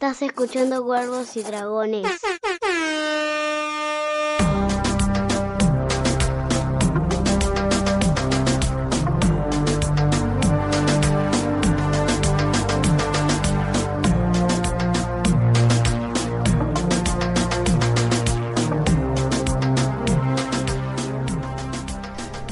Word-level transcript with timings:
Estás 0.00 0.22
escuchando 0.22 0.84
Cuervos 0.84 1.36
y 1.36 1.42
Dragones. 1.42 2.06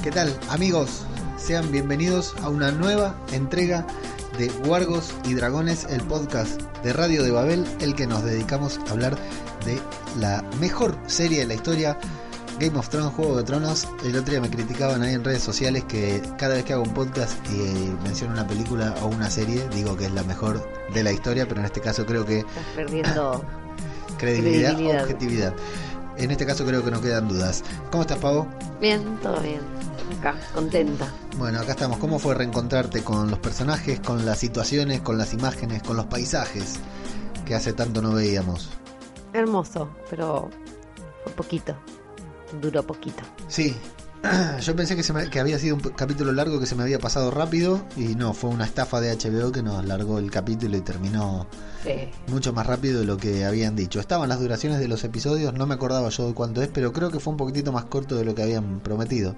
¿Qué 0.03 0.11
tal 0.11 0.37
amigos? 0.49 1.07
Sean 1.37 1.71
bienvenidos 1.71 2.35
a 2.43 2.49
una 2.49 2.73
nueva 2.73 3.15
entrega 3.31 3.87
de 4.39 4.51
Wargos 4.67 5.13
y 5.25 5.35
Dragones, 5.35 5.85
el 5.91 6.01
podcast 6.03 6.61
de 6.83 6.93
Radio 6.93 7.23
de 7.23 7.31
Babel, 7.31 7.65
el 7.81 7.95
que 7.95 8.07
nos 8.07 8.23
dedicamos 8.25 8.79
a 8.89 8.93
hablar 8.93 9.17
de 9.65 9.81
la 10.19 10.43
mejor 10.61 10.97
serie 11.07 11.41
de 11.41 11.47
la 11.47 11.55
historia, 11.55 11.99
Game 12.59 12.79
of 12.79 12.89
Thrones, 12.89 13.13
Juego 13.15 13.37
de 13.37 13.45
Tronos. 13.45 13.87
El 14.05 14.17
otro 14.17 14.33
día 14.33 14.41
me 14.41 14.51
criticaban 14.51 15.03
ahí 15.03 15.15
en 15.15 15.25
redes 15.25 15.43
sociales 15.43 15.85
que 15.85 16.23
cada 16.39 16.55
vez 16.55 16.65
que 16.65 16.73
hago 16.75 16.83
un 16.83 16.95
podcast 16.95 17.39
y 17.51 17.95
menciono 18.05 18.33
una 18.35 18.47
película 18.47 18.95
o 19.03 19.07
una 19.07 19.31
serie, 19.31 19.67
digo 19.75 19.97
que 19.97 20.07
es 20.07 20.13
la 20.13 20.23
mejor 20.23 20.67
de 20.93 21.03
la 21.03 21.13
historia, 21.13 21.47
pero 21.49 21.61
en 21.61 21.67
este 21.67 21.81
caso 21.81 22.05
creo 22.07 22.25
que 22.25 22.41
Estás 22.41 22.65
perdiendo. 22.75 23.45
credibilidad, 24.19 24.71
Credibilidad. 24.73 25.03
objetividad. 25.03 25.55
En 26.19 26.31
este 26.31 26.47
caso 26.47 26.65
creo 26.65 26.83
que 26.83 26.91
no 26.91 27.01
quedan 27.01 27.29
dudas. 27.29 27.63
¿Cómo 27.91 28.03
estás, 28.03 28.19
Pavo? 28.19 28.47
Bien, 28.81 29.03
todo 29.23 29.39
bien. 29.41 29.61
Acá, 30.19 30.35
contenta. 30.55 31.13
Bueno, 31.39 31.61
acá 31.61 31.73
estamos. 31.73 31.99
¿Cómo 31.99 32.19
fue 32.19 32.35
reencontrarte 32.35 33.03
con 33.03 33.31
los 33.31 33.39
personajes, 33.39 34.01
con 34.01 34.25
las 34.25 34.39
situaciones, 34.39 35.01
con 35.01 35.19
las 35.19 35.33
imágenes, 35.35 35.83
con 35.83 35.97
los 35.97 36.07
paisajes 36.07 36.77
que 37.45 37.55
hace 37.55 37.73
tanto 37.73 38.01
no 38.03 38.13
veíamos? 38.13 38.71
Hermoso, 39.33 39.89
pero 40.09 40.49
fue 41.25 41.33
poquito. 41.35 41.77
Duró 42.61 42.83
poquito. 42.87 43.23
Sí, 43.49 43.77
yo 44.63 44.75
pensé 44.75 44.97
que, 44.97 45.03
se 45.03 45.13
me- 45.13 45.29
que 45.29 45.39
había 45.41 45.59
sido 45.59 45.75
un 45.77 45.83
capítulo 45.83 46.33
largo 46.33 46.59
que 46.59 46.67
se 46.67 46.75
me 46.75 46.83
había 46.85 46.99
pasado 46.99 47.31
rápido 47.31 47.85
y 47.97 48.15
no, 48.15 48.33
fue 48.33 48.51
una 48.51 48.65
estafa 48.65 49.01
de 49.01 49.15
HBO 49.15 49.53
que 49.53 49.63
nos 49.63 49.85
largó 49.85 50.19
el 50.19 50.31
capítulo 50.31 50.77
y 50.77 50.81
terminó 50.81 51.47
Sí. 51.85 52.09
mucho 52.29 52.53
más 52.53 52.67
rápido 52.67 53.01
de 53.01 53.07
lo 53.07 53.17
que 53.17 53.45
habían 53.45 53.77
dicho. 53.77 54.01
Estaban 54.01 54.29
las 54.29 54.41
duraciones 54.41 54.79
de 54.81 54.89
los 54.89 55.05
episodios, 55.05 55.53
no 55.55 55.67
me 55.67 55.75
acordaba 55.75 56.09
yo 56.09 56.27
de 56.29 56.35
cuánto 56.35 56.63
es, 56.63 56.69
pero 56.69 56.93
creo 56.93 57.11
que 57.11 57.21
fue 57.21 57.33
un 57.33 57.37
poquitito 57.37 57.71
más 57.73 57.85
corto 57.85 58.17
de 58.17 58.25
lo 58.25 58.35
que 58.35 58.43
habían 58.43 58.81
prometido. 58.81 59.37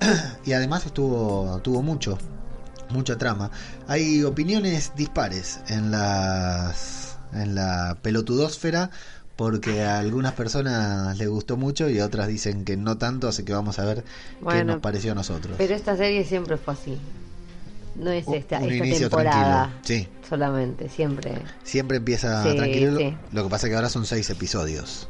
y 0.44 0.52
además 0.52 0.86
estuvo 0.86 1.60
tuvo 1.62 1.82
mucho, 1.82 2.18
mucha 2.90 3.18
trama. 3.18 3.50
Hay 3.86 4.22
opiniones 4.24 4.92
dispares 4.96 5.60
en 5.68 5.90
las 5.90 7.16
en 7.32 7.54
la 7.54 7.98
pelotudósfera 8.02 8.90
porque 9.36 9.82
a 9.84 10.00
algunas 10.00 10.32
personas 10.32 11.16
les 11.16 11.28
gustó 11.28 11.56
mucho 11.56 11.88
y 11.88 12.00
a 12.00 12.06
otras 12.06 12.26
dicen 12.26 12.64
que 12.64 12.76
no 12.76 12.98
tanto, 12.98 13.28
así 13.28 13.44
que 13.44 13.52
vamos 13.52 13.78
a 13.78 13.84
ver 13.84 14.04
qué 14.50 14.64
nos 14.64 14.80
pareció 14.80 15.12
a 15.12 15.14
nosotros. 15.14 15.54
Pero 15.58 15.74
esta 15.74 15.96
serie 15.96 16.24
siempre 16.24 16.56
fue 16.56 16.74
así. 16.74 16.98
No 17.94 18.10
es 18.10 18.26
esta, 18.28 18.58
un 18.58 18.64
esta 18.64 18.86
inicio 18.86 19.08
temporada 19.10 19.70
tranquilo. 19.82 19.82
Sí. 19.82 20.08
solamente, 20.28 20.88
siempre. 20.88 21.34
Siempre 21.64 21.96
empieza 21.98 22.42
Sí, 22.44 22.56
tranquilo. 22.56 22.98
sí. 22.98 23.16
Lo 23.32 23.44
que 23.44 23.50
pasa 23.50 23.66
es 23.66 23.70
que 23.70 23.76
ahora 23.76 23.88
son 23.88 24.06
seis 24.06 24.28
episodios. 24.30 25.08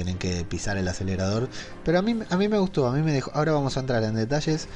Tienen 0.00 0.16
que 0.16 0.46
pisar 0.46 0.78
el 0.78 0.88
acelerador. 0.88 1.50
Pero 1.84 1.98
a 1.98 2.02
mí, 2.02 2.18
a 2.30 2.36
mí 2.38 2.48
me 2.48 2.56
gustó. 2.56 2.86
A 2.86 2.92
mí 2.92 3.02
me 3.02 3.12
dejó. 3.12 3.30
Ahora 3.34 3.52
vamos 3.52 3.76
a 3.76 3.80
entrar 3.80 4.02
en 4.02 4.14
detalles. 4.14 4.66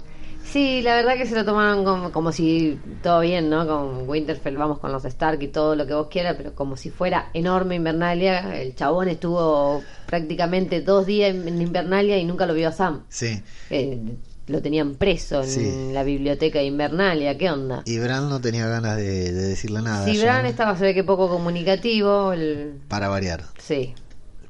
Sí, 0.52 0.82
la 0.82 0.96
verdad 0.96 1.16
que 1.16 1.26
se 1.26 1.34
lo 1.36 1.46
tomaron 1.46 1.86
como, 1.86 2.12
como 2.12 2.32
si 2.32 2.78
todo 3.02 3.22
bien, 3.22 3.50
¿no? 3.50 3.66
Con 3.66 4.10
Winterfell 4.10 4.58
vamos 4.58 4.80
con 4.80 4.92
los 4.92 5.06
Stark 5.06 5.42
y 5.42 5.48
todo 5.48 5.76
lo 5.76 5.88
que 5.88 5.94
vos 5.94 6.08
quieras, 6.10 6.36
pero 6.38 6.54
como 6.54 6.76
si 6.76 6.90
fuera 6.90 7.30
enorme 7.34 7.76
Invernalia. 7.76 8.60
El 8.62 8.76
chabón 8.76 9.08
estuvo 9.08 9.82
prácticamente 10.08 10.82
dos 10.82 11.06
días 11.06 11.34
en 11.34 11.62
Invernalia 11.62 12.18
y 12.18 12.26
nunca 12.26 12.46
lo 12.46 12.54
vio 12.54 12.68
a 12.68 12.72
Sam. 12.74 13.04
Sí. 13.08 13.42
Eh, 13.70 14.00
lo 14.48 14.62
tenían 14.62 14.96
preso 14.96 15.42
en 15.44 15.48
Sí. 15.50 15.92
la 15.94 16.04
biblioteca 16.04 16.60
de 16.60 16.66
Invernalia, 16.66 17.38
¿qué 17.38 17.50
onda? 17.50 17.84
Y 17.86 18.00
Bran 18.00 18.28
no 18.28 18.42
tenía 18.42 18.68
ganas 18.68 18.98
de, 18.98 19.32
de 19.32 19.48
decirle 19.48 19.82
nada. 19.82 20.04
Si 20.04 20.16
Jon, 20.16 20.24
Bran 20.26 20.46
estaba, 20.46 20.76
se 20.76 20.84
ve 20.84 20.94
que 20.94 21.06
poco 21.06 21.30
comunicativo, 21.30 22.34
el... 22.34 22.74
Para 22.90 23.08
variar. 23.08 23.46
sí. 23.58 23.94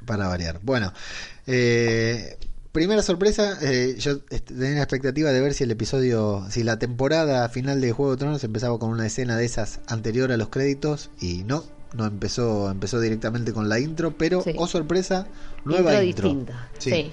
para 0.08 0.28
variar. 0.28 0.60
Bueno, 0.64 0.92
eh, 1.46 2.38
primera 2.72 3.02
sorpresa, 3.02 3.58
eh, 3.62 3.96
yo 4.00 4.20
est- 4.30 4.46
tenía 4.48 4.76
la 4.76 4.84
expectativa 4.84 5.32
de 5.32 5.42
ver 5.42 5.54
si 5.54 5.64
el 5.64 5.72
episodio, 5.72 6.46
si 6.50 6.64
la 6.64 6.80
temporada 6.80 7.48
final 7.50 7.82
de 7.82 7.92
Juego 7.92 8.12
de 8.12 8.18
Tronos 8.18 8.44
empezaba 8.44 8.78
con 8.80 8.90
una 8.90 9.06
escena 9.08 9.36
de 9.38 9.46
esas 9.46 9.80
anterior 9.88 10.32
a 10.32 10.38
los 10.38 10.50
créditos 10.50 11.10
y 11.20 11.44
no, 11.44 11.64
no 11.94 12.06
empezó, 12.06 12.70
empezó 12.72 13.00
directamente 13.02 13.52
con 13.54 13.68
la 13.68 13.80
intro, 13.80 14.16
pero 14.18 14.42
Sí. 14.44 14.54
oh 14.58 14.68
sorpresa, 14.68 15.28
nueva 15.66 16.02
intro. 16.04 16.28
distinta. 16.30 16.70
Sí. 16.78 17.12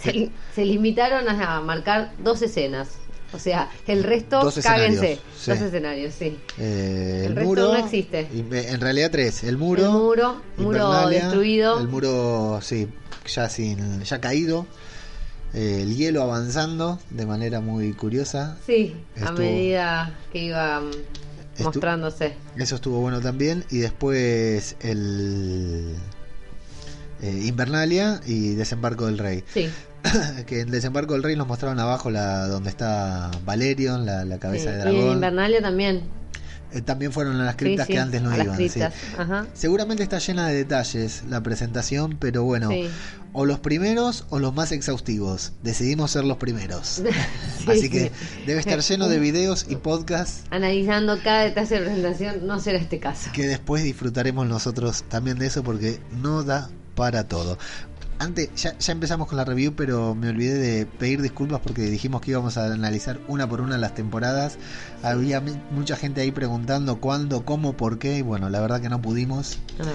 Se, 0.00 0.30
se 0.54 0.64
limitaron 0.64 1.28
a 1.28 1.60
marcar 1.60 2.12
dos 2.22 2.40
escenas. 2.42 2.88
O 3.32 3.38
sea, 3.38 3.70
el 3.86 4.02
resto, 4.02 4.40
Dos 4.42 4.58
cáguense. 4.60 5.20
sí. 5.40 5.50
Dos 5.52 5.60
escenarios, 5.60 6.14
sí. 6.14 6.36
Eh, 6.58 7.22
El 7.26 7.30
el, 7.30 7.36
resto 7.36 7.48
muro 7.48 7.62
no 7.72 7.76
existe. 7.76 8.28
y 8.34 8.42
me- 8.42 8.68
en 8.68 8.80
realidad 8.80 9.10
tres, 9.12 9.44
el 9.44 9.56
muro, 9.56 9.84
el 9.84 9.90
muro, 9.92 10.42
muro 10.56 11.08
destruido. 11.08 11.78
el 11.78 11.86
muro 11.86 12.58
sí, 12.60 12.88
ya 13.32 13.48
sin, 13.48 14.02
ya 14.02 14.20
caído, 14.20 14.66
eh, 15.54 15.80
el 15.82 15.96
hielo 15.96 16.22
avanzando 16.22 16.98
de 17.10 17.26
manera 17.26 17.60
muy 17.60 17.92
curiosa. 17.92 18.56
Sí, 18.66 18.94
a 19.24 19.32
medida 19.32 20.16
que 20.32 20.44
iba 20.44 20.80
mm, 20.80 21.62
mostrándose. 21.62 22.34
Eso 22.56 22.76
estuvo 22.76 23.00
bueno 23.00 23.20
también. 23.20 23.64
Y 23.70 23.78
después 23.78 24.76
el 24.80 25.96
eh, 27.22 27.42
Invernalia 27.44 28.20
y 28.26 28.54
Desembarco 28.54 29.06
del 29.06 29.18
Rey. 29.18 29.42
Sí, 29.52 29.68
que 30.46 30.60
en 30.60 30.70
Desembarco 30.70 31.14
del 31.14 31.22
Rey 31.22 31.36
nos 31.36 31.48
mostraron 31.48 31.78
abajo 31.80 32.10
la 32.10 32.46
donde 32.46 32.70
está 32.70 33.30
Valerion, 33.44 34.06
la, 34.06 34.24
la 34.24 34.38
cabeza 34.38 34.70
sí. 34.70 34.70
de 34.70 34.76
Y 34.76 34.76
en 34.76 35.00
dragón. 35.00 35.14
Invernalia 35.14 35.60
también. 35.60 36.02
Eh, 36.72 36.80
también 36.82 37.12
fueron 37.12 37.38
las 37.44 37.56
criptas 37.56 37.86
Sí, 37.86 37.92
sí, 37.92 37.96
que 37.96 38.00
antes 38.00 38.22
no 38.22 38.34
iban. 38.34 38.56
sí. 38.56 38.68
criptas, 38.68 38.94
ajá. 39.18 39.46
Seguramente 39.54 40.02
está 40.02 40.18
llena 40.18 40.48
de 40.48 40.54
detalles 40.54 41.22
la 41.28 41.42
presentación, 41.42 42.16
pero 42.20 42.44
bueno, 42.44 42.70
o 43.32 43.44
los 43.46 43.60
primeros 43.60 44.26
o 44.30 44.38
los 44.38 44.54
más 44.54 44.72
exhaustivos. 44.72 45.52
Decidimos 45.62 46.10
ser 46.10 46.24
los 46.24 46.36
primeros. 46.38 47.02
Sí, 47.60 47.66
Así 47.70 47.80
sí. 47.82 47.90
que 47.90 48.12
debe 48.46 48.58
estar 48.60 48.80
lleno 48.80 49.08
de 49.08 49.18
videos 49.18 49.66
y 49.68 49.76
podcasts 49.76 50.44
Analizando 50.50 51.18
cada 51.22 51.44
detalle 51.44 51.74
de 51.78 51.80
presentación, 51.82 52.46
no 52.46 52.58
será 52.58 52.78
este 52.78 52.98
caso. 52.98 53.30
que 53.34 53.46
después 53.46 53.84
disfrutaremos 53.84 54.46
nosotros 54.48 55.04
también 55.08 55.38
de 55.38 55.46
eso 55.46 55.62
porque 55.62 56.00
no 56.22 56.42
da 56.42 56.70
para 56.94 57.28
todo. 57.28 57.58
Antes, 58.20 58.50
ya, 58.54 58.76
ya 58.78 58.92
empezamos 58.92 59.26
con 59.28 59.38
la 59.38 59.46
review, 59.46 59.72
pero 59.74 60.14
me 60.14 60.28
olvidé 60.28 60.58
de 60.58 60.84
pedir 60.84 61.22
disculpas 61.22 61.60
porque 61.60 61.80
dijimos 61.82 62.20
que 62.20 62.32
íbamos 62.32 62.58
a 62.58 62.66
analizar 62.66 63.18
una 63.28 63.48
por 63.48 63.62
una 63.62 63.78
las 63.78 63.94
temporadas. 63.94 64.58
Había 65.02 65.42
mucha 65.70 65.96
gente 65.96 66.20
ahí 66.20 66.30
preguntando 66.30 67.00
cuándo, 67.00 67.46
cómo, 67.46 67.72
por 67.78 67.98
qué, 67.98 68.18
y 68.18 68.22
bueno, 68.22 68.50
la 68.50 68.60
verdad 68.60 68.82
que 68.82 68.90
no 68.90 69.00
pudimos. 69.00 69.56
No. 69.78 69.86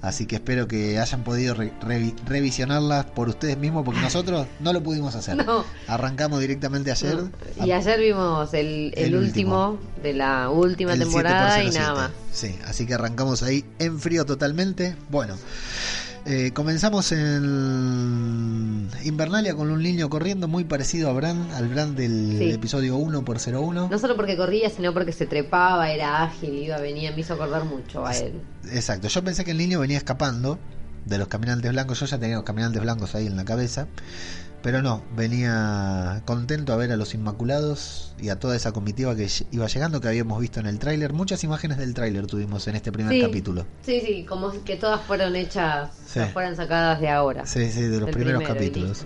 Así 0.00 0.24
que 0.26 0.36
espero 0.36 0.66
que 0.66 0.98
hayan 0.98 1.24
podido 1.24 1.54
re- 1.54 1.72
revi- 1.82 2.14
revisionarlas 2.26 3.04
por 3.06 3.28
ustedes 3.28 3.58
mismos, 3.58 3.84
porque 3.84 4.00
nosotros 4.00 4.46
no 4.60 4.72
lo 4.72 4.82
pudimos 4.82 5.14
hacer. 5.14 5.36
No. 5.46 5.64
Arrancamos 5.86 6.40
directamente 6.40 6.90
ayer. 6.90 7.16
No. 7.58 7.66
Y 7.66 7.70
ayer 7.72 8.00
vimos 8.00 8.52
el, 8.54 8.94
el 8.96 9.04
El 9.08 9.16
último, 9.16 9.70
último. 9.72 9.90
de 10.02 10.12
la 10.14 10.48
última 10.48 10.94
temporada 10.96 11.54
7 11.60 11.68
y 11.68 11.78
nada 11.78 11.94
07. 11.94 12.00
más. 12.00 12.10
Sí, 12.32 12.58
así 12.66 12.86
que 12.86 12.94
arrancamos 12.94 13.42
ahí 13.42 13.62
en 13.78 13.98
frío 14.00 14.24
totalmente. 14.26 14.96
Bueno, 15.10 15.36
eh, 16.26 16.52
comenzamos 16.54 17.12
en 17.12 18.88
Invernalia 19.04 19.54
con 19.54 19.70
un 19.70 19.82
niño 19.82 20.08
corriendo 20.08 20.48
muy 20.48 20.64
parecido 20.64 21.10
a 21.10 21.12
Bran, 21.12 21.50
al 21.52 21.68
Bran 21.68 21.94
del 21.94 22.36
Sí. 22.38 22.50
episodio 22.50 22.96
1 22.96 23.24
por 23.24 23.38
01. 23.38 23.88
No 23.90 23.98
solo 23.98 24.16
porque 24.16 24.36
corría, 24.36 24.70
sino 24.70 24.92
porque 24.94 25.12
se 25.12 25.26
trepaba, 25.26 25.90
era 25.90 26.22
ágil, 26.22 26.54
iba, 26.54 26.78
venía, 26.78 27.12
me 27.12 27.20
hizo 27.20 27.34
acordar 27.34 27.64
mucho 27.64 28.06
a 28.06 28.16
él. 28.16 28.40
Exacto, 28.72 29.08
yo 29.08 29.22
pensé 29.22 29.44
que 29.44 29.50
el 29.50 29.58
niño 29.58 29.80
venía 29.80 29.98
escapando 29.98 30.58
de 31.04 31.18
los 31.18 31.28
caminantes 31.28 31.70
blancos, 31.70 32.00
yo 32.00 32.06
ya 32.06 32.18
tenía 32.18 32.36
los 32.36 32.44
caminantes 32.44 32.80
blancos 32.80 33.14
ahí 33.14 33.26
en 33.26 33.36
la 33.36 33.44
cabeza, 33.44 33.86
pero 34.64 34.80
no, 34.80 35.02
venía 35.14 36.22
contento 36.24 36.72
a 36.72 36.76
ver 36.76 36.90
a 36.90 36.96
los 36.96 37.12
Inmaculados 37.12 38.14
y 38.18 38.30
a 38.30 38.38
toda 38.40 38.56
esa 38.56 38.72
comitiva 38.72 39.14
que 39.14 39.28
iba 39.52 39.66
llegando, 39.66 40.00
que 40.00 40.08
habíamos 40.08 40.40
visto 40.40 40.58
en 40.58 40.64
el 40.66 40.78
tráiler, 40.78 41.12
muchas 41.12 41.44
imágenes 41.44 41.76
del 41.76 41.92
tráiler 41.92 42.26
tuvimos 42.26 42.66
en 42.66 42.74
este 42.76 42.90
primer 42.90 43.12
Sí. 43.12 43.20
capítulo. 43.20 43.66
Sí, 43.84 44.00
sí, 44.00 44.24
como 44.26 44.50
que 44.64 44.76
todas 44.76 45.02
fueron 45.02 45.36
hechas, 45.36 45.90
Sí. 46.06 46.20
fueran 46.32 46.56
sacadas 46.56 46.98
de 46.98 47.10
ahora. 47.10 47.44
Sí, 47.44 47.70
sí, 47.70 47.82
de 47.82 48.00
los 48.00 48.08
primeros 48.10 48.42
primero, 48.42 48.54
capítulos. 48.58 49.04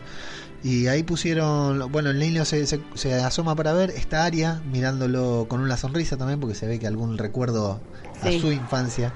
Y 0.62 0.86
ahí 0.86 1.02
pusieron, 1.02 1.90
bueno, 1.90 2.10
el 2.10 2.20
niño 2.20 2.44
se, 2.44 2.64
se, 2.66 2.80
se 2.94 3.14
asoma 3.14 3.56
para 3.56 3.72
ver, 3.72 3.90
está 3.90 4.24
Aria 4.24 4.62
mirándolo 4.72 5.46
con 5.48 5.60
una 5.60 5.76
sonrisa 5.76 6.16
también, 6.16 6.38
porque 6.38 6.54
se 6.54 6.68
ve 6.68 6.78
que 6.78 6.86
algún 6.86 7.18
recuerdo 7.18 7.80
Sí. 8.22 8.36
a 8.36 8.40
su 8.40 8.52
infancia 8.52 9.12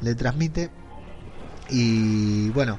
le 0.00 0.14
transmite. 0.14 0.70
Y 1.68 2.48
bueno, 2.50 2.78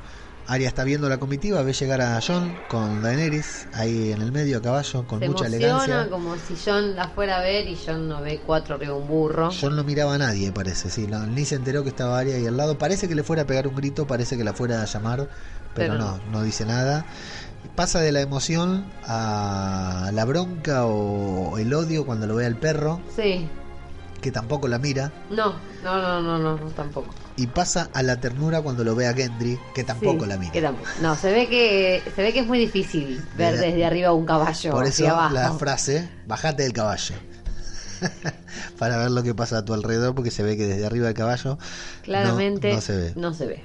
Aria 0.51 0.67
está 0.67 0.83
viendo 0.83 1.07
la 1.07 1.17
comitiva, 1.17 1.61
ve 1.63 1.71
llegar 1.71 2.01
a 2.01 2.19
John 2.21 2.59
con 2.67 3.01
Daenerys 3.01 3.67
ahí 3.71 4.11
en 4.11 4.21
el 4.21 4.33
medio 4.33 4.57
a 4.57 4.61
caballo, 4.61 5.07
con 5.07 5.19
Se 5.19 5.29
mucha 5.29 5.45
emociona 5.45 5.65
elegancia. 5.77 6.09
como 6.09 6.35
si 6.35 6.57
John 6.65 6.93
la 6.93 7.07
fuera 7.07 7.37
a 7.37 7.41
ver 7.41 7.67
y 7.69 7.77
John 7.85 8.09
no 8.09 8.21
ve 8.21 8.41
cuatro 8.45 8.75
arriba 8.75 8.93
un 8.93 9.07
burro. 9.07 9.49
John 9.57 9.77
no 9.77 9.85
miraba 9.85 10.15
a 10.15 10.17
nadie, 10.17 10.51
parece, 10.51 10.89
sí, 10.89 11.07
no, 11.07 11.25
ni 11.25 11.45
se 11.45 11.55
enteró 11.55 11.83
que 11.83 11.89
estaba 11.89 12.19
Aria 12.19 12.35
ahí 12.35 12.45
al 12.47 12.57
lado. 12.57 12.77
Parece 12.77 13.07
que 13.07 13.15
le 13.15 13.23
fuera 13.23 13.43
a 13.43 13.45
pegar 13.45 13.65
un 13.65 13.75
grito, 13.75 14.05
parece 14.07 14.35
que 14.35 14.43
la 14.43 14.53
fuera 14.53 14.81
a 14.81 14.85
llamar, 14.85 15.29
pero, 15.73 15.93
Pero 15.93 15.97
no, 15.97 16.19
no 16.33 16.43
dice 16.43 16.65
nada. 16.65 17.05
Pasa 17.75 18.01
de 18.01 18.11
la 18.11 18.19
emoción 18.19 18.83
a 19.05 20.09
la 20.13 20.25
bronca 20.25 20.85
o 20.85 21.57
el 21.59 21.73
odio 21.73 22.05
cuando 22.05 22.27
lo 22.27 22.35
ve 22.35 22.45
al 22.45 22.57
perro, 22.57 22.99
Sí, 23.15 23.47
que 24.21 24.31
tampoco 24.31 24.67
la 24.67 24.77
mira. 24.79 25.11
no, 25.29 25.55
no, 25.83 26.21
no, 26.21 26.37
no, 26.37 26.57
no, 26.57 26.69
tampoco. 26.71 27.13
Y 27.35 27.47
pasa 27.47 27.89
a 27.93 28.03
la 28.03 28.19
ternura 28.19 28.61
cuando 28.61 28.83
lo 28.83 28.93
ve 28.95 29.07
a 29.07 29.13
Gendry, 29.13 29.59
que 29.73 29.83
tampoco 29.83 30.25
la 30.25 30.37
mira. 30.37 30.73
No, 31.01 31.15
se 31.15 31.31
ve 31.31 31.47
que 31.49 32.03
se 32.15 32.21
ve 32.21 32.31
que 32.33 32.39
es 32.41 32.47
muy 32.47 32.59
difícil 32.59 33.21
ver 33.35 33.57
Desde- 33.57 33.83
arriba 33.85 34.13
un 34.13 34.25
caballo 34.25 34.71
Por 34.71 34.85
eso 34.85 35.03
la 35.05 35.51
frase, 35.53 36.07
bajate 36.27 36.63
del 36.63 36.73
caballo. 36.73 37.15
Para 38.79 38.97
ver 38.97 39.11
lo 39.11 39.23
que 39.23 39.33
pasa 39.35 39.59
a 39.59 39.65
tu 39.65 39.73
alrededor, 39.73 40.15
porque 40.15 40.31
se 40.31 40.43
ve 40.43 40.57
que 40.57 40.65
desde 40.65 40.85
arriba 40.85 41.05
del 41.07 41.15
caballo 41.15 41.57
Claramente 42.03 42.73
no 42.73 42.81
se 42.81 42.95
ve. 42.97 43.13
no 43.15 43.33
se 43.33 43.45
ve. 43.45 43.63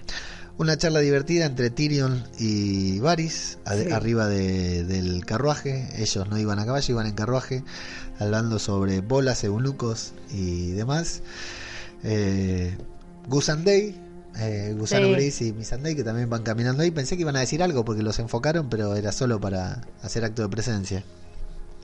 Una 0.59 0.79
charla 0.79 1.01
divertida 1.01 1.45
entre 1.45 1.69
Tyrion 1.69 2.25
y 2.39 2.99
Varys, 2.99 3.59
a- 3.67 3.75
Sí. 3.75 3.91
arriba 3.93 4.27
de- 4.27 4.85
del 4.85 5.25
carruaje. 5.27 5.87
Ellos 5.97 6.29
no 6.29 6.39
iban 6.39 6.59
a 6.59 6.65
caballo, 6.65 6.93
iban 6.95 7.07
en 7.07 7.15
carruaje, 7.15 7.63
hablando 8.19 8.59
sobre 8.59 9.01
bolas, 9.03 9.45
eunucos 9.45 10.13
y 10.33 10.71
demás. 10.71 11.21
Eh, 12.03 12.75
Gus 13.29 13.51
and 13.51 13.67
Day, 13.67 14.01
eh, 14.39 14.75
Gusano 14.79 15.09
Sí. 15.09 15.13
Gris 15.13 15.43
y 15.43 15.53
Missandei, 15.53 15.95
que 15.95 16.05
también 16.05 16.31
van 16.31 16.43
caminando 16.43 16.83
ahí. 16.83 16.91
Pensé 16.91 17.17
que 17.17 17.23
iban 17.23 17.37
a 17.37 17.41
decir 17.41 17.63
algo 17.63 17.85
porque 17.85 18.03
los 18.03 18.19
enfocaron, 18.19 18.71
pero 18.71 18.97
era 18.97 19.13
solo 19.13 19.39
para 19.39 19.83
hacer 20.03 20.25
acto 20.25 20.41
de 20.43 20.49
presencia. 20.49 21.05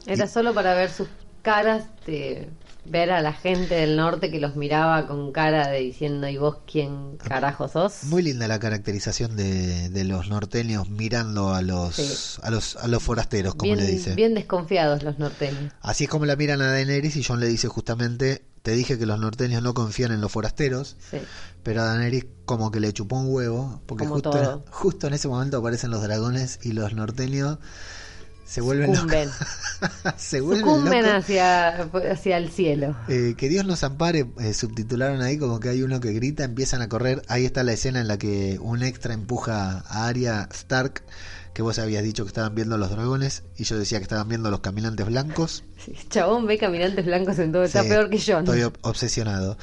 Era 0.06 0.24
Y- 0.24 0.28
solo 0.28 0.54
para 0.54 0.72
ver 0.74 0.90
sus 0.90 1.08
caras, 1.42 1.84
de 2.06 2.48
ver 2.84 3.12
a 3.12 3.22
la 3.22 3.32
gente 3.32 3.76
del 3.76 3.96
norte 3.96 4.30
que 4.30 4.40
los 4.40 4.56
miraba 4.56 5.06
con 5.06 5.30
cara 5.32 5.68
de 5.68 5.78
diciendo, 5.80 6.28
¿y 6.28 6.36
vos 6.36 6.58
quién 6.70 7.16
carajo 7.16 7.68
sos? 7.68 8.04
Muy 8.04 8.22
linda 8.22 8.48
la 8.48 8.58
caracterización 8.58 9.36
de, 9.36 9.88
de 9.88 10.04
los 10.04 10.28
norteños 10.28 10.88
mirando 10.90 11.54
a 11.54 11.62
los, 11.62 11.94
Sí. 11.94 12.40
a 12.42 12.50
los, 12.50 12.76
a 12.76 12.88
los 12.88 13.02
forasteros, 13.02 13.54
como 13.54 13.74
bien, 13.74 13.84
le 13.86 13.90
dicen. 13.92 14.16
bien 14.16 14.34
desconfiados 14.34 15.02
los 15.04 15.18
norteños. 15.18 15.72
Así 15.80 16.04
es 16.04 16.10
como 16.10 16.26
la 16.26 16.34
miran 16.34 16.60
a 16.60 16.72
Daenerys 16.72 17.14
y 17.16 17.22
John 17.22 17.38
le 17.38 17.46
dice 17.46 17.68
justamente, 17.68 18.44
te 18.62 18.72
dije 18.72 18.98
que 18.98 19.06
los 19.06 19.18
norteños 19.20 19.62
no 19.62 19.74
confían 19.74 20.10
en 20.12 20.20
los 20.20 20.32
forasteros, 20.32 20.96
Sí. 21.10 21.18
pero 21.62 21.82
a 21.82 21.84
Daenerys 21.86 22.26
como 22.44 22.72
que 22.72 22.80
le 22.80 22.92
chupó 22.92 23.16
un 23.16 23.32
huevo, 23.32 23.80
porque 23.86 24.06
justo, 24.06 24.64
justo 24.70 25.06
en 25.06 25.14
ese 25.14 25.28
momento 25.28 25.58
aparecen 25.58 25.90
los 25.92 26.02
dragones 26.02 26.58
y 26.62 26.72
los 26.72 26.94
norteños 26.94 27.58
se 28.52 28.60
vuelven 28.60 28.94
Sucumben. 28.94 29.28
locos. 29.30 30.14
se 30.18 30.40
vuelven 30.42 30.64
Sucumben 30.66 31.02
locos. 31.06 31.18
hacia, 31.24 31.68
hacia 32.12 32.36
el 32.36 32.50
cielo. 32.50 32.94
Eh, 33.08 33.34
que 33.38 33.48
Dios 33.48 33.64
nos 33.64 33.82
ampare, 33.82 34.26
eh, 34.40 34.52
subtitularon 34.52 35.22
ahí 35.22 35.38
como 35.38 35.58
que 35.58 35.70
hay 35.70 35.82
uno 35.82 36.00
que 36.00 36.12
grita, 36.12 36.44
empiezan 36.44 36.82
a 36.82 36.88
correr. 36.90 37.22
Ahí 37.28 37.46
está 37.46 37.62
la 37.64 37.72
escena 37.72 38.00
en 38.00 38.08
la 38.08 38.18
que 38.18 38.58
un 38.60 38.82
extra 38.82 39.14
empuja 39.14 39.84
a 39.88 40.06
Arya 40.06 40.48
Stark, 40.52 41.02
que 41.54 41.62
vos 41.62 41.78
habías 41.78 42.02
dicho 42.02 42.24
que 42.24 42.28
estaban 42.28 42.54
viendo 42.54 42.76
los 42.76 42.90
dragones, 42.90 43.42
y 43.56 43.64
yo 43.64 43.78
decía 43.78 43.98
que 43.98 44.02
estaban 44.04 44.28
viendo 44.28 44.50
los 44.50 44.60
caminantes 44.60 45.06
blancos. 45.06 45.64
Sí, 45.82 45.94
Chabón 46.10 46.46
ve 46.46 46.58
caminantes 46.58 47.06
blancos 47.06 47.38
en 47.38 47.52
todo, 47.52 47.62
está 47.64 47.82
peor 47.84 48.10
que 48.10 48.18
yo. 48.18 48.42
¿no? 48.42 48.52
Estoy 48.52 48.70
ob- 48.70 48.78
obsesionado. 48.82 49.56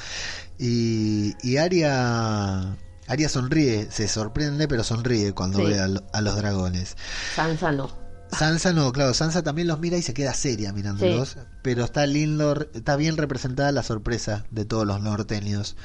Y, 0.58 1.36
y 1.42 1.58
Arya, 1.58 2.76
Arya 3.08 3.30
sonríe, 3.30 3.88
se 3.92 4.08
sorprende, 4.08 4.68
pero 4.68 4.84
sonríe 4.84 5.34
cuando 5.34 5.60
Sí. 5.60 5.66
ve 5.66 5.80
a, 5.80 5.88
lo- 5.88 6.04
a 6.12 6.22
los 6.22 6.36
dragones. 6.36 6.96
Sansa 7.36 7.72
no. 7.72 8.09
Sansa 8.32 8.74
no, 8.74 8.92
claro, 8.92 9.14
Sansa 9.14 9.44
también 9.44 9.68
los 9.68 9.80
mira 9.80 9.98
y 9.98 10.02
se 10.02 10.14
queda 10.14 10.34
seria 10.34 10.72
mirándolos, 10.72 11.38
pero 11.62 11.84
está 11.84 12.06
lindo, 12.06 12.68
está 12.74 12.96
bien 12.96 13.18
representada 13.18 13.72
la 13.72 13.84
sorpresa 13.84 14.46
de 14.52 14.66
todos 14.66 14.86
los 14.86 15.02
norteños 15.02 15.76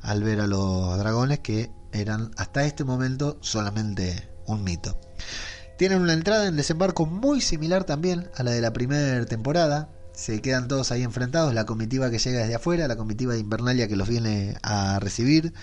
al 0.00 0.22
ver 0.24 0.40
a 0.40 0.46
los 0.46 0.98
dragones 0.98 1.40
que 1.40 1.70
eran 1.92 2.30
hasta 2.36 2.64
este 2.64 2.84
momento 2.84 3.38
solamente 3.40 4.28
un 4.46 4.64
mito. 4.64 4.98
Tienen 5.76 6.02
una 6.02 6.12
entrada 6.12 6.46
en 6.46 6.56
desembarco 6.56 7.06
muy 7.06 7.40
similar 7.40 7.84
también 7.84 8.30
a 8.36 8.42
la 8.42 8.50
de 8.50 8.60
la 8.60 8.72
primera 8.72 9.24
temporada. 9.24 9.88
Se 10.12 10.42
quedan 10.42 10.68
todos 10.68 10.92
ahí 10.92 11.02
enfrentados, 11.02 11.54
la 11.54 11.64
comitiva 11.64 12.10
que 12.10 12.18
llega 12.18 12.40
desde 12.40 12.54
afuera, 12.54 12.86
la 12.88 12.96
comitiva 12.96 13.32
de 13.32 13.40
Invernalia 13.40 13.88
que 13.88 13.96
los 13.96 14.08
viene 14.08 14.58
a 14.62 14.98
recibir. 15.00 15.54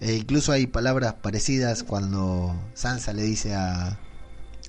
E 0.00 0.14
incluso 0.14 0.52
hay 0.52 0.68
palabras 0.68 1.14
parecidas 1.14 1.82
cuando 1.82 2.54
Sansa 2.74 3.12
le 3.12 3.22
dice 3.22 3.56
a, 3.56 3.98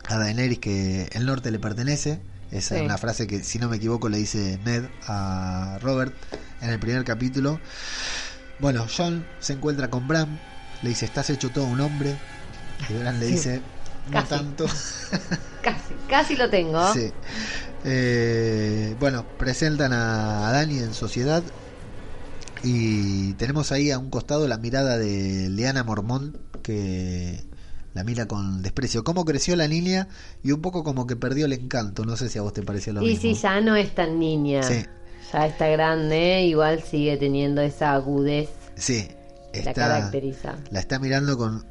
a 0.07 0.17
Daenerys 0.17 0.59
que 0.59 1.09
el 1.13 1.25
norte 1.25 1.51
le 1.51 1.59
pertenece. 1.59 2.19
Esa 2.51 2.77
es 2.77 2.81
una 2.81 2.97
frase 2.97 3.27
que, 3.27 3.43
si 3.43 3.59
no 3.59 3.67
me 3.67 3.75
equivoco, 3.77 4.07
le 4.07 4.17
dice 4.17 4.57
Ned 4.63 4.85
a 5.05 5.79
Robert 5.81 6.15
en 6.61 6.69
el 6.69 6.79
primer 6.79 7.03
capítulo. 7.03 7.59
Bueno, 8.59 8.87
John 8.95 9.25
se 9.39 9.53
encuentra 9.53 9.89
con 9.89 10.07
Bran, 10.07 10.39
le 10.81 10.89
dice, 10.89 11.05
estás 11.05 11.29
hecho 11.29 11.49
todo 11.51 11.65
un 11.65 11.81
hombre. 11.81 12.15
Y 12.89 12.93
Bran 12.93 13.19
le 13.19 13.25
Sí. 13.27 13.31
dice, 13.33 13.61
no 14.07 14.13
Casi. 14.13 14.29
tanto. 14.29 14.65
Casi, 15.61 15.93
casi 16.07 16.35
lo 16.37 16.49
tengo. 16.49 16.93
Sí. 16.93 17.11
Eh, 17.83 18.95
bueno, 18.99 19.25
presentan 19.37 19.91
a, 19.91 20.49
Dani 20.53 20.79
en 20.79 20.93
sociedad. 20.93 21.43
Y 22.63 23.33
tenemos 23.33 23.73
ahí 23.73 23.91
a 23.91 23.99
un 23.99 24.09
costado 24.09 24.47
la 24.47 24.57
mirada 24.57 24.97
de 24.97 25.49
Leana 25.49 25.83
Mormont, 25.83 26.35
que 26.63 27.43
la 27.97 28.03
mira 28.03 28.27
con 28.27 28.61
desprecio. 28.61 29.03
Cómo 29.03 29.25
creció 29.25 29.55
la 29.55 29.67
niña 29.67 30.07
y 30.43 30.51
un 30.51 30.61
poco 30.61 30.83
como 30.83 31.07
que 31.07 31.15
perdió 31.15 31.45
el 31.47 31.53
encanto. 31.53 32.05
No 32.05 32.15
sé 32.15 32.29
si 32.29 32.37
a 32.37 32.43
vos 32.43 32.53
te 32.53 32.61
pareció 32.61 32.93
lo 32.93 33.01
Y 33.01 33.07
mismo. 33.07 33.21
sí, 33.21 33.33
ya 33.33 33.59
no 33.59 33.75
es 33.75 33.95
tan 33.95 34.19
niña. 34.19 34.61
Sí. 34.61 34.85
Ya 35.33 35.47
está 35.47 35.67
grande, 35.67 36.43
igual 36.43 36.83
sigue 36.83 37.17
teniendo 37.17 37.59
esa 37.61 37.93
agudez 37.95 38.49
Sí, 38.75 39.07
que 39.51 39.63
la 39.63 39.71
está, 39.71 39.87
caracteriza. 39.87 40.55
la 40.69 40.79
está 40.79 40.99
mirando 40.99 41.37
con 41.37 41.65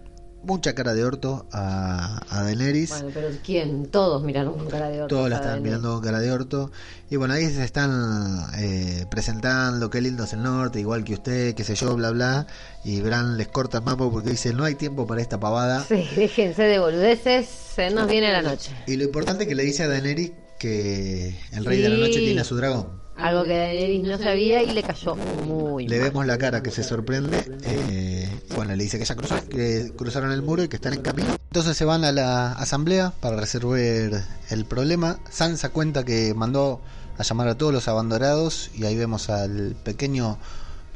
mucha 0.47 0.75
cara 0.75 0.95
de 0.95 1.05
orto 1.05 1.47
a, 1.53 2.21
a 2.31 2.45
Daenerys. 2.45 2.91
Bueno, 2.91 3.11
pero 3.12 3.29
¿quién? 3.45 3.87
Todos 3.87 4.23
miraron 4.23 4.55
con 4.55 4.69
cara 4.69 4.88
de 4.88 5.03
orto. 5.03 5.15
Todos 5.17 5.31
la 5.31 5.41
Daenerys. 5.41 5.62
mirando 5.62 5.95
con 5.95 6.03
cara 6.03 6.21
de 6.21 6.31
orto. 6.33 6.71
Y 7.11 7.17
bueno, 7.17 7.35
ahí 7.35 7.47
se 7.50 7.65
están 7.65 8.47
eh, 8.57 9.05
presentando, 9.11 9.91
qué 9.91 10.00
lindo 10.00 10.25
es 10.25 10.33
el 10.33 10.43
norte, 10.43 10.81
igual 10.81 11.05
que 11.05 11.15
usted, 11.15 11.55
qué 11.55 11.65
sé 11.65 11.75
yo, 11.75 11.95
bla, 11.97 12.11
bla. 12.11 12.47
Y 12.85 13.00
Bran 13.00 13.37
les 13.37 13.49
corta 13.49 13.79
el 13.79 13.85
mapa 13.85 14.11
porque 14.11 14.31
dice, 14.31 14.53
no 14.55 14.65
hay 14.65 14.76
tiempo 14.76 15.07
para 15.07 15.21
esta 15.21 15.38
pavada. 15.38 15.85
Sí, 15.85 16.09
déjense 16.17 16.62
de 16.62 16.79
boludeces, 16.79 17.47
se 17.47 17.91
nos 17.91 18.09
viene 18.09 18.33
la 18.33 18.43
noche. 18.43 18.71
Y 18.87 18.97
lo 18.97 19.05
importante 19.05 19.45
es 19.45 19.49
que 19.49 19.55
le 19.55 19.65
dice 19.65 19.83
a 19.83 19.88
Daenerys 19.88 20.33
que 20.59 21.38
el 21.53 21.65
rey 21.65 21.81
de 21.83 21.88
la 21.88 21.97
noche 21.97 22.21
tiene 22.21 22.41
a 22.41 22.45
su 22.45 22.57
dragón. 22.57 23.06
Algo 23.19 23.45
que 23.45 23.57
Daenerys 23.57 24.03
no 24.05 24.19
sabía 24.19 24.63
y 24.63 24.73
le 24.73 24.83
cayó 24.83 25.15
muy 25.17 25.89
Le 25.89 25.99
mal. 25.99 26.09
vemos 26.09 26.27
la 26.27 26.37
cara 26.39 26.63
que 26.63 26.71
se 26.71 26.83
sorprende. 26.83 27.45
eh, 27.65 28.29
bueno, 28.55 28.75
le 28.77 28.83
dice 28.85 28.99
que 28.99 29.05
ya 29.05 29.15
cruzó, 29.15 29.37
que 29.49 29.91
cruzaron 29.97 30.33
el 30.33 30.43
muro 30.43 30.63
y 30.63 30.69
que 30.69 30.77
están 30.77 30.93
en 30.95 31.01
camino. 31.03 31.29
Entonces 31.51 31.77
se 31.77 31.85
van 31.87 32.05
a 32.05 32.13
la 32.13 32.53
asamblea 32.53 33.13
para 33.21 33.37
resolver 33.37 34.23
el 34.51 34.65
problema. 34.67 35.19
Sansa 35.31 35.71
cuenta 35.71 36.05
que 36.05 36.35
mandó 36.35 36.81
a 37.19 37.23
llamar 37.23 37.49
a 37.49 37.55
todos 37.57 37.73
los 37.73 37.89
abandonados 37.89 38.71
y 38.75 38.85
ahí 38.85 38.97
vemos 38.97 39.31
al 39.31 39.77
pequeño 39.83 40.39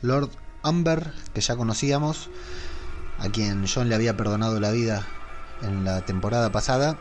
Lord 0.02 0.30
Amber 0.62 1.12
que 1.32 1.40
ya 1.40 1.56
conocíamos, 1.56 2.28
a 3.18 3.30
quien 3.30 3.64
John 3.66 3.88
le 3.88 3.94
había 3.94 4.16
perdonado 4.18 4.60
la 4.60 4.70
vida 4.70 5.06
en 5.62 5.84
la 5.84 6.02
temporada 6.04 6.52
pasada 6.52 6.98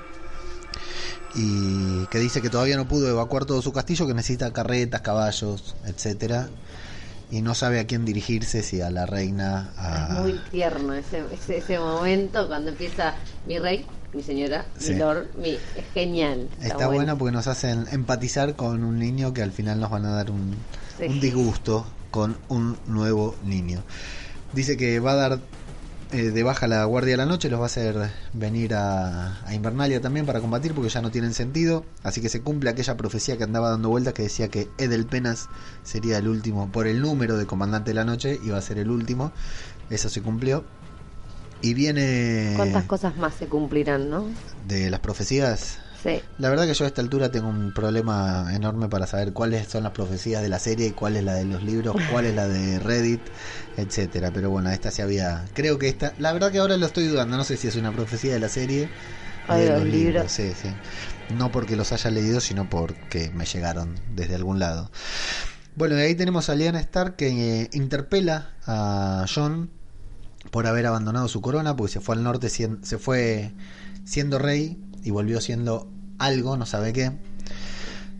y 1.33 2.05
que 2.07 2.19
dice 2.19 2.41
que 2.41 2.49
todavía 2.49 2.77
no 2.77 2.87
pudo 2.87 3.07
evacuar 3.09 3.45
todo 3.45 3.61
su 3.61 3.71
castillo, 3.71 4.07
que 4.07 4.13
necesita 4.13 4.51
carretas, 4.51 5.01
caballos, 5.01 5.75
etcétera, 5.85 6.49
y 7.31 7.41
no 7.41 7.53
sabe 7.53 7.79
a 7.79 7.85
quién 7.87 8.05
dirigirse, 8.05 8.63
si 8.63 8.81
a 8.81 8.89
la 8.89 9.05
reina, 9.05 9.71
a... 9.77 10.13
Es 10.15 10.19
muy 10.21 10.39
tierno 10.51 10.93
ese, 10.93 11.23
ese, 11.31 11.57
ese 11.57 11.77
momento 11.79 12.47
cuando 12.47 12.71
empieza 12.71 13.13
mi 13.45 13.59
rey, 13.59 13.85
mi 14.13 14.23
señora, 14.23 14.65
Sí. 14.79 14.93
mi 14.93 14.99
lord, 14.99 15.27
mi, 15.37 15.51
es 15.51 15.85
genial. 15.93 16.49
Está 16.61 16.87
buena 16.87 17.15
porque 17.17 17.31
nos 17.31 17.45
hacen 17.47 17.85
empatizar 17.91 18.55
con 18.55 18.83
un 18.83 18.97
niño 18.97 19.33
que 19.33 19.43
al 19.43 19.51
final 19.51 19.79
nos 19.79 19.91
van 19.91 20.05
a 20.05 20.09
dar 20.15 20.31
un, 20.31 20.55
Sí. 20.97 21.05
un 21.07 21.19
disgusto 21.19 21.85
con 22.09 22.35
un 22.47 22.77
nuevo 22.87 23.35
niño. 23.45 23.83
Dice 24.51 24.75
que 24.77 24.99
va 24.99 25.11
a 25.11 25.15
dar 25.15 25.39
eh, 26.11 26.31
de 26.31 26.43
baja 26.43 26.67
la 26.67 26.83
Guardia 26.85 27.11
de 27.11 27.17
la 27.17 27.25
Noche, 27.25 27.49
los 27.49 27.59
va 27.59 27.63
a 27.63 27.67
hacer 27.67 28.09
venir 28.33 28.73
a, 28.73 29.45
a 29.45 29.53
Invernalia 29.53 30.01
también 30.01 30.25
para 30.25 30.41
combatir 30.41 30.73
porque 30.73 30.89
ya 30.89 31.01
no 31.01 31.11
tienen 31.11 31.33
sentido. 31.33 31.85
Así 32.03 32.21
que 32.21 32.29
se 32.29 32.41
cumple 32.41 32.69
aquella 32.69 32.97
profecía 32.97 33.37
que 33.37 33.43
andaba 33.43 33.69
dando 33.69 33.89
vueltas 33.89 34.13
que 34.13 34.23
decía 34.23 34.47
que 34.47 34.69
Edel 34.77 35.05
Penas 35.05 35.49
sería 35.83 36.17
el 36.17 36.27
último 36.27 36.71
por 36.71 36.87
el 36.87 37.01
número 37.01 37.37
de 37.37 37.45
comandante 37.45 37.91
de 37.91 37.95
la 37.95 38.05
noche, 38.05 38.39
iba 38.43 38.57
a 38.57 38.61
ser 38.61 38.79
el 38.79 38.89
último. 38.89 39.31
Eso 39.89 40.09
se 40.09 40.21
cumplió. 40.21 40.63
Y 41.61 41.73
viene 41.73 42.53
¿Cuántas 42.55 42.85
cosas 42.85 43.17
más 43.17 43.35
se 43.35 43.47
cumplirán, 43.47 44.09
no? 44.09 44.25
de 44.67 44.89
las 44.89 45.01
profecías. 45.01 45.79
Sí. 46.01 46.21
La 46.37 46.49
verdad 46.49 46.65
que 46.65 46.73
yo 46.73 46.85
a 46.85 46.87
esta 46.87 47.01
altura 47.01 47.29
tengo 47.29 47.49
un 47.49 47.73
problema 47.73 48.53
enorme 48.53 48.87
para 48.87 49.05
saber 49.05 49.33
cuáles 49.33 49.67
son 49.67 49.83
las 49.83 49.91
profecías 49.91 50.41
de 50.41 50.47
la 50.47 50.59
serie 50.59 50.87
y 50.87 50.91
cuál 50.91 51.17
es 51.17 51.23
la 51.23 51.33
de 51.33 51.45
los 51.45 51.61
libros, 51.61 51.95
cuál 52.11 52.25
es 52.25 52.35
la 52.35 52.47
de 52.47 52.79
Reddit, 52.79 53.21
etcétera. 53.75 54.31
Pero 54.31 54.49
bueno, 54.49 54.69
esta 54.69 54.91
se 54.91 55.01
había. 55.01 55.45
Creo 55.53 55.77
que 55.77 55.89
esta. 55.89 56.13
La 56.17 56.31
verdad 56.31 56.51
que 56.51 56.59
ahora 56.59 56.77
lo 56.77 56.85
estoy 56.85 57.07
dudando. 57.07 57.35
No 57.35 57.43
sé 57.43 57.57
si 57.57 57.67
es 57.67 57.75
una 57.75 57.91
profecía 57.91 58.33
de 58.33 58.39
la 58.39 58.49
serie 58.49 58.89
O 59.47 59.55
de 59.55 59.69
los 59.69 59.83
libros. 59.83 60.31
Sí, 60.31 60.53
sí. 60.59 60.69
No 61.35 61.51
porque 61.51 61.75
los 61.75 61.91
haya 61.91 62.09
leído, 62.09 62.39
sino 62.39 62.69
porque 62.69 63.29
me 63.31 63.45
llegaron 63.45 63.95
desde 64.15 64.35
algún 64.35 64.59
lado. 64.59 64.89
Bueno, 65.75 65.97
y 65.97 66.01
ahí 66.01 66.15
tenemos 66.15 66.49
a 66.49 66.55
Lyanna 66.55 66.79
Stark 66.79 67.15
que 67.15 67.61
eh, 67.61 67.69
interpela 67.73 68.53
a 68.65 69.25
John 69.33 69.69
por 70.51 70.65
haber 70.65 70.85
abandonado 70.85 71.27
su 71.27 71.41
corona, 71.41 71.75
porque 71.75 71.93
se 71.93 71.99
fue 71.99 72.15
al 72.15 72.23
norte, 72.23 72.49
se 72.49 72.97
fue 72.97 73.51
siendo 74.05 74.39
rey 74.39 74.77
y 75.03 75.11
volvió 75.11 75.41
siendo 75.41 75.89
algo, 76.17 76.57
no 76.57 76.65
sabe 76.65 76.93
qué. 76.93 77.11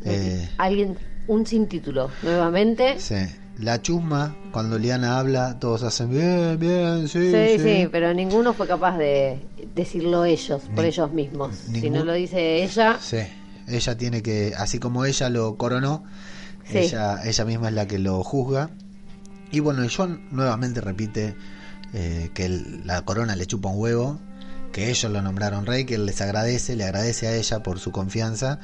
Eh, 0.06 0.50
Alguien, 0.58 0.98
un 1.28 1.46
sin 1.46 1.68
título, 1.68 2.10
nuevamente. 2.24 3.00
sí. 3.00 3.16
La 3.58 3.82
chusma, 3.82 4.38
cuando 4.52 4.80
Liana 4.80 5.20
habla, 5.20 5.60
todos 5.60 5.84
hacen 5.84 6.10
bien, 6.12 6.58
bien, 6.58 7.10
sí, 7.10 7.30
Sí, 7.30 7.58
sí. 7.58 7.60
sí, 7.60 7.88
pero 7.92 8.14
ninguno 8.14 8.54
fue 8.54 8.68
capaz 8.68 8.98
de 8.98 9.46
decirlo 9.76 10.24
ellos, 10.24 10.62
por 10.74 10.86
ellos 10.86 11.12
mismos. 11.12 11.54
Si 11.58 11.90
no 11.90 12.06
lo 12.06 12.14
dice 12.14 12.64
ella, 12.64 12.98
Sí, 13.02 13.18
ella 13.68 13.98
tiene 13.98 14.22
que, 14.24 14.54
así 14.58 14.80
como 14.80 15.04
ella 15.04 15.30
lo 15.30 15.58
coronó, 15.58 16.06
Sí. 16.64 16.78
ella, 16.78 17.20
ella 17.26 17.44
misma 17.44 17.68
es 17.68 17.74
la 17.74 17.86
que 17.86 18.00
lo 18.00 18.24
juzga. 18.24 18.70
Y 19.52 19.60
bueno, 19.60 19.84
y 19.84 19.90
John 19.94 20.22
nuevamente 20.32 20.80
repite 20.80 21.36
eh, 21.92 22.30
que 22.34 22.46
el- 22.46 22.86
la 22.88 23.02
corona 23.02 23.36
le 23.36 23.46
chupa 23.46 23.68
un 23.70 23.78
huevo, 23.80 24.20
que 24.72 24.90
ellos 24.90 25.12
lo 25.12 25.22
nombraron 25.22 25.66
rey, 25.66 25.86
que 25.86 25.96
él 25.96 26.06
les 26.06 26.22
agradece, 26.22 26.76
le 26.76 26.84
agradece 26.84 27.28
a 27.28 27.36
ella 27.36 27.64
por 27.64 27.80
su 27.80 27.92
confianza, 27.92 28.60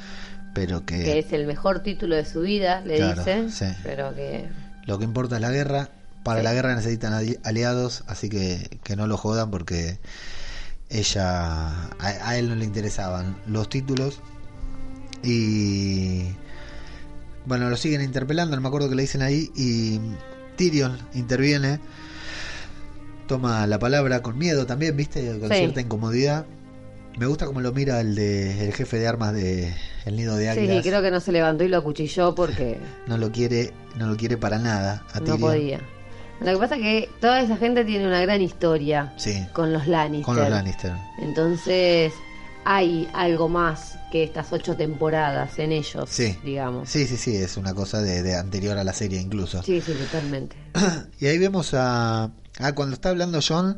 pero 0.53 0.85
que, 0.85 1.03
que 1.03 1.19
es 1.19 1.33
el 1.33 1.47
mejor 1.47 1.81
título 1.81 2.15
de 2.15 2.25
su 2.25 2.41
vida, 2.41 2.81
le 2.81 2.97
Claro, 2.97 3.23
dice. 3.23 3.49
sí. 3.49 3.65
Pero 3.83 4.13
que. 4.15 4.47
lo 4.85 4.97
que 4.99 5.03
importa 5.05 5.35
es 5.35 5.41
la 5.41 5.51
guerra. 5.51 5.89
Para 6.23 6.39
Sí. 6.39 6.43
la 6.43 6.53
guerra 6.53 6.75
necesitan 6.75 7.13
ali- 7.13 7.37
aliados, 7.43 8.03
así 8.07 8.29
que, 8.29 8.79
que 8.83 8.95
no 8.95 9.05
lo 9.05 9.15
jodan 9.17 9.51
porque 9.51 9.99
ella 10.89 11.67
a, 11.69 11.89
a 11.99 12.37
él 12.37 12.49
no 12.49 12.55
le 12.55 12.65
interesaban 12.65 13.37
los 13.47 13.69
títulos 13.69 14.19
y 15.23 16.25
bueno 17.45 17.69
lo 17.69 17.77
siguen 17.77 18.01
interpelando 18.01 18.55
no 18.55 18.61
me 18.61 18.67
acuerdo 18.67 18.89
que 18.89 18.95
le 18.95 19.01
dicen 19.03 19.21
ahí 19.21 19.49
y 19.55 19.99
Tyrion 20.57 20.97
interviene 21.13 21.79
toma 23.27 23.65
la 23.67 23.79
palabra 23.79 24.21
con 24.21 24.37
miedo 24.37 24.65
también 24.65 24.95
viste 24.95 25.39
con 25.39 25.49
Sí. 25.49 25.55
cierta 25.57 25.81
incomodidad 25.81 26.45
me 27.17 27.25
gusta 27.27 27.45
como 27.45 27.61
lo 27.61 27.71
mira 27.71 28.01
el 28.01 28.13
de 28.15 28.65
el 28.67 28.73
jefe 28.73 28.99
de 28.99 29.07
armas 29.07 29.33
de 29.33 29.73
el 30.05 30.15
nido 30.15 30.35
de 30.35 30.43
Sí, 30.53 30.59
águilas 30.59 30.83
creo 30.85 31.01
que 31.01 31.11
no 31.11 31.19
se 31.19 31.31
levantó 31.31 31.63
y 31.63 31.67
lo 31.69 31.77
acuchilló 31.77 32.35
porque 32.35 32.77
no 33.07 33.17
lo 33.17 33.31
quiere 33.31 33.71
no 33.97 34.07
lo 34.07 34.17
quiere 34.17 34.37
para 34.37 34.59
nada 34.59 35.05
a 35.13 35.19
no 35.19 35.37
podía. 35.37 35.79
Lo 36.41 36.47
que 36.51 36.57
pasa 36.57 36.75
es 36.75 36.81
que 36.81 37.09
toda 37.21 37.39
esa 37.39 37.55
gente 37.55 37.85
tiene 37.85 38.05
una 38.05 38.19
gran 38.21 38.41
historia 38.41 39.13
sí 39.17 39.45
con 39.53 39.71
los 39.71 39.87
Lannister. 39.87 40.25
con 40.25 40.35
los 40.35 40.49
Lannister 40.49 40.91
Entonces 41.19 42.11
hay 42.65 43.07
algo 43.13 43.47
más 43.47 43.97
que 44.11 44.23
estas 44.23 44.51
ocho 44.51 44.75
temporadas 44.75 45.57
en 45.59 45.71
ellos, 45.71 46.09
Sí. 46.09 46.35
digamos. 46.43 46.89
Sí, 46.89 47.05
sí, 47.05 47.15
sí, 47.15 47.35
es 47.35 47.57
una 47.57 47.73
cosa 47.75 48.01
de, 48.01 48.23
de 48.23 48.35
anterior 48.35 48.77
a 48.77 48.83
la 48.83 48.91
serie 48.91 49.21
incluso. 49.21 49.61
Sí, 49.63 49.79
sí, 49.81 49.93
totalmente. 49.93 50.55
Y 51.19 51.27
ahí 51.27 51.37
vemos 51.37 51.73
a... 51.75 52.31
Ah, 52.59 52.73
cuando 52.73 52.95
está 52.95 53.09
hablando 53.09 53.39
John, 53.45 53.75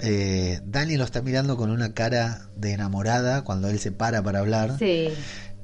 eh, 0.00 0.60
Dani 0.64 0.96
lo 0.96 1.04
está 1.04 1.22
mirando 1.22 1.56
con 1.56 1.70
una 1.70 1.92
cara 1.92 2.42
de 2.56 2.72
enamorada 2.72 3.42
cuando 3.42 3.68
él 3.68 3.78
se 3.78 3.92
para 3.92 4.22
para 4.22 4.38
hablar. 4.38 4.76
Sí, 4.78 5.08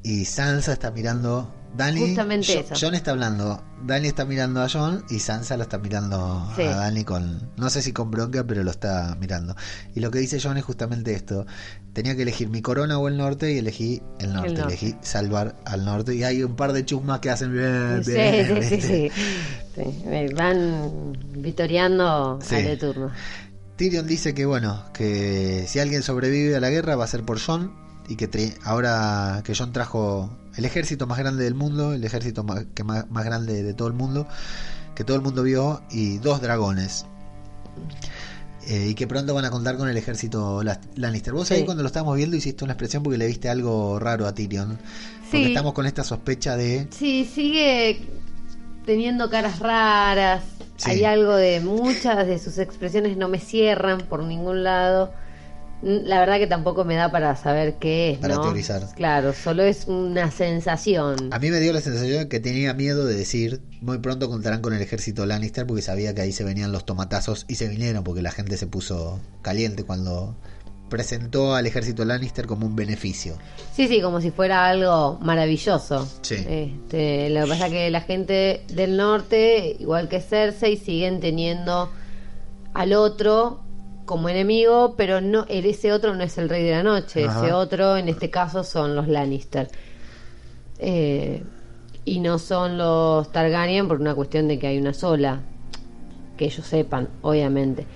Y 0.02 0.24
Sansa 0.24 0.72
está 0.72 0.90
mirando... 0.90 1.52
Dani, 1.76 2.00
Justamente 2.00 2.60
eso. 2.60 2.74
John 2.80 2.94
está 2.94 3.10
hablando, 3.10 3.62
Dani 3.84 4.06
está 4.06 4.24
mirando 4.24 4.62
a 4.62 4.68
John 4.68 5.04
y 5.10 5.18
Sansa 5.18 5.56
lo 5.56 5.64
está 5.64 5.78
mirando 5.78 6.48
Sí. 6.54 6.62
a 6.62 6.76
Dani 6.76 7.02
con, 7.04 7.50
no 7.56 7.68
sé 7.68 7.82
si 7.82 7.92
con 7.92 8.10
bronca, 8.12 8.44
pero 8.44 8.62
lo 8.62 8.70
está 8.70 9.16
mirando. 9.20 9.56
Y 9.94 10.00
lo 10.00 10.10
que 10.12 10.20
dice 10.20 10.38
John 10.40 10.56
es 10.56 10.64
justamente 10.64 11.12
esto, 11.14 11.46
tenía 11.92 12.14
que 12.14 12.22
elegir 12.22 12.48
mi 12.48 12.62
corona 12.62 12.98
o 12.98 13.08
el 13.08 13.16
norte 13.16 13.52
y 13.52 13.58
elegí 13.58 14.00
el 14.20 14.32
norte, 14.32 14.50
norte. 14.52 14.62
elegí 14.74 14.96
salvar 15.02 15.56
al 15.64 15.84
norte. 15.84 16.14
Y 16.14 16.22
hay 16.22 16.42
un 16.44 16.54
par 16.54 16.72
de 16.72 16.84
chusmas 16.84 17.18
que 17.20 17.30
hacen 17.30 17.52
bien, 17.52 18.04
sí, 18.04 18.12
bien. 18.12 18.62
sí, 18.62 18.80
sí, 18.80 20.32
Van 20.36 21.12
vitoreando 21.36 22.38
Sí. 22.42 22.54
al 22.54 22.64
de 22.64 22.76
turno. 22.76 23.10
Tyrion 23.76 24.06
dice 24.06 24.34
que 24.34 24.46
bueno, 24.46 24.84
que 24.92 25.64
si 25.66 25.80
alguien 25.80 26.02
sobrevive 26.04 26.54
a 26.54 26.60
la 26.60 26.70
guerra 26.70 26.94
va 26.94 27.04
a 27.04 27.08
ser 27.08 27.24
por 27.24 27.40
John 27.40 27.72
y 28.08 28.14
que 28.14 28.54
ahora 28.62 29.42
que 29.44 29.54
John 29.56 29.72
trajo 29.72 30.30
el 30.56 30.64
ejército 30.64 31.06
más 31.06 31.18
grande 31.18 31.44
del 31.44 31.54
mundo, 31.54 31.92
el 31.92 32.04
ejército 32.04 32.44
más, 32.44 32.64
que 32.75 32.84
más, 32.84 33.11
más 33.11 33.25
grande 33.25 33.62
de 33.62 33.75
todo 33.75 33.88
el 33.88 33.94
mundo, 33.94 34.26
que 34.94 35.04
todo 35.04 35.16
el 35.16 35.23
mundo 35.23 35.42
vio 35.42 35.82
y 35.90 36.18
dos 36.18 36.40
dragones. 36.40 37.06
Eh, 38.66 38.87
y 38.90 38.94
que 38.94 39.06
pronto 39.06 39.34
van 39.34 39.44
a 39.44 39.50
contar 39.50 39.76
con 39.76 39.88
el 39.90 39.96
ejército 39.96 40.62
Lannister. 40.96 41.34
Vos 41.34 41.50
ahí 41.50 41.64
cuando 41.64 41.82
lo 41.82 41.87
estábamos 41.88 42.16
viendo 42.16 42.34
hiciste 42.37 42.64
una 42.64 42.73
expresión 42.73 43.02
porque 43.02 43.18
le 43.18 43.26
viste 43.26 43.50
algo 43.50 43.99
raro 43.99 44.26
a 44.26 44.34
Tyrion. 44.34 44.78
Porque 45.30 45.38
Sí. 45.38 45.44
estamos 45.46 45.75
con 45.75 45.84
esta 45.84 46.02
sospecha 46.02 46.56
de... 46.56 46.87
Sí, 46.90 47.28
sigue 47.30 48.06
teniendo 48.87 49.28
caras 49.28 49.58
raras. 49.58 50.44
Sí. 50.76 50.92
Hay 50.92 51.04
algo 51.04 51.34
de 51.37 51.61
muchas 51.61 52.26
de 52.26 52.38
sus 52.38 52.56
expresiones 52.58 53.16
no 53.18 53.28
me 53.28 53.38
cierran 53.38 53.99
por 54.02 54.23
ningún 54.23 54.64
lado. 54.64 55.12
La 55.82 56.18
verdad 56.20 56.38
que 56.38 56.46
tampoco 56.46 56.84
me 56.84 56.94
da 56.94 57.10
para 57.10 57.36
saber 57.36 57.74
qué 57.78 58.12
es, 58.12 58.18
Para 58.18 58.36
¿no? 58.36 58.42
teorizar. 58.42 58.82
Claro, 58.96 59.32
solo 59.34 59.62
es 59.62 59.86
una 59.86 60.30
sensación. 60.30 61.28
A 61.32 61.38
mí 61.38 61.50
me 61.50 61.60
dio 61.60 61.72
la 61.72 61.80
sensación 61.80 62.20
de 62.20 62.28
que 62.28 62.40
tenía 62.40 62.72
miedo 62.72 63.04
de 63.04 63.14
decir, 63.14 63.60
muy 63.80 63.98
pronto 63.98 64.30
contarán 64.30 64.62
con 64.62 64.72
el 64.72 64.80
ejército 64.80 65.26
Lannister 65.26 65.66
porque 65.66 65.82
sabía 65.82 66.14
que 66.14 66.22
ahí 66.22 66.32
se 66.32 66.44
venían 66.44 66.72
los 66.72 66.86
tomatazos 66.86 67.44
y 67.48 67.56
se 67.56 67.68
vinieron 67.68 68.02
porque 68.02 68.22
la 68.22 68.30
gente 68.30 68.56
se 68.56 68.66
puso 68.66 69.20
caliente 69.42 69.84
cuando 69.84 70.36
presentó 70.88 71.54
al 71.54 71.66
ejército 71.66 72.04
Lannister 72.04 72.46
como 72.46 72.66
un 72.66 72.76
beneficio. 72.76 73.36
Sí, 73.74 73.88
sí, 73.88 74.00
como 74.00 74.20
si 74.20 74.30
fuera 74.30 74.66
algo 74.68 75.18
maravilloso. 75.20 76.08
Sí. 76.22 76.36
Este, 76.48 77.30
lo 77.30 77.42
que 77.42 77.46
pasa 77.48 77.66
es 77.66 77.72
que 77.72 77.90
la 77.90 78.00
gente 78.00 78.64
del 78.72 78.96
norte, 78.96 79.76
igual 79.80 80.08
que 80.08 80.20
Cersei, 80.20 80.76
siguen 80.76 81.20
teniendo 81.20 81.90
al 82.74 82.92
otro 82.92 83.63
como 84.04 84.28
enemigo, 84.28 84.94
pero 84.96 85.20
no 85.20 85.46
ese 85.49 85.92
otro 85.92 86.14
no 86.14 86.23
es 86.23 86.37
el 86.38 86.49
rey 86.49 86.62
de 86.64 86.73
la 86.73 86.82
noche, 86.82 87.25
Ajá. 87.26 87.44
ese 87.44 87.52
otro 87.52 87.96
en 87.96 88.08
este 88.08 88.30
caso 88.30 88.64
son 88.64 88.94
los 88.94 89.08
Lannister. 89.08 89.68
Eh, 90.78 91.42
y 92.04 92.20
no 92.20 92.38
son 92.38 92.76
los 92.76 93.32
Targaryen 93.32 93.88
por 93.88 94.00
una 94.00 94.14
cuestión 94.14 94.49
de 94.49 94.58
que 94.58 94.66
hay 94.66 94.78
una 94.78 94.92
sola, 94.92 95.40
que 96.37 96.44
ellos 96.46 96.66
sepan, 96.66 97.08
obviamente. 97.23 97.87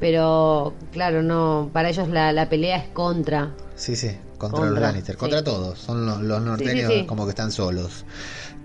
Pero 0.00 0.74
claro, 0.92 1.22
no, 1.22 1.70
para 1.72 1.88
ellos 1.88 2.08
la, 2.08 2.32
la 2.32 2.48
pelea 2.48 2.76
es 2.76 2.88
contra. 2.88 3.54
Sí, 3.76 3.96
sí, 3.96 4.08
contra, 4.36 4.58
Contra, 4.60 4.70
los 4.70 4.80
Lannister, 4.80 5.14
sí. 5.14 5.18
contra 5.18 5.42
todos. 5.42 5.78
Son 5.78 6.04
los, 6.04 6.20
los 6.20 6.42
norteños 6.42 6.92
sí. 6.92 7.06
como 7.06 7.24
que 7.24 7.30
están 7.30 7.50
solos. 7.52 8.04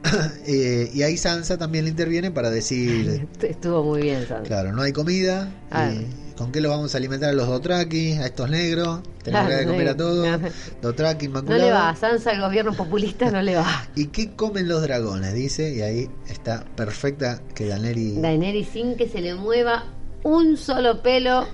Eh, 0.47 0.89
y 0.93 1.03
ahí 1.03 1.17
Sansa 1.17 1.57
también 1.57 1.83
le 1.83 1.89
interviene 1.91 2.31
para 2.31 2.49
decir, 2.49 3.27
Estuvo 3.41 3.83
muy 3.83 4.01
bien, 4.01 4.25
Sansa. 4.25 4.43
claro, 4.43 4.71
no 4.71 4.81
hay 4.81 4.93
comida. 4.93 5.51
Ah. 5.71 5.91
y 5.91 6.07
¿Con 6.39 6.53
qué 6.53 6.61
lo 6.61 6.69
vamos 6.69 6.95
a 6.95 6.97
alimentar 6.99 7.31
a 7.31 7.33
los 7.33 7.47
Dothraki, 7.47 8.13
a 8.13 8.25
estos 8.27 8.49
negros? 8.49 9.01
Tenemos 9.23 9.47
Claro, 9.47 9.59
que 9.59 9.65
comer 9.67 9.89
a 9.89 9.97
todos. 9.97 10.39
Dothraki 10.81 11.25
No 11.27 11.31
inmaculado. 11.39 11.65
le 11.65 11.71
va, 11.73 11.93
Sansa, 11.97 12.31
el 12.31 12.39
gobierno 12.39 12.71
populista 12.73 13.29
no 13.29 13.41
le 13.41 13.57
va. 13.57 13.67
¿Y 13.95 14.05
qué 14.07 14.31
comen 14.37 14.69
los 14.69 14.81
dragones? 14.81 15.33
Dice, 15.33 15.73
y 15.75 15.81
ahí 15.81 16.09
está 16.29 16.63
perfecta 16.77 17.41
que 17.53 17.67
Daenerys... 17.67 18.21
Daenerys 18.21 18.69
sin 18.69 18.95
que 18.95 19.09
se 19.09 19.19
le 19.19 19.35
mueva 19.35 19.83
un 20.23 20.55
solo 20.55 21.03
pelo, 21.03 21.45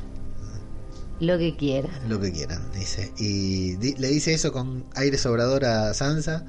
lo 1.19 1.37
que 1.39 1.55
quiera. 1.57 1.89
Lo 2.07 2.19
que 2.19 2.31
quieran, 2.31 2.61
dice. 2.77 3.11
Y 3.17 3.77
di- 3.77 3.95
le 3.95 4.09
dice 4.09 4.35
eso 4.35 4.51
con 4.51 4.85
aire 4.95 5.17
sobrador 5.17 5.65
a 5.65 5.95
Sansa. 5.95 6.45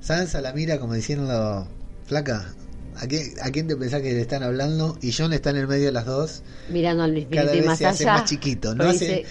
Sansa 0.00 0.40
la 0.40 0.52
mira 0.52 0.78
como 0.78 0.94
diciendo, 0.94 1.66
flaca, 2.06 2.54
¿a 3.00 3.06
quién, 3.06 3.32
¿a 3.42 3.50
quién 3.50 3.66
te 3.66 3.76
pensás 3.76 4.02
que 4.02 4.12
le 4.12 4.20
están 4.20 4.42
hablando? 4.42 4.96
Y 5.02 5.12
John 5.12 5.32
está 5.32 5.50
en 5.50 5.56
el 5.56 5.66
medio 5.68 5.86
de 5.86 5.92
las 5.92 6.06
dos. 6.06 6.42
Mirando 6.70 7.02
al 7.04 7.10
infinito 7.16 7.42
Cada 7.42 7.52
vez 7.52 7.66
más 7.66 7.78
se 7.78 7.86
hace 7.86 8.04
allá. 8.04 8.12
más 8.20 8.30
chiquito, 8.30 8.74
¿no? 8.74 8.84
Hace- 8.84 8.98
dice, 9.04 9.26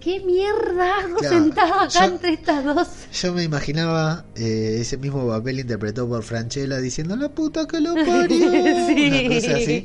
¿Qué 0.00 0.20
mierda 0.20 1.00
hago 1.00 1.16
Claro, 1.16 1.34
sentado 1.36 1.74
acá 1.80 1.88
yo- 1.88 2.04
entre 2.04 2.32
estas 2.34 2.64
dos? 2.64 2.86
Yo 3.12 3.32
me 3.32 3.42
imaginaba 3.42 4.24
eh, 4.36 4.78
ese 4.80 4.98
mismo 4.98 5.26
papel 5.26 5.58
interpretado 5.58 6.08
por 6.08 6.22
Franchella 6.22 6.78
diciendo, 6.78 7.16
la 7.16 7.28
puta 7.28 7.66
que 7.66 7.80
lo 7.80 7.92
parió. 7.94 8.46
Una 8.50 9.34
cosa 9.34 9.56
así. 9.56 9.84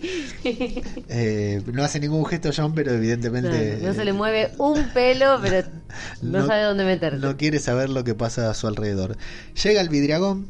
Eh, 1.10 1.64
no 1.74 1.84
hace 1.84 2.00
ningún 2.00 2.24
gesto 2.28 2.52
John, 2.56 2.76
pero 2.76 2.92
evidentemente... 2.94 3.80
No, 3.82 3.88
no 3.88 3.94
se 3.96 4.06
le 4.06 4.14
mueve 4.14 4.52
un 4.60 4.84
pelo, 4.94 5.40
pero 5.42 5.68
no, 6.22 6.40
No- 6.42 6.46
sabe 6.46 6.64
dónde 6.64 6.84
meterse. 6.86 7.18
No 7.18 7.36
quiere 7.36 7.58
saber 7.58 7.90
lo 7.90 8.04
que 8.04 8.14
pasa 8.14 8.50
a 8.52 8.54
su 8.54 8.68
alrededor. 8.68 9.18
Llega 9.64 9.82
el 9.82 9.90
vidriagón, 9.90 10.48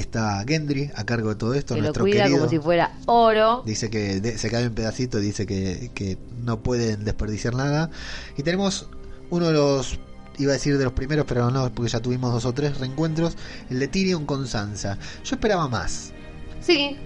está 0.00 0.44
Gendry 0.46 0.90
a 0.94 1.04
cargo 1.04 1.30
de 1.30 1.34
todo 1.36 1.54
esto, 1.54 1.74
que 1.74 1.80
lo 1.80 1.84
nuestro 1.86 2.04
cuida 2.04 2.22
querido. 2.24 2.38
como 2.38 2.50
si 2.50 2.58
fuera 2.58 2.92
oro. 3.06 3.62
Dice 3.66 3.90
que 3.90 4.20
de- 4.20 4.38
se 4.38 4.50
cae 4.50 4.64
en 4.64 4.74
pedacitos, 4.74 5.20
dice 5.20 5.46
que, 5.46 5.90
que 5.94 6.18
no 6.42 6.60
pueden 6.62 7.04
desperdiciar 7.04 7.54
nada. 7.54 7.90
Y 8.36 8.42
tenemos 8.42 8.88
uno 9.30 9.46
de 9.48 9.52
los, 9.54 9.98
iba 10.38 10.50
a 10.50 10.54
decir 10.54 10.76
de 10.78 10.84
los 10.84 10.92
primeros, 10.92 11.26
pero 11.28 11.50
no, 11.50 11.72
porque 11.72 11.90
ya 11.90 12.00
tuvimos 12.00 12.32
dos 12.32 12.44
o 12.44 12.52
tres 12.52 12.78
reencuentros, 12.78 13.36
el 13.70 13.78
de 13.78 13.88
Tyrion 13.88 14.26
con 14.26 14.46
Sansa. 14.46 14.98
Yo 15.24 15.36
esperaba 15.36 15.68
más, 15.68 16.12
Sí, 16.60 16.96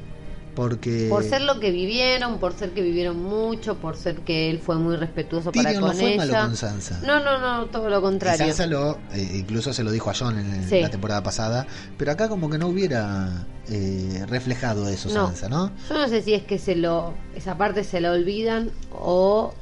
porque... 0.58 1.06
por 1.08 1.22
ser 1.22 1.42
lo 1.42 1.60
que 1.60 1.70
vivieron, 1.70 2.38
por 2.40 2.52
ser 2.52 2.70
que 2.70 2.82
vivieron 2.82 3.22
mucho, 3.22 3.76
por 3.76 3.96
ser 3.96 4.16
que 4.22 4.50
él 4.50 4.58
fue 4.58 4.74
muy 4.74 4.96
respetuoso 4.96 5.52
para 5.52 5.72
con 5.72 5.80
no 5.82 5.92
fue 5.92 6.14
ella. 6.14 6.16
malo 6.26 6.46
con 6.48 6.56
Sansa. 6.56 7.00
No, 7.06 7.20
no, 7.22 7.38
no, 7.38 7.66
todo 7.66 7.88
lo 7.88 7.98
Y 8.00 8.02
contrario. 8.02 8.44
Sansa 8.46 8.66
lo, 8.66 8.98
eh, 9.12 9.30
incluso 9.36 9.72
se 9.72 9.84
lo 9.84 9.92
dijo 9.92 10.10
a 10.10 10.14
John 10.14 10.36
en 10.36 10.52
el- 10.52 10.68
Sí. 10.68 10.80
la 10.80 10.90
temporada 10.90 11.22
pasada, 11.22 11.64
pero 11.96 12.10
acá 12.10 12.28
como 12.28 12.50
que 12.50 12.58
no 12.58 12.66
hubiera 12.66 13.46
eh, 13.70 14.24
reflejado 14.28 14.88
eso 14.88 15.08
No. 15.10 15.26
Sansa, 15.28 15.48
¿no? 15.48 15.70
Yo 15.88 15.96
no 15.98 16.08
sé 16.08 16.22
si 16.22 16.34
es 16.34 16.42
que 16.42 16.58
se 16.58 16.74
lo 16.74 17.14
esa 17.36 17.56
parte 17.56 17.84
se 17.84 18.00
la 18.00 18.10
olvidan 18.10 18.70
o 18.92 19.54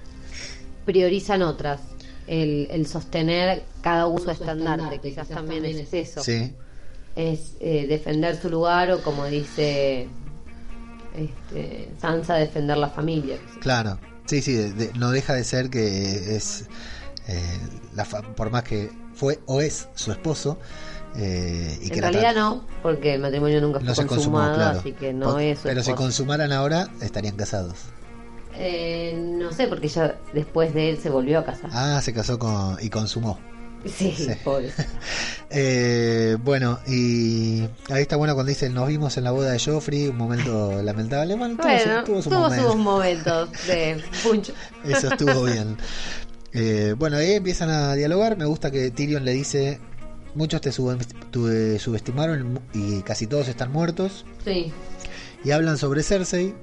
priorizan 0.86 1.42
otras. 1.42 1.80
El, 2.26 2.68
el 2.70 2.86
sostener 2.86 3.64
cada 3.82 4.06
uso 4.06 4.30
estandarte, 4.30 4.98
quizás 5.00 5.28
también 5.28 5.64
es 5.66 5.92
eso. 5.92 6.22
Sí, 6.22 6.52
Es 7.16 7.52
eh, 7.60 7.86
defender 7.88 8.40
su 8.40 8.48
lugar 8.50 8.90
o 8.92 9.00
como 9.02 9.26
dice 9.26 10.08
este, 11.16 11.88
Sansa, 12.00 12.34
defender 12.34 12.76
la 12.76 12.88
familia. 12.88 13.36
claro. 13.60 13.98
Sí, 14.26 14.42
sí, 14.42 14.54
de- 14.54 14.72
de- 14.72 14.92
no 14.94 15.12
deja 15.12 15.34
de 15.34 15.44
ser 15.44 15.70
que 15.70 16.34
es, 16.36 16.66
eh, 17.28 17.58
la 17.94 18.04
fa- 18.04 18.22
por 18.22 18.50
más 18.50 18.64
que 18.64 18.90
fue 19.14 19.38
o 19.46 19.60
es 19.60 19.88
su 19.94 20.10
esposo, 20.10 20.58
eh, 21.14 21.78
y 21.80 21.88
que 21.90 21.94
en 21.94 22.00
la 22.00 22.10
realidad 22.10 22.34
no, 22.34 22.64
porque 22.82 23.14
el 23.14 23.20
matrimonio 23.20 23.60
nunca 23.60 23.78
fue 23.78 23.86
no 23.88 23.94
se 23.94 24.04
consumó, 24.06 24.38
consumado, 24.38 24.54
claro. 24.56 24.78
así 24.80 24.92
que 24.94 25.12
no 25.12 25.38
es 25.38 25.58
su 25.60 25.64
pero 25.68 25.82
si 25.84 25.90
esposo. 25.90 26.02
consumaran 26.02 26.50
ahora, 26.52 26.88
estarían 27.00 27.36
casados. 27.36 27.76
Eh, 28.54 29.14
no 29.38 29.52
sé, 29.52 29.68
porque 29.68 29.86
ella 29.86 30.16
después 30.32 30.74
de 30.74 30.90
él 30.90 30.98
se 30.98 31.08
volvió 31.10 31.38
a 31.38 31.44
casar. 31.44 31.70
Ah, 31.72 32.00
se 32.02 32.12
casó 32.12 32.38
con, 32.38 32.78
y 32.80 32.90
consumó. 32.90 33.38
Sí, 33.84 34.14
sí. 34.16 34.28
pobre. 34.44 34.70
Eh, 35.48 36.36
bueno, 36.42 36.80
y 36.88 37.60
ahí 37.88 38.02
está 38.02 38.16
bueno 38.16 38.34
cuando 38.34 38.50
dice 38.50 38.68
nos 38.68 38.88
vimos 38.88 39.16
en 39.16 39.22
la 39.22 39.30
boda 39.30 39.52
de 39.52 39.60
Joffrey, 39.60 40.08
un 40.08 40.16
momento 40.16 40.82
lamentable. 40.82 41.36
Bueno, 41.36 41.54
tuvo, 41.56 41.68
Bueno, 41.68 42.00
su, 42.00 42.04
tuvo 42.04 42.22
su 42.22 42.30
tuvo 42.30 42.40
momento. 42.40 42.66
sus 42.72 42.76
momentos 42.76 43.50
de 43.68 44.02
puncho. 44.24 44.52
Eso 44.84 45.08
estuvo 45.08 45.44
bien. 45.44 45.76
Eh, 46.52 46.94
bueno, 46.98 47.16
ahí 47.18 47.34
empiezan 47.34 47.70
a 47.70 47.94
dialogar. 47.94 48.36
Me 48.36 48.44
gusta 48.44 48.72
que 48.72 48.90
Tyrion 48.90 49.24
le 49.24 49.32
dice: 49.34 49.78
Muchos 50.34 50.60
te 50.60 50.72
subestimaron 50.72 52.60
y 52.74 53.02
casi 53.02 53.28
todos 53.28 53.46
están 53.46 53.70
muertos. 53.70 54.24
Sí, 54.44 54.72
Y 55.44 55.52
hablan 55.52 55.78
sobre 55.78 56.02
Cersei 56.02 56.54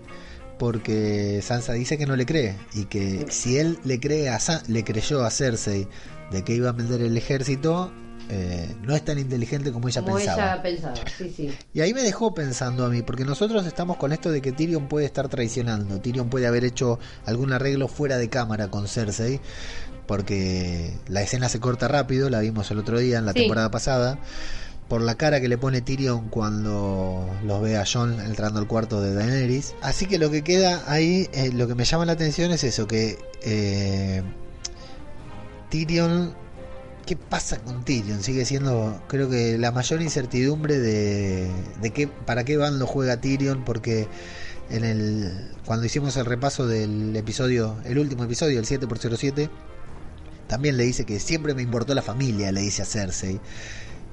porque 0.60 1.42
Sansa 1.42 1.74
dice 1.74 1.98
que 1.98 2.06
no 2.06 2.16
le 2.16 2.26
cree 2.26 2.56
y 2.74 2.86
que 2.86 3.26
si 3.30 3.58
él 3.58 3.80
le 3.86 4.00
cree 4.00 4.30
a 4.30 4.40
Sa- 4.40 4.62
le 4.68 4.84
creyó 4.84 5.24
a 5.26 5.32
Cersei 5.32 5.88
de 6.34 6.44
que 6.44 6.54
iba 6.56 6.70
a 6.70 6.72
vender 6.74 7.02
el 7.02 7.16
ejército, 7.16 7.92
eh, 8.30 8.74
no 8.82 8.96
es 8.96 9.04
tan 9.06 9.20
inteligente 9.20 9.72
como 9.72 9.88
ella 9.88 10.02
como 10.02 10.16
pensaba. 10.18 10.54
ella 10.54 10.64
pensaba. 10.64 10.96
Sí, 11.18 11.32
sí. 11.36 11.52
Y 11.74 11.82
ahí 11.82 11.94
me 11.94 12.02
dejó 12.04 12.34
pensando 12.34 12.86
a 12.86 12.90
mí, 12.90 13.02
porque 13.02 13.24
nosotros 13.26 13.66
estamos 13.66 13.98
con 13.98 14.12
esto 14.14 14.32
de 14.32 14.42
que 14.42 14.52
Tyrion 14.52 14.88
puede 14.88 15.06
estar 15.06 15.28
traicionando. 15.30 16.00
Tyrion 16.02 16.30
puede 16.30 16.48
haber 16.48 16.64
hecho 16.66 17.00
algún 17.26 17.54
arreglo 17.54 17.88
fuera 17.88 18.18
de 18.18 18.30
cámara 18.30 18.70
con 18.70 18.88
Cersei, 18.88 19.40
porque 20.08 20.94
la 21.08 21.22
escena 21.22 21.50
se 21.50 21.60
corta 21.60 21.88
rápido, 21.88 22.30
la 22.30 22.40
vimos 22.40 22.70
el 22.72 22.80
otro 22.80 23.00
día 23.00 23.20
en 23.20 23.26
la 23.26 23.34
Sí. 23.34 23.40
temporada 23.40 23.72
pasada, 23.72 24.20
por 24.90 25.02
la 25.02 25.16
cara 25.16 25.40
que 25.42 25.48
le 25.48 25.58
pone 25.58 25.82
Tyrion 25.82 26.30
cuando 26.30 27.30
los 27.46 27.62
ve 27.62 27.78
a 27.78 27.86
Jon 27.86 28.20
entrando 28.20 28.60
al 28.60 28.68
cuarto 28.68 29.02
de 29.02 29.14
Daenerys. 29.14 29.76
Así 29.82 30.06
que 30.06 30.18
lo 30.20 30.30
que 30.30 30.44
queda 30.44 30.84
ahí, 30.88 31.30
eh, 31.34 31.52
lo 31.54 31.68
que 31.68 31.76
me 31.76 31.86
llama 31.86 32.06
la 32.06 32.12
atención 32.14 32.52
es 32.52 32.64
eso, 32.64 32.86
que 32.86 33.18
eh, 33.44 34.22
Tyrion 35.74 36.36
¿Qué 37.08 37.18
pasa 37.18 37.58
con 37.58 37.84
Tyrion? 37.84 38.22
Sigue 38.22 38.46
siendo, 38.46 39.02
creo 39.08 39.28
que 39.28 39.58
la 39.58 39.72
mayor 39.72 40.04
incertidumbre 40.04 40.80
de, 40.80 41.50
de 41.82 41.90
qué, 41.90 42.08
para 42.08 42.46
qué 42.46 42.58
bando 42.58 42.86
juega 42.86 43.20
Tyrion, 43.20 43.66
porque 43.66 44.08
en 44.70 44.86
el 44.86 45.52
cuando 45.66 45.86
hicimos 45.86 46.16
el 46.16 46.26
repaso 46.26 46.68
del 46.68 47.14
episodio, 47.16 47.78
el 47.86 47.98
último 47.98 48.24
episodio, 48.24 48.60
el 48.60 48.66
7x07, 48.66 49.50
también 50.48 50.78
le 50.78 50.84
dice 50.84 51.06
que 51.06 51.20
siempre 51.20 51.56
me 51.56 51.64
importó 51.64 51.96
la 51.96 52.04
familia, 52.04 52.52
le 52.52 52.62
dice 52.62 52.84
a 52.84 52.86
Cersei. 52.86 53.42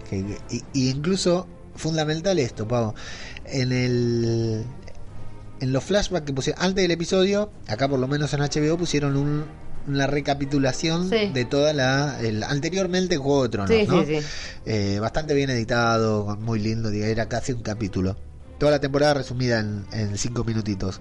Que, 0.08 0.38
y, 0.50 0.64
y 0.72 0.90
incluso, 0.90 1.46
fundamental 1.76 2.38
esto, 2.38 2.66
Pavo, 2.66 2.94
en 3.44 3.70
el 3.70 4.64
en 5.60 5.72
los 5.72 5.84
flashbacks 5.84 6.24
que 6.24 6.32
pusieron 6.32 6.62
antes 6.62 6.82
del 6.82 6.90
episodio, 6.90 7.52
acá 7.68 7.86
por 7.86 8.00
lo 8.00 8.08
menos 8.08 8.32
en 8.32 8.40
HBO 8.40 8.78
pusieron 8.78 9.16
un, 9.16 9.44
una 9.88 10.06
recapitulación 10.06 11.08
Sí. 11.08 11.30
de 11.32 11.44
toda 11.44 11.72
la 11.72 12.18
el, 12.20 12.42
anteriormente 12.42 13.14
en 13.16 13.20
Juego 13.22 13.42
de 13.44 13.48
Tronos, 13.48 13.70
Sí, 13.70 13.86
¿no? 13.88 14.04
sí. 14.04 14.18
Eh, 14.66 14.98
bastante 15.00 15.34
bien 15.34 15.50
editado, 15.50 16.36
muy 16.40 16.58
lindo, 16.60 16.90
era 16.90 17.28
casi 17.28 17.52
un 17.52 17.62
capítulo. 17.62 18.16
Toda 18.58 18.72
la 18.72 18.80
temporada 18.80 19.14
resumida 19.14 19.60
en, 19.60 19.86
en 19.92 20.16
cinco 20.18 20.44
minutitos. 20.44 21.00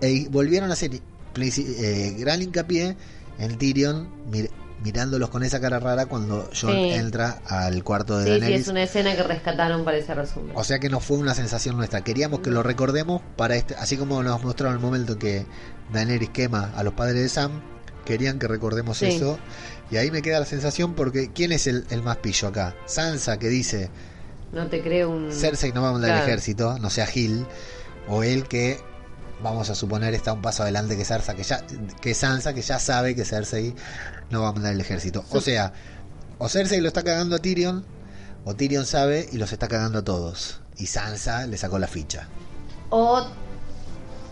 E 0.00 0.26
volvieron 0.30 0.70
a 0.70 0.72
hacer 0.72 0.90
eh, 1.36 2.14
gran 2.18 2.42
hincapié 2.42 2.96
en 3.38 3.58
Tyrion 3.58 4.08
mir- 4.30 4.50
mirándolos 4.82 5.28
con 5.30 5.44
esa 5.44 5.60
cara 5.60 5.78
rara 5.78 6.06
cuando 6.06 6.48
Sí. 6.52 6.66
entra 6.70 7.40
al 7.46 7.84
cuarto 7.84 8.18
de 8.18 8.24
Sí, 8.24 8.30
sí, 8.34 8.40
Daenerys. 8.40 8.60
es 8.62 8.68
una 8.68 8.82
escena 8.82 9.14
que 9.14 9.22
rescataron 9.22 9.84
para 9.84 9.98
ese 9.98 10.12
resumen. 10.14 10.50
O 10.56 10.64
sea 10.64 10.78
que 10.80 10.88
no 10.88 10.98
fue 10.98 11.18
una 11.18 11.34
sensación 11.34 11.76
nuestra. 11.76 12.02
Queríamos 12.02 12.40
que 12.40 12.50
lo 12.50 12.62
recordemos 12.64 13.22
para 13.36 13.54
este, 13.54 13.74
así 13.76 13.96
como 13.96 14.22
nos 14.24 14.42
mostraron 14.42 14.74
el 14.74 14.80
momento 14.82 15.18
que 15.18 15.46
Daenerys 15.92 16.30
quema 16.30 16.72
a 16.74 16.82
los 16.82 16.94
padres 16.94 17.22
de 17.22 17.28
Sam, 17.28 17.60
querían 18.04 18.38
que 18.38 18.48
recordemos 18.48 18.98
Sí. 18.98 19.06
eso. 19.06 19.38
Y 19.90 19.96
ahí 19.96 20.10
me 20.10 20.22
queda 20.22 20.40
la 20.40 20.46
sensación 20.46 20.94
porque 20.94 21.30
¿quién 21.32 21.52
es 21.52 21.66
el, 21.66 21.84
el 21.90 22.02
más 22.02 22.16
pillo 22.18 22.48
acá? 22.48 22.74
Sansa 22.86 23.38
que 23.38 23.48
dice 23.48 23.90
No 24.52 24.66
te 24.68 24.82
creo 24.82 25.10
un... 25.10 25.32
Cersei 25.32 25.72
no 25.72 25.82
va 25.82 25.90
a 25.90 25.92
mandar 25.92 26.10
el 26.10 26.16
Claro. 26.16 26.28
ejército, 26.30 26.78
no 26.78 26.90
sea 26.90 27.06
Gil, 27.06 27.46
o 28.08 28.22
él 28.22 28.44
que 28.48 28.80
vamos 29.42 29.70
a 29.70 29.74
suponer 29.74 30.14
está 30.14 30.32
un 30.32 30.40
paso 30.42 30.62
adelante 30.62 30.96
que 30.96 31.04
Sansa, 31.04 31.34
que 31.34 31.42
ya 31.42 31.62
que 32.00 32.14
Sansa 32.14 32.54
que 32.54 32.62
ya 32.62 32.78
sabe 32.78 33.14
que 33.14 33.24
Cersei 33.24 33.74
no 34.30 34.42
va 34.42 34.48
a 34.48 34.52
mandar 34.52 34.72
el 34.72 34.80
ejército. 34.80 35.24
O 35.30 35.40
sea, 35.40 35.72
o 36.38 36.48
Cersei 36.48 36.80
lo 36.80 36.88
está 36.88 37.02
cagando 37.02 37.36
a 37.36 37.38
Tyrion, 37.38 37.84
o 38.44 38.54
Tyrion 38.54 38.86
sabe 38.86 39.28
y 39.32 39.38
los 39.38 39.52
está 39.52 39.68
cagando 39.68 39.98
a 39.98 40.02
todos. 40.04 40.60
Y 40.78 40.86
Sansa 40.86 41.46
le 41.46 41.56
sacó 41.58 41.78
la 41.78 41.86
ficha. 41.88 42.28
O 42.90 43.26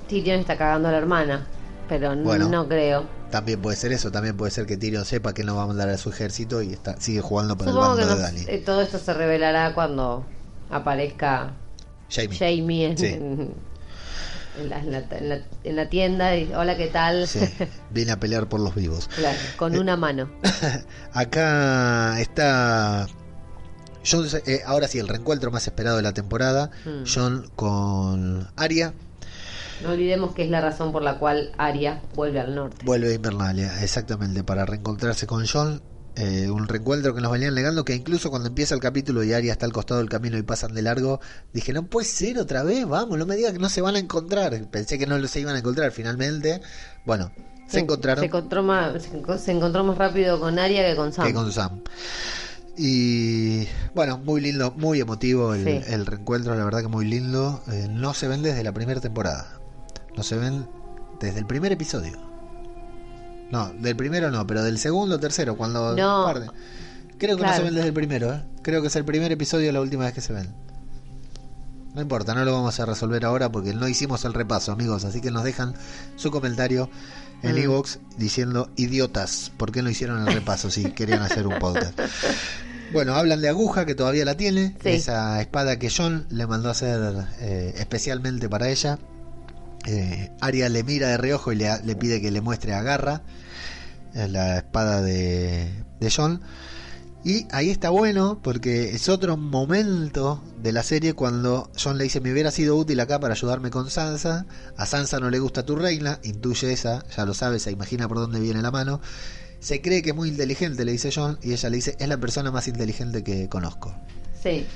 Tyrion 0.09 0.41
está 0.41 0.57
cagando 0.57 0.89
a 0.89 0.93
la 0.93 0.99
hermana, 0.99 1.47
pero 1.89 2.17
Bueno. 2.17 2.49
no 2.49 2.67
creo. 2.69 3.05
También 3.31 3.61
puede 3.63 3.77
ser 3.77 3.93
eso, 3.93 4.11
también 4.11 4.37
puede 4.37 4.51
ser 4.51 4.67
que 4.67 4.77
Tyrion 4.77 5.05
sepa 5.05 5.33
que 5.33 5.45
no 5.45 5.55
va 5.57 5.63
a 5.63 5.67
mandar 5.67 5.89
a 5.89 5.97
su 5.99 6.11
ejército 6.11 6.63
y 6.63 6.73
está, 6.73 7.01
sigue 7.01 7.21
jugando 7.21 7.57
para 7.57 7.71
Supongo 7.71 7.93
el 7.93 7.99
que 8.01 8.05
bando 8.07 8.17
de 8.17 8.23
Dani. 8.23 8.45
eh, 8.49 8.59
todo 8.65 8.81
esto 8.83 8.99
se 8.99 9.15
revelará 9.15 9.73
cuando 9.75 10.27
aparezca. 10.69 11.53
Jamie 12.11 12.87
en, 12.87 12.99
Sí. 12.99 13.07
en 13.07 13.55
la, 14.69 14.79
en 14.81 14.91
la- 14.91 14.99
en 15.11 15.29
la- 15.29 15.41
en 15.63 15.77
la 15.77 15.89
tienda 15.89 16.37
y 16.37 16.53
hola, 16.53 16.77
¿qué 16.77 16.89
tal? 16.89 17.29
Sí, 17.29 17.39
viene 17.91 18.11
a 18.13 18.19
pelear 18.19 18.49
por 18.49 18.59
los 18.61 18.75
vivos. 18.75 19.09
Claro, 19.15 19.39
con 19.57 19.79
una 19.79 19.97
mano. 19.97 20.29
Acá 21.13 22.21
está 22.21 23.07
Jon, 24.05 24.27
eh, 24.47 24.61
ahora 24.67 24.89
sí, 24.89 24.99
el 24.99 25.07
reencuentro 25.09 25.51
más 25.53 25.67
esperado 25.67 25.97
de 25.99 26.03
la 26.03 26.13
temporada. 26.15 26.71
Mm. 26.85 27.05
John 27.07 27.51
con 27.55 28.49
Arya. 28.57 28.93
No 29.83 29.91
olvidemos 29.93 30.35
que 30.35 30.43
es 30.45 30.51
la 30.51 30.61
razón 30.61 30.93
por 30.93 31.03
la 31.03 31.19
cual 31.19 31.53
Arya 31.59 32.01
vuelve 32.15 32.41
al 32.41 32.55
norte. 32.55 32.77
Vuelve 32.85 33.09
a 33.11 33.15
Invernalia, 33.15 33.83
exactamente, 33.83 34.45
para 34.45 34.67
reencontrarse 34.67 35.27
con 35.27 35.47
John. 35.47 35.83
Eh, 36.17 36.51
un 36.51 36.67
reencuentro 36.69 37.15
que 37.15 37.21
nos 37.21 37.31
venían 37.33 37.55
negando, 37.55 37.85
que 37.85 37.95
incluso 37.95 38.31
cuando 38.31 38.49
empieza 38.49 38.75
el 38.75 38.81
capítulo 38.81 39.23
y 39.25 39.33
Arya 39.33 39.53
está 39.53 39.65
al 39.65 39.73
costado 39.73 40.01
del 40.01 40.09
camino 40.11 40.37
y 40.37 40.43
pasan 40.43 40.75
de 40.75 40.83
largo, 40.83 41.21
dije, 41.55 41.73
no 41.73 41.87
puede 41.87 42.07
ser 42.07 42.39
otra 42.39 42.63
vez, 42.63 42.87
vamos, 42.87 43.17
no 43.17 43.25
me 43.27 43.37
digas 43.37 43.53
que 43.53 43.59
no 43.61 43.69
se 43.69 43.81
van 43.81 43.95
a 43.95 44.01
encontrar. 44.01 44.69
Pensé 44.71 44.99
que 44.99 45.07
no 45.07 45.25
se 45.27 45.41
iban 45.41 45.55
a 45.55 45.61
encontrar 45.61 45.93
finalmente. 45.93 46.61
Bueno, 47.07 47.33
se 47.69 47.79
encontraron 47.79 48.21
Se 48.21 48.27
encontró, 48.27 48.63
más, 48.63 49.03
se 49.03 49.13
enco- 49.23 49.39
se 49.39 49.53
encontró 49.53 49.85
más 49.85 49.97
rápido 49.97 50.39
con 50.41 50.59
Arya 50.59 50.85
que 50.91 50.97
con 50.97 51.13
Sam. 51.13 51.27
que 51.29 51.33
con 51.33 51.53
Sam. 51.53 51.81
Y 52.77 53.67
bueno, 53.95 54.19
muy 54.19 54.41
lindo, 54.41 54.73
muy 54.77 55.01
emotivo 55.01 55.55
el, 55.55 55.65
Sí. 55.65 55.93
el 55.93 56.07
reencuentro, 56.07 56.55
la 56.55 56.65
verdad 56.65 56.81
que 56.81 56.89
muy 56.89 57.05
lindo. 57.07 57.63
Eh, 57.71 57.87
no 57.89 58.15
se 58.15 58.27
ven 58.29 58.43
desde 58.43 58.65
la 58.65 58.73
primera 58.73 59.01
temporada. 59.01 59.60
No 60.17 60.23
se 60.23 60.37
ven 60.37 60.67
desde 61.21 61.39
el 61.39 61.47
primer 61.47 61.73
episodio. 61.73 62.19
No, 63.51 63.73
del 63.73 63.97
primero 63.97 64.31
no, 64.31 64.47
pero 64.47 64.63
del 64.63 64.79
segundo 64.79 65.17
o 65.17 65.21
tercero, 65.21 65.57
cuando 65.57 65.97
No. 65.97 66.25
parten. 66.25 66.51
Creo 67.19 67.37
que 67.37 67.43
no 67.45 67.53
se 67.55 67.63
ven 67.63 67.75
desde 67.75 67.89
el 67.89 67.95
primero, 67.95 68.33
¿eh? 68.33 68.43
Creo 68.63 68.81
que 68.81 68.89
es 68.89 68.97
el 68.97 69.05
primer 69.05 69.31
episodio 69.33 69.73
la 69.73 69.81
última 69.81 70.05
vez 70.05 70.15
que 70.15 70.21
se 70.21 70.33
ven. 70.33 70.49
No 71.95 72.01
importa, 72.01 72.35
no 72.35 72.45
lo 72.45 72.53
vamos 72.53 72.79
a 72.79 72.87
resolver 72.87 73.25
ahora 73.25 73.51
porque 73.51 73.75
no 73.75 73.89
hicimos 73.89 74.25
el 74.25 74.33
repaso, 74.33 74.71
amigos. 74.73 75.05
Así 75.05 75.21
que 75.21 75.31
nos 75.33 75.43
dejan 75.43 75.75
su 76.17 76.31
comentario 76.31 76.89
en 77.43 77.55
Mm. 77.57 77.59
Evox 77.59 77.99
diciendo 78.17 78.71
idiotas, 78.77 79.51
¿por 79.57 79.73
qué 79.73 79.83
no 79.83 79.91
hicieron 79.91 80.27
el 80.27 80.33
repaso 80.33 80.71
si 80.71 80.93
querían 80.93 81.23
hacer 81.23 81.47
un 81.47 81.59
podcast? 81.59 81.99
Bueno, 82.93 83.15
hablan 83.15 83.41
de 83.41 83.49
Aguja, 83.49 83.87
que 83.87 83.95
todavía 83.95 84.25
la 84.25 84.37
tiene, 84.37 84.75
Sí. 84.83 84.89
esa 84.89 85.41
espada 85.41 85.79
que 85.79 85.93
John 85.97 86.27
le 86.29 86.49
mandó 86.49 86.69
a 86.71 86.73
hacer 86.73 87.25
eh, 87.39 87.73
especialmente 87.79 88.49
para 88.49 88.69
ella. 88.69 88.99
Eh, 89.87 90.31
Arya 90.41 90.69
le 90.69 90.85
mira 90.85 91.09
de 91.09 91.17
reojo 91.17 91.53
y 91.53 91.57
le, 91.57 91.71
le 91.83 91.97
pide 91.97 92.21
que 92.21 92.31
le 92.31 92.41
muestre 92.41 92.75
a 92.75 92.83
Garra, 92.83 93.23
eh, 94.15 94.29
la 94.29 94.59
espada 94.59 95.03
de, 95.03 95.71
de 96.01 96.11
John. 96.11 96.41
Y 97.23 97.47
ahí 97.51 97.69
está 97.69 97.91
bueno 97.91 98.41
porque 98.43 98.95
es 98.95 99.11
otro 99.11 99.37
momento 99.37 100.43
de 100.63 100.73
la 100.73 100.83
serie 100.83 101.13
cuando 101.13 101.71
John 101.83 101.99
le 101.99 102.05
dice 102.05 102.21
me 102.21 102.33
hubiera 102.33 102.51
sido 102.51 102.77
útil 102.77 102.99
acá 102.99 103.21
para 103.21 103.35
ayudarme 103.35 103.71
con 103.71 103.91
Sansa. 103.91 104.47
A 104.77 104.87
Sansa 104.87 105.21
no 105.21 105.29
le 105.29 105.39
gusta 105.39 105.67
tu 105.67 105.77
reina, 105.77 106.19
intuye 106.23 106.73
esa, 106.73 107.05
ya 107.15 107.27
lo 107.27 107.35
sabe, 107.35 107.59
se 107.59 107.71
imagina 107.71 108.09
por 108.09 108.19
dónde 108.19 108.41
viene 108.41 108.63
la 108.63 108.71
mano. 108.71 109.01
Se 109.61 109.83
cree 109.83 110.01
que 110.01 110.11
es 110.11 110.17
muy 110.17 110.31
inteligente, 110.31 110.87
le 110.87 110.93
dice 110.93 111.11
John, 111.15 111.39
y 111.43 111.53
ella 111.53 111.69
le 111.69 111.77
dice 111.77 111.95
es 111.99 112.09
la 112.09 112.17
persona 112.17 112.51
más 112.51 112.69
inteligente 112.69 113.23
que 113.23 113.51
conozco. 113.51 113.95
Sí. 114.43 114.67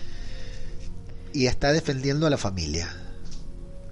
Y 1.33 1.47
está 1.47 1.73
defendiendo 1.73 2.27
a 2.27 2.31
la 2.31 2.37
familia. 2.37 2.91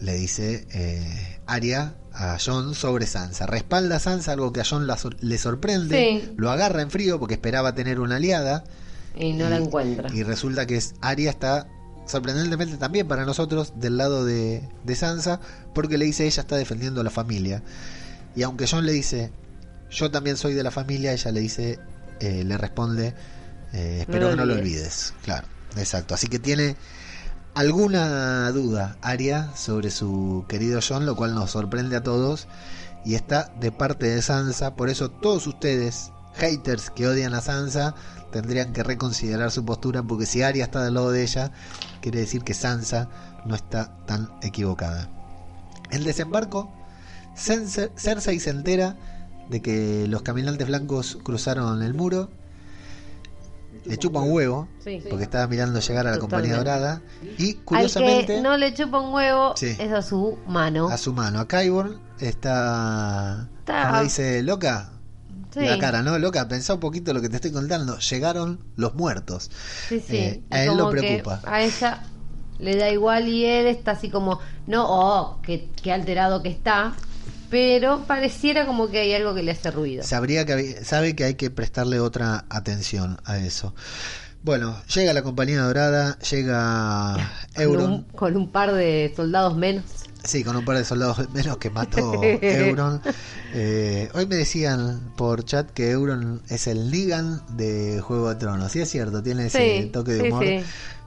Le 0.02 0.14
dice 0.14 0.66
eh, 0.72 1.38
Arya 1.46 1.94
a 2.12 2.36
John 2.44 2.74
sobre 2.74 3.06
Sansa. 3.06 3.46
Respalda 3.46 3.96
a 3.96 4.00
Sansa, 4.00 4.32
algo 4.32 4.52
que 4.52 4.60
a 4.60 4.64
John 4.68 4.86
la 4.86 4.98
le 5.20 5.38
sorprende. 5.38 6.20
Sí. 6.22 6.34
Lo 6.36 6.50
agarra 6.50 6.82
en 6.82 6.90
frío 6.90 7.18
porque 7.18 7.34
esperaba 7.34 7.74
tener 7.74 8.00
una 8.00 8.16
aliada. 8.16 8.64
Y 9.16 9.32
no 9.32 9.48
la 9.48 9.56
encuentra. 9.56 10.12
Y 10.12 10.22
resulta 10.22 10.66
que 10.66 10.76
es 10.76 10.94
Arya 11.00 11.30
está 11.30 11.68
sorprendentemente 12.06 12.76
también 12.78 13.06
para 13.06 13.24
nosotros 13.24 13.74
del 13.76 13.96
lado 13.96 14.24
de, 14.24 14.68
de 14.82 14.96
Sansa 14.96 15.40
porque 15.72 15.98
le 15.98 16.04
dice 16.04 16.26
ella 16.26 16.42
está 16.42 16.56
defendiendo 16.56 17.00
a 17.00 17.04
la 17.04 17.10
familia. 17.10 17.62
Y 18.34 18.42
aunque 18.42 18.66
John 18.66 18.84
le 18.84 18.92
dice 18.92 19.30
yo 19.92 20.10
también 20.10 20.36
soy 20.36 20.54
de 20.54 20.62
la 20.62 20.70
familia, 20.70 21.12
ella 21.12 21.30
le 21.30 21.40
dice, 21.40 21.78
eh, 22.20 22.44
le 22.44 22.56
responde, 22.56 23.14
eh, 23.72 23.98
espero 24.00 24.24
lo 24.24 24.30
que 24.30 24.36
no 24.36 24.46
lo 24.46 24.54
olvides". 24.54 24.70
olvides. 24.72 25.14
Claro, 25.22 25.46
exacto. 25.76 26.14
Así 26.14 26.26
que 26.28 26.38
tiene 26.38 26.76
alguna 27.54 28.50
duda 28.50 28.96
Arya 29.02 29.50
sobre 29.54 29.90
su 29.90 30.44
querido 30.48 30.80
John, 30.86 31.06
lo 31.06 31.16
cual 31.16 31.34
nos 31.34 31.50
sorprende 31.52 31.96
a 31.96 32.02
todos. 32.02 32.46
Y 33.04 33.14
está 33.14 33.52
de 33.60 33.72
parte 33.72 34.06
de 34.06 34.22
Sansa, 34.22 34.76
por 34.76 34.88
eso 34.88 35.10
todos 35.10 35.46
ustedes, 35.46 36.12
haters 36.34 36.90
que 36.90 37.08
odian 37.08 37.34
a 37.34 37.40
Sansa, 37.40 37.94
tendrían 38.30 38.72
que 38.72 38.84
reconsiderar 38.84 39.50
su 39.50 39.64
postura, 39.64 40.02
porque 40.02 40.26
si 40.26 40.42
Arya 40.42 40.64
está 40.64 40.84
del 40.84 40.94
lado 40.94 41.10
de 41.10 41.22
ella, 41.22 41.50
quiere 42.00 42.20
decir 42.20 42.42
que 42.44 42.54
Sansa 42.54 43.08
no 43.44 43.54
está 43.56 43.96
tan 44.06 44.30
equivocada. 44.40 45.08
El 45.90 46.04
desembarco, 46.04 46.72
Cersei 47.34 48.38
se 48.38 48.50
entera 48.50 48.96
de 49.50 49.60
que 49.60 50.06
los 50.06 50.22
caminantes 50.22 50.68
blancos 50.68 51.18
cruzaron 51.22 51.82
el 51.82 51.94
muro, 51.94 52.30
le 53.84 53.96
chupa 53.98 54.20
un 54.20 54.30
huevo, 54.32 54.68
Sí. 54.82 55.02
porque 55.08 55.24
estaba 55.24 55.46
mirando 55.46 55.80
llegar 55.80 56.06
a 56.06 56.12
la 56.12 56.18
compañía 56.18 56.56
dorada, 56.56 57.02
y 57.38 57.50
Al 57.56 57.64
curiosamente 57.64 58.34
que 58.36 58.40
no 58.40 58.56
le 58.56 58.72
chupa 58.74 59.00
un 59.00 59.12
huevo 59.12 59.54
Sí. 59.56 59.76
es 59.78 59.92
a 59.92 60.02
su 60.02 60.38
mano. 60.46 60.88
a 60.88 60.96
su 60.98 61.12
mano, 61.12 61.40
a 61.40 61.48
Kyborn 61.48 61.98
está, 62.20 63.48
Está- 63.60 64.02
dice 64.02 64.42
loca, 64.42 64.90
Sí. 65.52 65.60
la 65.60 65.78
cara, 65.78 66.02
¿no? 66.02 66.18
Loca, 66.18 66.48
pensá 66.48 66.74
un 66.74 66.80
poquito 66.80 67.12
lo 67.12 67.20
que 67.20 67.28
te 67.28 67.36
estoy 67.36 67.52
contando. 67.52 67.98
Llegaron 67.98 68.58
los 68.76 68.94
muertos. 68.94 69.50
Sí, 69.88 70.00
sí. 70.00 70.16
Eh, 70.16 70.42
a 70.50 70.62
él 70.62 70.70
lo 70.76 70.84
como 70.86 70.90
preocupa. 70.92 71.40
A 71.44 71.60
ella 71.62 72.04
le 72.58 72.76
da 72.76 72.88
igual 72.90 73.28
y 73.28 73.44
él 73.44 73.66
está 73.66 73.90
así 73.92 74.08
como, 74.08 74.38
no, 74.66 74.86
oh, 74.88 75.38
qué, 75.42 75.68
qué 75.82 75.92
alterado 75.92 76.42
que 76.42 76.48
está. 76.48 76.94
Pero 77.52 78.04
pareciera 78.06 78.64
como 78.64 78.88
que 78.90 78.98
hay 79.00 79.12
algo 79.12 79.34
que 79.34 79.42
le 79.42 79.50
hace 79.52 79.70
ruido. 79.70 80.02
Sabría 80.02 80.46
que 80.46 80.82
sabe 80.86 81.14
que 81.14 81.24
hay 81.24 81.34
que 81.34 81.50
prestarle 81.50 82.00
otra 82.00 82.46
atención 82.48 83.18
a 83.26 83.36
eso. 83.36 83.74
Bueno, 84.42 84.74
llega 84.94 85.12
la 85.12 85.22
compañía 85.22 85.60
dorada, 85.60 86.18
llega 86.30 87.14
Con 87.54 87.62
Euron. 87.62 87.92
un, 87.92 88.02
con 88.04 88.36
un 88.38 88.50
par 88.50 88.72
de 88.72 89.12
soldados 89.14 89.54
menos. 89.54 89.84
Sí, 90.24 90.44
con 90.44 90.54
un 90.56 90.64
par 90.64 90.76
de 90.76 90.85
soldados 90.85 91.28
menos 91.32 91.56
que 91.58 91.68
mató 91.70 92.20
Euron. 92.42 93.00
Eh, 93.54 94.08
hoy 94.14 94.26
me 94.26 94.37
decían 94.37 95.12
por 95.16 95.44
chat 95.44 95.68
que 95.70 95.90
Euron 95.90 96.42
es 96.48 96.66
el 96.68 96.90
Negan 96.90 97.42
de 97.56 98.00
Juego 98.00 98.28
de 98.28 98.37
Tronos. 98.37 98.70
Sí, 98.70 98.80
es 98.80 98.88
cierto, 98.90 99.22
tiene 99.22 99.46
ese 99.46 99.82
Sí, 99.82 99.88
toque 99.88 100.12
de 100.12 100.20
sí, 100.22 100.28
humor. 100.28 100.44
sí. 100.44 100.61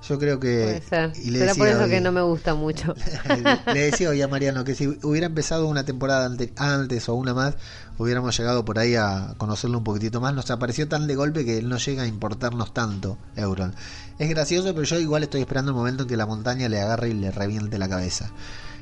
Yo 0.09 0.19
creo 0.19 0.39
que. 0.39 0.63
Puede 0.63 0.81
ser. 0.83 1.13
y 1.25 1.31
le 1.31 1.39
Será 1.39 1.55
por 1.55 1.67
eso 1.67 1.87
que 1.87 1.99
no 2.01 2.11
me 2.11 2.21
gusta 2.21 2.53
mucho. 2.53 2.93
le 3.73 3.79
decía 3.89 4.09
hoy 4.09 4.21
a 4.21 4.27
Mariano 4.27 4.63
que 4.63 4.75
si 4.75 4.99
hubiera 5.01 5.25
empezado 5.27 5.65
una 5.65 5.83
temporada 5.85 6.25
ante- 6.27 6.53
antes 6.57 7.09
o 7.09 7.15
una 7.15 7.33
más, 7.33 7.55
hubiéramos 7.97 8.37
llegado 8.37 8.65
por 8.65 8.77
ahí 8.77 8.95
a 8.95 9.33
conocerlo 9.37 9.77
un 9.79 9.83
poquitito 9.83 10.21
más. 10.21 10.33
Nos 10.35 10.51
apareció 10.51 10.87
tan 10.87 11.07
de 11.07 11.15
golpe 11.15 11.43
que 11.45 11.61
no 11.63 11.77
llega 11.77 12.03
a 12.03 12.07
importarnos 12.07 12.73
tanto 12.73 13.17
Euron. 13.35 13.73
Es 14.19 14.29
gracioso, 14.29 14.73
pero 14.75 14.83
yo 14.83 14.99
igual 14.99 15.23
estoy 15.23 15.41
esperando 15.41 15.71
el 15.71 15.77
momento 15.77 16.03
en 16.03 16.09
que 16.09 16.17
la 16.17 16.25
montaña 16.27 16.69
le 16.69 16.81
agarre 16.81 17.09
y 17.09 17.13
le 17.13 17.31
reviente 17.31 17.79
la 17.79 17.89
cabeza. 17.89 18.29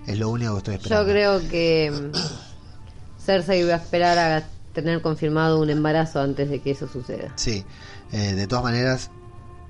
Es 0.08 0.18
lo 0.20 0.30
único 0.30 0.52
que 0.54 0.58
estoy 0.58 0.76
esperando. 0.76 1.06
Yo 1.08 1.12
creo 1.13 1.50
que 1.50 1.92
mm, 1.92 3.22
Cersei 3.26 3.62
iba 3.62 3.74
a 3.74 3.78
esperar 3.78 4.18
a 4.18 4.44
tener 4.74 5.02
confirmado 5.02 5.60
un 5.62 5.70
embarazo 5.70 6.20
antes 6.22 6.50
de 6.50 6.60
que 6.60 6.72
eso 6.72 6.88
suceda. 6.88 7.32
Sí, 7.36 7.63
eh, 8.12 8.34
de 8.34 8.48
todas 8.48 8.63
maneras, 8.63 9.12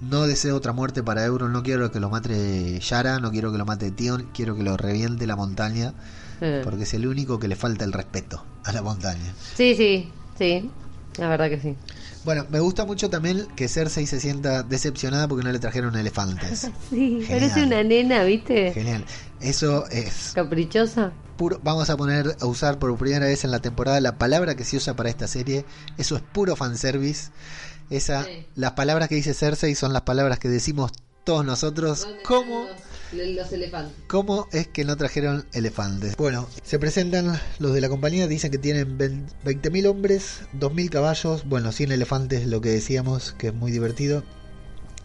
no 0.02 0.26
deseo 0.28 0.56
otra 0.56 0.72
muerte 0.74 1.04
para 1.04 1.24
Euron. 1.26 1.52
No 1.54 1.62
quiero 1.64 1.92
que 1.92 2.00
lo 2.00 2.10
mate 2.10 2.80
Yara, 2.80 3.20
no 3.20 3.32
quiero 3.32 3.52
que 3.52 3.58
lo 3.58 3.66
mate 3.66 3.92
Tion, 3.92 4.30
quiero 4.34 4.56
que 4.56 4.64
lo 4.64 4.76
reviente 4.78 5.28
la 5.28 5.36
montaña, 5.36 5.94
Eh. 6.42 6.62
porque 6.64 6.84
es 6.84 6.94
el 6.94 7.06
único 7.08 7.38
que 7.40 7.48
le 7.48 7.56
falta 7.56 7.86
el 7.86 7.94
respeto 7.94 8.44
a 8.64 8.72
la 8.72 8.82
montaña. 8.82 9.34
Sí, 9.56 9.76
sí, 9.76 10.12
sí. 10.38 10.70
La 11.18 11.30
verdad 11.30 11.48
que 11.50 11.60
sí. 11.60 11.76
Bueno, 12.26 12.46
me 12.50 12.60
gusta 12.62 12.86
mucho 12.86 13.10
también 13.10 13.46
que 13.56 13.68
Cersei 13.68 14.08
se 14.08 14.20
sienta 14.20 14.64
decepcionada 14.64 15.28
porque 15.28 15.44
no 15.44 15.52
le 15.52 15.60
trajeron 15.60 15.96
elefantes. 15.96 16.72
Sí, 16.90 17.20
Genial. 17.22 17.28
parece 17.30 17.64
una 17.64 17.84
nena, 17.84 18.24
¿viste? 18.24 18.72
Genial. 18.74 19.06
Eso 19.44 19.86
es 19.90 20.32
Caprichosa. 20.34 21.12
puro. 21.36 21.60
Vamos 21.64 21.90
a 21.90 21.98
poner 21.98 22.38
a 22.40 22.46
usar 22.46 22.80
por 22.80 22.98
primera 22.98 23.26
vez 23.26 23.44
en 23.44 23.52
la 23.52 23.60
temporada 23.60 24.00
la 24.00 24.18
palabra 24.18 24.56
que 24.56 24.64
se 24.64 24.78
usa 24.78 24.96
para 24.96 25.10
esta 25.10 25.28
serie. 25.28 25.66
Eso 25.98 26.16
es 26.16 26.22
puro 26.22 26.56
fanservice. 26.56 27.32
Esa, 27.90 28.24
Sí. 28.24 28.48
Las 28.56 28.72
palabras 28.72 29.10
que 29.10 29.16
dice 29.16 29.34
Cersei 29.34 29.76
son 29.76 29.92
las 29.92 30.04
palabras 30.04 30.40
que 30.40 30.48
decimos 30.48 30.92
todos 31.26 31.46
nosotros. 31.46 32.08
¿Cómo? 32.26 32.68
Los, 33.12 33.52
elefantes. 33.52 33.94
¿Cómo 34.08 34.48
es 34.54 34.68
que 34.68 34.86
no 34.86 34.96
trajeron 34.96 35.46
elefantes? 35.54 36.16
Bueno, 36.16 36.48
se 36.64 36.80
presentan 36.80 37.40
los 37.60 37.74
de 37.74 37.82
la 37.82 37.90
compañía, 37.90 38.28
dicen 38.28 38.50
que 38.50 38.58
tienen 38.58 38.98
20.000 38.98 39.88
hombres, 39.88 40.40
2.000 40.58 40.90
caballos, 40.90 41.46
bueno, 41.46 41.72
100 41.72 41.92
elefantes, 41.92 42.48
lo 42.48 42.62
que 42.62 42.70
decíamos, 42.70 43.34
que 43.38 43.48
es 43.48 43.54
muy 43.54 43.72
divertido. 43.72 44.24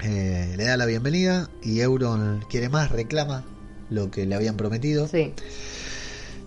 Eh, 0.00 0.54
le 0.56 0.64
da 0.64 0.76
la 0.76 0.86
bienvenida 0.86 1.50
y 1.62 1.80
Euron 1.80 2.44
quiere 2.48 2.68
más, 2.68 2.90
reclama 2.90 3.44
lo 3.90 4.10
que 4.10 4.26
le 4.26 4.34
habían 4.34 4.56
prometido. 4.56 5.08
Sí. 5.08 5.32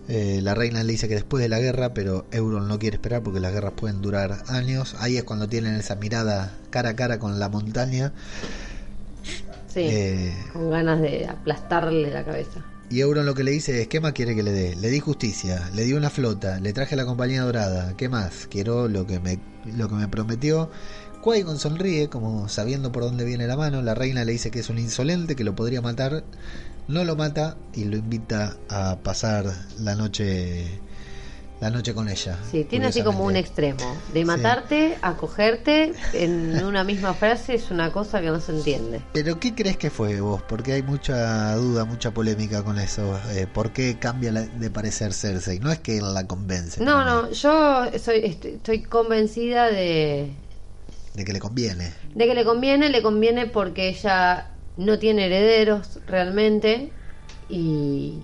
Eh, 0.08 0.41
la 0.41 0.56
reina 0.56 0.84
le 0.84 0.91
dice 0.91 1.08
que 1.08 1.15
después 1.15 1.41
de 1.41 1.49
la 1.49 1.60
guerra, 1.60 1.93
pero 1.93 2.25
Euron 2.32 2.67
no 2.67 2.80
quiere 2.80 2.95
esperar 2.95 3.23
porque 3.23 3.39
las 3.39 3.54
guerras 3.54 3.73
pueden 3.75 4.01
durar 4.01 4.43
años. 4.47 4.95
Ahí 4.99 5.17
es 5.17 5.23
cuando 5.23 5.47
tienen 5.47 5.75
esa 5.75 5.95
mirada 5.95 6.58
cara 6.69 6.89
a 6.89 6.95
cara 6.95 7.19
con 7.19 7.39
la 7.39 7.49
montaña. 7.49 8.13
Sí, 9.67 9.80
Eh, 9.88 10.34
con 10.51 10.69
ganas 10.69 11.01
de 11.01 11.27
aplastarle 11.27 12.12
la 12.12 12.25
cabeza. 12.25 12.65
Y 12.89 12.99
Euron 12.99 13.25
lo 13.25 13.36
que 13.36 13.45
le 13.45 13.51
dice 13.51 13.82
es, 13.82 13.88
¿qué 13.88 14.01
más 14.01 14.12
quiere 14.12 14.36
que 14.36 14.43
le 14.43 14.51
dé? 14.51 14.75
Le 14.75 14.89
di 14.89 14.99
justicia, 14.99 15.69
le 15.73 15.86
di 15.86 15.93
una 15.93 16.10
flota, 16.10 16.60
le 16.60 16.73
traje 16.73 16.97
la 16.97 17.06
compañía 17.06 17.41
dorada, 17.43 17.95
¿qué 17.95 18.10
más? 18.10 18.47
Quiero 18.49 18.89
lo 18.89 19.08
que 19.08 19.19
me, 19.21 19.39
lo 19.63 19.88
que 19.88 19.95
me 19.95 20.10
prometió. 20.10 20.69
qui 21.23 21.43
sonríe, 21.58 22.10
como 22.10 22.49
sabiendo 22.49 22.91
por 22.91 23.04
dónde 23.04 23.23
viene 23.23 23.47
la 23.47 23.56
mano. 23.56 23.82
La 23.82 23.93
reina 23.95 24.25
le 24.25 24.34
dice 24.34 24.51
que 24.51 24.60
es 24.60 24.69
un 24.69 24.80
insolente, 24.80 25.36
que 25.36 25.43
lo 25.43 25.56
podría 25.56 25.82
matar. 25.82 26.23
No 26.88 27.04
lo 27.04 27.15
mata 27.15 27.58
y 27.74 27.86
lo 27.86 27.98
invita 27.98 28.58
a 28.70 28.98
pasar 29.02 29.46
la 29.80 29.96
noche 29.96 30.80
la 31.62 31.70
noche 31.70 31.94
con 31.94 32.10
ella. 32.10 32.39
Sí, 32.50 32.63
tiene 32.63 32.88
así 32.88 33.04
como 33.04 33.24
un 33.24 33.36
extremo. 33.36 33.96
De 34.12 34.26
matarte 34.26 34.98
a 35.04 35.15
cogerte 35.15 35.94
en 36.12 36.56
una 36.65 36.84
misma 36.84 37.13
frase 37.13 37.54
es 37.54 37.70
una 37.70 37.91
cosa 37.91 38.20
que 38.20 38.28
no 38.32 38.39
se 38.39 38.52
entiende. 38.52 39.00
Pero 39.13 39.39
¿qué 39.39 39.54
crees 39.54 39.78
que 39.78 39.91
fue 39.91 40.20
vos? 40.22 40.41
Porque 40.41 40.74
hay 40.74 40.82
mucha 40.82 41.54
duda, 41.56 41.86
mucha 41.86 42.10
polémica 42.15 42.63
con 42.63 42.80
eso. 42.80 43.15
Eh, 43.34 43.46
¿Por 43.46 43.72
qué 43.74 44.00
cambia 44.00 44.32
la- 44.32 44.41
de 44.41 44.72
parecer 44.72 45.13
Cersei? 45.13 45.60
No 45.60 45.72
es 45.72 45.78
que 45.78 46.00
él 46.00 46.13
la 46.15 46.26
convence. 46.26 46.84
No, 46.84 46.98
mí, 46.98 47.06
no, 47.06 47.30
yo 47.32 47.91
soy, 48.00 48.22
estoy, 48.24 48.54
estoy 48.54 48.82
convencida 48.82 49.67
de, 49.70 50.34
De 51.13 51.24
que 51.26 51.32
le 51.32 51.39
conviene. 51.39 51.94
de 52.15 52.26
que 52.26 52.34
le 52.34 52.44
conviene, 52.44 52.89
le 52.89 53.04
conviene 53.04 53.46
porque 53.46 53.89
ella 53.89 54.48
no 54.77 54.97
tiene 54.99 55.25
herederos 55.27 55.99
realmente 56.07 56.91
y 57.49 58.19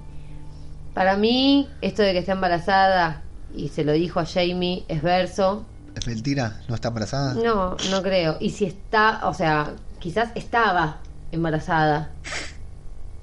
para 0.93 1.15
mí 1.17 1.69
esto 1.81 2.01
de 2.01 2.13
que 2.13 2.19
está 2.19 2.31
embarazada 2.33 3.23
y 3.53 3.67
se 3.69 3.83
lo 3.83 3.91
dijo 3.93 4.19
a 4.19 4.25
Jamie 4.25 4.83
es 4.87 5.01
verso, 5.01 5.65
¿Es 5.95 6.05
mentira? 6.07 6.61
¿No 6.67 6.75
está 6.75 6.89
embarazada? 6.89 7.33
no, 7.33 7.75
no 7.89 8.01
creo. 8.03 8.37
Y 8.39 8.51
si 8.51 8.65
está, 8.65 9.21
o 9.27 9.33
sea, 9.33 9.73
quizás 9.99 10.29
estaba 10.35 10.97
embarazada. 11.31 12.11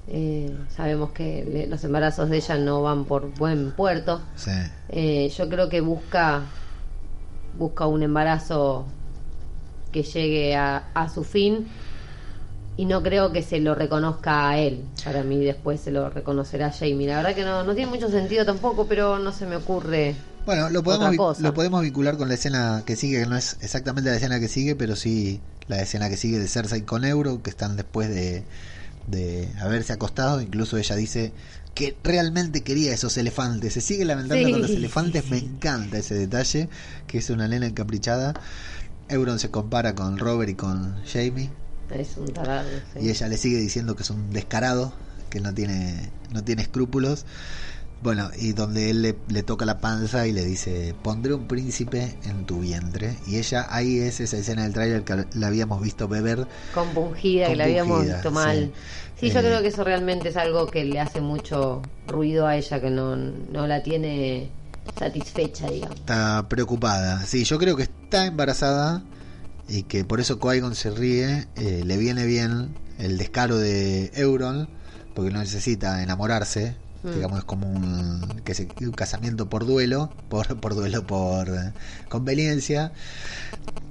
Eh, 0.07 0.53
sabemos 0.75 1.11
que 1.11 1.45
le- 1.45 1.67
los 1.67 1.83
embarazos 1.85 2.29
de 2.29 2.37
ella 2.37 2.57
no 2.57 2.81
van 2.83 3.05
por 3.05 3.33
buen 3.37 3.71
puerto. 3.71 4.21
Sí. 4.35 4.51
Eh, 4.89 5.29
yo 5.35 5.47
creo 5.49 5.69
que 5.69 5.79
busca 5.81 6.41
busca 7.57 7.87
un 7.87 8.03
embarazo 8.03 8.85
que 9.91 10.03
llegue 10.03 10.55
a, 10.57 10.83
a 10.93 11.07
su 11.09 11.23
fin 11.23 11.65
y 12.77 12.85
no 12.85 13.01
creo 13.03 13.31
que 13.31 13.41
se 13.41 13.59
lo 13.59 13.73
reconozca 13.75 14.49
a 14.49 14.59
él. 14.59 14.83
Para 15.03 15.23
mí 15.23 15.43
después 15.43 15.79
se 15.81 15.91
lo 15.91 16.09
reconocerá 16.09 16.71
Jamie. 16.71 17.07
La 17.07 17.17
verdad 17.17 17.35
que 17.35 17.43
no, 17.43 17.63
no 17.63 17.73
tiene 17.75 17.89
mucho 17.91 18.09
sentido 18.09 18.45
tampoco, 18.45 18.85
pero 18.87 19.17
no 19.19 19.31
se 19.31 19.45
me 19.45 19.55
ocurre. 19.55 20.15
Bueno, 20.45 20.69
lo 20.69 20.83
podemos, 20.83 21.05
Otra 21.05 21.11
vi- 21.11 21.17
cosa. 21.17 21.41
lo 21.41 21.53
podemos 21.53 21.81
vincular 21.81 22.17
con 22.17 22.27
la 22.27 22.35
escena 22.35 22.83
que 22.85 22.95
sigue, 22.95 23.21
que 23.21 23.25
no 23.25 23.35
es 23.37 23.57
exactamente 23.61 24.09
la 24.09 24.17
escena 24.17 24.39
que 24.39 24.47
sigue, 24.47 24.75
pero 24.75 24.95
sí 24.95 25.39
la 25.67 25.81
escena 25.81 26.09
que 26.09 26.17
sigue 26.17 26.37
de 26.37 26.47
Cersei 26.47 26.81
con 26.83 27.03
Euro, 27.05 27.41
que 27.41 27.49
están 27.49 27.75
después 27.77 28.09
de, 28.09 28.43
de 29.07 29.49
haberse 29.61 29.93
acostado. 29.93 30.41
Incluso 30.41 30.77
ella 30.77 30.95
dice 30.95 31.31
que 31.73 31.97
realmente 32.03 32.61
quería 32.61 32.93
esos 32.93 33.17
elefantes. 33.17 33.73
Se 33.73 33.81
sigue 33.81 34.05
lamentando 34.05 34.45
Sí, 34.45 34.51
con 34.51 34.61
los 34.61 34.69
elefantes. 34.71 35.25
Me 35.31 35.37
encanta 35.39 35.97
ese 35.97 36.13
detalle, 36.15 36.69
que 37.07 37.17
es 37.19 37.29
una 37.31 37.47
nena 37.47 37.65
encaprichada. 37.65 38.33
Euron 39.09 39.39
se 39.39 39.49
compara 39.49 39.95
con 39.95 40.17
Robert 40.19 40.49
y 40.51 40.55
con 40.55 40.95
Jamie. 41.05 41.49
Es 41.91 42.17
un 42.17 42.27
tarado. 42.33 42.67
sí. 42.93 42.99
y 43.05 43.09
ella 43.09 43.27
le 43.27 43.37
sigue 43.37 43.57
diciendo 43.57 43.95
que 43.95 44.03
es 44.03 44.09
un 44.09 44.29
descarado, 44.31 44.93
que 45.29 45.39
no 45.39 45.53
tiene, 45.53 46.11
no 46.31 46.43
tiene 46.43 46.61
escrúpulos. 46.63 47.25
Bueno, 48.03 48.29
y 48.37 48.51
donde 48.53 48.91
él 48.91 49.01
le, 49.01 49.15
le 49.29 49.41
toca 49.41 49.65
la 49.65 49.79
panza 49.79 50.27
y 50.27 50.31
le 50.31 50.45
dice, 50.45 50.93
pondré 51.01 51.33
un 51.33 51.47
príncipe 51.47 52.15
en 52.25 52.45
tu 52.45 52.59
vientre. 52.59 53.17
Y 53.25 53.37
ella, 53.37 53.65
ahí 53.69 53.99
es 53.99 54.19
esa 54.19 54.37
escena 54.37 54.63
del 54.63 54.73
tráiler 54.73 55.03
que 55.03 55.25
la 55.33 55.47
habíamos 55.47 55.81
visto 55.81 56.07
beber. 56.07 56.47
compungida, 56.73 57.47
que 57.47 57.55
la 57.55 57.63
habíamos 57.63 58.05
visto 58.05 58.31
mal. 58.31 58.71
Sí, 59.19 59.29
sí. 59.29 59.31
yo 59.31 59.39
Eh, 59.39 59.43
creo 59.43 59.61
que 59.61 59.69
eso 59.69 59.83
realmente 59.83 60.29
es 60.29 60.37
algo 60.37 60.67
que 60.67 60.83
le 60.83 60.99
hace 60.99 61.21
mucho 61.21 61.81
ruido 62.05 62.45
a 62.45 62.57
ella, 62.57 62.79
que 62.81 62.89
no, 62.91 63.15
no 63.15 63.65
la 63.65 63.81
tiene 63.81 64.51
satisfecha, 64.99 65.67
digamos. 65.69 65.97
Está 65.97 66.47
preocupada. 66.47 67.25
Sí, 67.25 67.43
yo 67.43 67.57
creo 67.57 67.75
que 67.75 67.83
está 67.83 68.25
embarazada 68.27 69.03
y 69.67 69.83
que 69.83 70.03
por 70.05 70.19
eso 70.19 70.39
qui 70.39 70.59
se 70.75 70.91
ríe. 70.91 71.47
eh, 71.55 71.83
le 71.85 71.97
viene 71.97 72.25
bien 72.25 72.75
el 72.99 73.17
descaro 73.17 73.57
de 73.57 74.11
Euron, 74.15 74.67
porque 75.13 75.31
no 75.31 75.39
necesita 75.39 76.01
enamorarse. 76.03 76.75
Mm. 77.03 77.11
Digamos, 77.13 77.39
es 77.39 77.45
como 77.45 77.67
un, 77.69 78.41
que 78.43 78.53
se- 78.55 78.67
un 78.81 78.91
casamiento 78.91 79.47
por 79.49 79.65
duelo, 79.65 80.11
por, 80.29 80.59
por 80.59 80.73
duelo 80.75 81.05
por 81.05 81.47
conveniencia. 82.09 82.91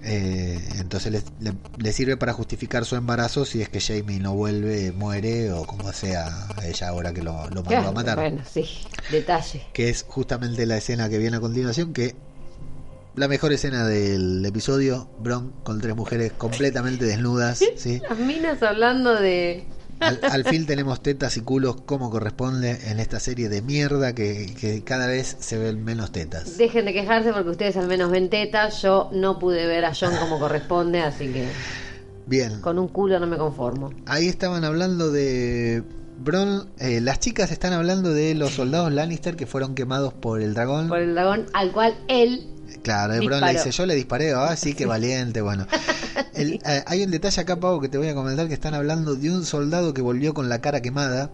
Eh, 0.06 0.60
entonces 0.80 1.10
le, 1.12 1.22
le- 1.40 1.56
le 1.78 1.92
sirve 1.92 2.16
para 2.18 2.34
justificar 2.34 2.84
su 2.84 2.94
embarazo 2.94 3.46
si 3.46 3.62
es 3.62 3.70
que 3.70 3.80
Jamie 3.80 4.20
no 4.20 4.34
vuelve, 4.34 4.92
muere 4.92 5.50
o 5.52 5.64
como 5.64 5.92
sea 5.94 6.46
ella 6.62 6.88
ahora 6.88 7.14
que 7.14 7.22
lo, 7.22 7.48
lo 7.50 7.62
mandó 7.62 7.88
a 7.88 7.92
matar 7.92 8.16
Bueno, 8.18 8.42
sí, 8.50 8.66
detalle. 9.10 9.62
que 9.72 9.88
es 9.88 10.04
justamente 10.06 10.66
la 10.66 10.76
escena 10.76 11.08
que 11.08 11.16
viene 11.16 11.38
a 11.38 11.40
continuación, 11.40 11.94
que 11.94 12.16
la 13.16 13.28
mejor 13.28 13.52
escena 13.52 13.86
del 13.86 14.44
episodio, 14.44 15.08
Bron 15.20 15.52
con 15.62 15.80
tres 15.80 15.94
mujeres 15.96 16.32
completamente 16.32 17.04
desnudas, 17.04 17.58
¿sí? 17.76 18.00
Las 18.08 18.18
minas 18.18 18.62
hablando 18.62 19.14
de... 19.14 19.64
Al, 20.00 20.18
al 20.22 20.44
fin 20.44 20.66
tenemos 20.66 21.02
tetas 21.02 21.36
y 21.36 21.40
culos 21.40 21.76
como 21.82 22.10
corresponde 22.10 22.90
en 22.90 22.98
esta 22.98 23.20
serie 23.20 23.48
de 23.48 23.62
mierda 23.62 24.12
que, 24.12 24.52
que 24.60 24.82
cada 24.82 25.06
vez 25.06 25.36
se 25.38 25.56
ven 25.56 25.84
menos 25.84 26.10
tetas. 26.10 26.58
Dejen 26.58 26.84
de 26.84 26.92
quejarse 26.92 27.32
porque 27.32 27.50
ustedes 27.50 27.76
al 27.76 27.86
menos 27.86 28.10
ven 28.10 28.28
tetas. 28.28 28.82
Yo 28.82 29.08
no 29.12 29.38
pude 29.38 29.66
ver 29.66 29.84
a 29.84 29.92
John 29.98 30.14
como 30.16 30.40
corresponde, 30.40 31.00
así 31.00 31.28
que 31.28 31.46
Bien, 32.26 32.60
con 32.60 32.78
un 32.78 32.88
culo 32.88 33.20
no 33.20 33.26
me 33.28 33.36
conformo. 33.36 33.92
ahí 34.06 34.26
estaban 34.26 34.64
hablando 34.64 35.12
de 35.12 35.84
Bron, 36.18 36.68
eh, 36.78 37.00
las 37.00 37.20
chicas 37.20 37.52
están 37.52 37.72
hablando 37.72 38.12
de 38.12 38.34
los 38.34 38.52
soldados 38.52 38.92
Lannister 38.92 39.36
que 39.36 39.46
fueron 39.46 39.74
quemados 39.74 40.12
por 40.12 40.40
el 40.42 40.54
dragón. 40.54 40.88
Por 40.88 40.98
el 40.98 41.14
dragón 41.14 41.46
al 41.52 41.70
cual 41.72 41.94
él... 42.08 42.48
Claro, 42.82 43.14
Bron 43.14 43.20
Disparó. 43.22 43.46
le 43.46 43.52
dice, 43.52 43.70
yo 43.70 43.86
le 43.86 43.94
disparé, 43.94 44.32
ah, 44.34 44.54
sí, 44.56 44.74
qué 44.74 44.86
valiente, 44.94 45.40
bueno. 45.40 45.66
El- 46.34 46.60
eh, 46.66 46.82
hay 46.86 47.02
un 47.02 47.10
detalle 47.10 47.40
acá, 47.42 47.56
Pau, 47.60 47.80
que 47.80 47.88
te 47.88 47.98
voy 47.98 48.08
a 48.08 48.14
comentar, 48.14 48.46
que 48.48 48.54
están 48.54 48.74
hablando 48.74 49.14
de 49.14 49.30
un 49.30 49.44
soldado 49.44 49.94
que 49.94 50.02
volvió 50.02 50.34
con 50.34 50.48
la 50.48 50.60
cara 50.60 50.80
quemada, 50.82 51.30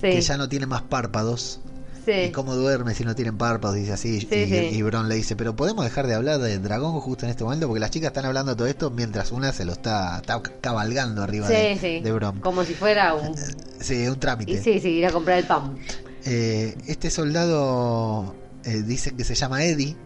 Sí, 0.00 0.10
que 0.10 0.20
ya 0.20 0.36
no 0.36 0.48
tiene 0.48 0.66
más 0.66 0.82
párpados. 0.82 1.60
sí. 2.04 2.12
¿Y 2.28 2.30
cómo 2.32 2.54
duerme 2.54 2.94
si 2.94 3.04
no 3.04 3.14
tienen 3.14 3.38
párpados? 3.38 3.76
Dice 3.76 3.92
así. 3.94 4.20
Sí, 4.20 4.26
y, 4.34 4.46
sí. 4.46 4.68
y 4.72 4.82
Bron 4.82 5.08
le 5.08 5.14
dice, 5.14 5.34
pero 5.36 5.56
podemos 5.56 5.84
dejar 5.84 6.06
de 6.06 6.14
hablar 6.14 6.38
de 6.40 6.58
dragón 6.58 7.00
justo 7.00 7.24
en 7.24 7.30
este 7.30 7.44
momento, 7.44 7.66
porque 7.66 7.80
las 7.80 7.90
chicas 7.90 8.08
están 8.08 8.26
hablando 8.26 8.52
de 8.52 8.56
todo 8.56 8.66
esto 8.68 8.90
mientras 8.90 9.32
una 9.32 9.52
se 9.54 9.64
lo 9.64 9.72
está, 9.72 10.18
está 10.18 10.42
cabalgando 10.60 11.22
arriba 11.22 11.48
de, 11.48 12.12
Bron. 12.12 12.40
Como 12.40 12.64
si 12.64 12.74
fuera 12.74 13.14
un... 13.14 13.34
Sí, 13.80 14.06
un 14.06 14.18
trámite. 14.20 14.52
Y 14.52 14.58
sí, 14.58 14.80
sí, 14.80 14.88
ir 14.90 15.06
a 15.06 15.10
comprar 15.12 15.38
el 15.38 15.44
pan. 15.46 15.78
Eh, 16.26 16.76
este 16.86 17.10
soldado 17.10 18.34
eh, 18.64 18.82
dicen 18.82 19.16
que 19.16 19.24
se 19.24 19.34
llama 19.34 19.62
Eddie, 19.64 19.96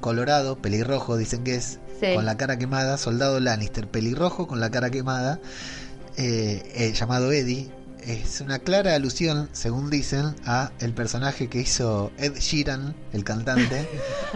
colorado, 0.00 0.56
pelirrojo, 0.56 1.16
dicen 1.16 1.44
que 1.44 1.56
es, 1.56 1.78
Sí. 2.00 2.14
con 2.14 2.26
la 2.26 2.36
cara 2.36 2.58
quemada, 2.58 2.98
soldado 2.98 3.40
Lannister, 3.40 3.86
pelirrojo 3.88 4.46
con 4.46 4.60
la 4.60 4.70
cara 4.70 4.90
quemada, 4.90 5.40
eh, 6.18 6.62
eh, 6.74 6.92
llamado 6.92 7.32
Eddie. 7.32 7.70
Es 8.06 8.40
una 8.40 8.60
clara 8.60 8.94
alusión, 8.94 9.48
según 9.50 9.90
dicen, 9.90 10.36
a 10.44 10.70
el 10.78 10.92
personaje 10.92 11.48
que 11.48 11.58
hizo 11.58 12.12
Ed 12.18 12.34
Sheeran, 12.38 12.94
el 13.12 13.24
cantante, 13.24 13.88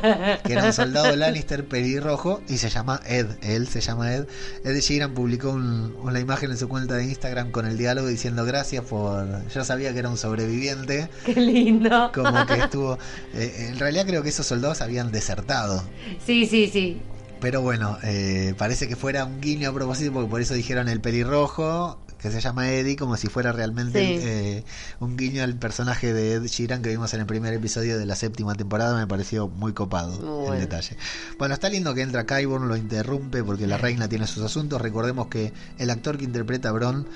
que 0.44 0.52
era 0.52 0.64
un 0.64 0.72
soldado 0.72 1.14
Lannister 1.14 1.64
pelirrojo 1.64 2.40
y 2.48 2.56
se 2.56 2.68
llama 2.68 3.00
Ed. 3.06 3.26
Él 3.42 3.68
se 3.68 3.80
llama 3.80 4.12
Ed. 4.12 4.26
Ed 4.64 4.76
Sheeran 4.80 5.14
publicó 5.14 5.50
un- 5.50 5.94
una 6.02 6.18
imagen 6.18 6.50
en 6.50 6.56
su 6.58 6.68
cuenta 6.68 6.94
de 6.96 7.04
Instagram 7.04 7.52
con 7.52 7.64
el 7.64 7.78
diálogo 7.78 8.08
diciendo 8.08 8.44
gracias 8.44 8.84
por. 8.84 9.46
Yo 9.50 9.64
sabía 9.64 9.92
que 9.92 10.00
era 10.00 10.08
un 10.08 10.18
sobreviviente, 10.18 11.08
Qué 11.24 11.34
lindo. 11.40 12.10
como 12.12 12.44
que 12.46 12.54
estuvo. 12.54 12.98
eh, 13.34 13.68
en 13.70 13.78
realidad 13.78 14.04
creo 14.04 14.24
que 14.24 14.30
esos 14.30 14.46
soldados 14.46 14.80
habían 14.80 15.12
desertado. 15.12 15.84
Sí, 16.26 16.44
sí, 16.46 16.68
sí. 16.72 17.00
Pero 17.40 17.62
bueno, 17.62 17.98
eh, 18.02 18.52
parece 18.58 18.88
que 18.88 18.96
fuera 18.96 19.24
un 19.24 19.40
guiño 19.40 19.70
a 19.70 19.72
propósito, 19.72 20.12
porque 20.12 20.28
por 20.28 20.40
eso 20.40 20.54
dijeron 20.54 20.88
el 20.88 21.00
pelirrojo, 21.00 21.98
que 22.20 22.30
se 22.30 22.40
llama 22.40 22.70
Eddie, 22.70 22.96
como 22.96 23.16
si 23.16 23.28
fuera 23.28 23.52
realmente 23.52 23.98
Sí. 24.00 24.18
eh, 24.22 24.64
un 25.00 25.16
guiño 25.16 25.42
al 25.42 25.54
personaje 25.56 26.12
de 26.12 26.34
Ed 26.34 26.44
Sheeran 26.46 26.82
que 26.82 26.90
vimos 26.90 27.12
en 27.14 27.20
el 27.20 27.26
primer 27.26 27.54
episodio 27.54 27.98
de 27.98 28.06
la 28.06 28.14
séptima 28.16 28.54
temporada. 28.54 28.96
Me 28.96 29.06
pareció 29.06 29.48
muy 29.48 29.72
copado 29.72 30.12
Muy 30.18 30.20
el 30.20 30.26
bueno. 30.46 30.54
detalle. 30.60 30.96
Bueno, 31.38 31.54
está 31.54 31.68
lindo 31.68 31.94
que 31.94 32.02
entra 32.02 32.26
Kyburn, 32.26 32.68
lo 32.68 32.76
interrumpe 32.76 33.42
porque 33.42 33.66
la 33.66 33.78
reina 33.78 34.08
tiene 34.08 34.26
sus 34.26 34.42
asuntos. 34.42 34.80
Recordemos 34.80 35.28
que 35.28 35.52
el 35.78 35.90
actor 35.90 36.18
que 36.18 36.24
interpreta 36.24 36.68
a 36.68 36.72
Bron, 36.72 37.06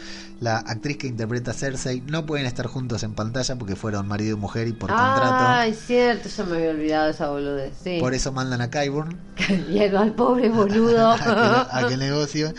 la 0.40 0.56
actriz 0.58 0.96
que 0.98 1.06
interpreta 1.06 1.50
a 1.50 1.54
Cersei, 1.54 2.00
no 2.06 2.24
pueden 2.26 2.46
estar 2.46 2.66
juntos 2.66 3.02
en 3.02 3.14
pantalla 3.14 3.56
porque 3.56 3.76
fueron 3.76 4.08
marido 4.08 4.36
y 4.36 4.40
mujer 4.40 4.68
y 4.68 4.72
por 4.72 4.88
contrato. 4.90 5.34
Ah, 5.38 5.66
es 5.66 5.78
cierto, 5.86 6.28
yo 6.28 6.46
me 6.46 6.56
había 6.56 6.70
olvidado 6.70 7.10
esa 7.10 7.28
boludez. 7.28 7.72
Sí. 7.82 7.98
Por 8.00 8.14
eso 8.14 8.32
mandan 8.32 8.60
a 8.62 8.70
Kyburn 8.70 9.16
Y 9.70 9.78
al 9.80 9.96
al 9.96 10.14
pobre 10.14 10.48
boludo. 10.48 11.10
a, 11.12 11.18
que, 11.18 11.76
a 11.84 11.86
que 11.88 11.96
negocie. 11.98 12.54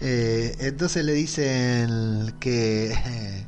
Eh, 0.00 0.56
entonces 0.60 1.04
le 1.04 1.12
dicen 1.12 2.34
que 2.40 2.92
eh, 2.92 3.46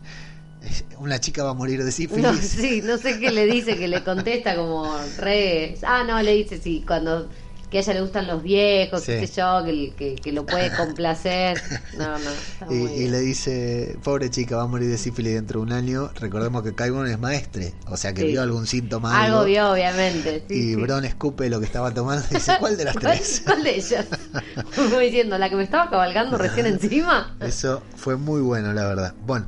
Una 0.98 1.18
chica 1.18 1.42
va 1.42 1.50
a 1.50 1.54
morir 1.54 1.82
de 1.82 1.90
sífilis. 1.92 2.22
No, 2.22 2.34
sí, 2.36 2.82
no 2.84 2.98
sé 2.98 3.18
qué 3.18 3.30
le 3.30 3.46
dice, 3.46 3.76
que 3.76 3.88
le 3.88 4.04
contesta 4.04 4.54
como 4.54 4.96
re... 5.18 5.76
Ah, 5.82 6.04
no, 6.06 6.20
le 6.22 6.34
dice 6.34 6.60
sí, 6.62 6.84
cuando 6.86 7.28
que 7.72 7.78
a 7.78 7.80
ella 7.80 7.94
le 7.94 8.00
gustan 8.02 8.26
los 8.28 8.42
viejos, 8.42 9.02
qué 9.02 9.20
Sí. 9.20 9.26
sé 9.26 9.40
yo, 9.40 9.64
que, 9.64 9.94
que, 9.96 10.14
que 10.16 10.30
lo 10.30 10.46
puede 10.46 10.70
complacer. 10.76 11.60
No, 11.98 12.18
no, 12.18 12.30
está 12.30 12.66
Y, 12.70 12.74
muy 12.74 12.92
y 12.92 12.98
bien. 12.98 13.10
le 13.12 13.20
dice, 13.20 13.96
pobre 14.04 14.30
chica, 14.30 14.56
va 14.58 14.62
a 14.64 14.66
morir 14.66 14.88
de 14.90 14.98
sífilis 14.98 15.32
dentro 15.34 15.58
de 15.60 15.66
un 15.66 15.72
año. 15.72 16.10
Recordemos 16.14 16.62
que 16.62 16.74
Kaibon 16.74 17.08
es 17.08 17.18
maestre, 17.18 17.72
o 17.88 17.96
sea 17.96 18.12
que 18.12 18.20
Sí. 18.20 18.26
vio 18.28 18.42
algún 18.42 18.66
síntoma. 18.66 19.20
Algo 19.24 19.44
vio, 19.44 19.72
obviamente. 19.72 20.44
sí, 20.48 20.72
y. 20.72 20.74
Bron 20.76 21.04
escupe 21.04 21.48
lo 21.48 21.58
que 21.58 21.66
estaba 21.66 21.92
tomando 21.92 22.24
y 22.30 22.34
dice, 22.34 22.52
¿cuál 22.60 22.76
de 22.76 22.84
las 22.84 22.94
¿Cuál, 23.00 23.16
tres? 23.16 23.42
cuál 23.44 23.64
de 23.64 23.74
ellas? 23.76 24.06
Como 24.76 24.98
diciendo, 24.98 25.38
la 25.38 25.48
que 25.48 25.56
me 25.56 25.64
estaba 25.64 25.88
cabalgando 25.90 26.36
recién 26.38 26.66
encima. 26.66 27.34
Eso 27.40 27.82
fue 27.96 28.16
muy 28.16 28.42
bueno, 28.42 28.72
la 28.74 28.84
verdad. 28.86 29.14
Bueno, 29.26 29.46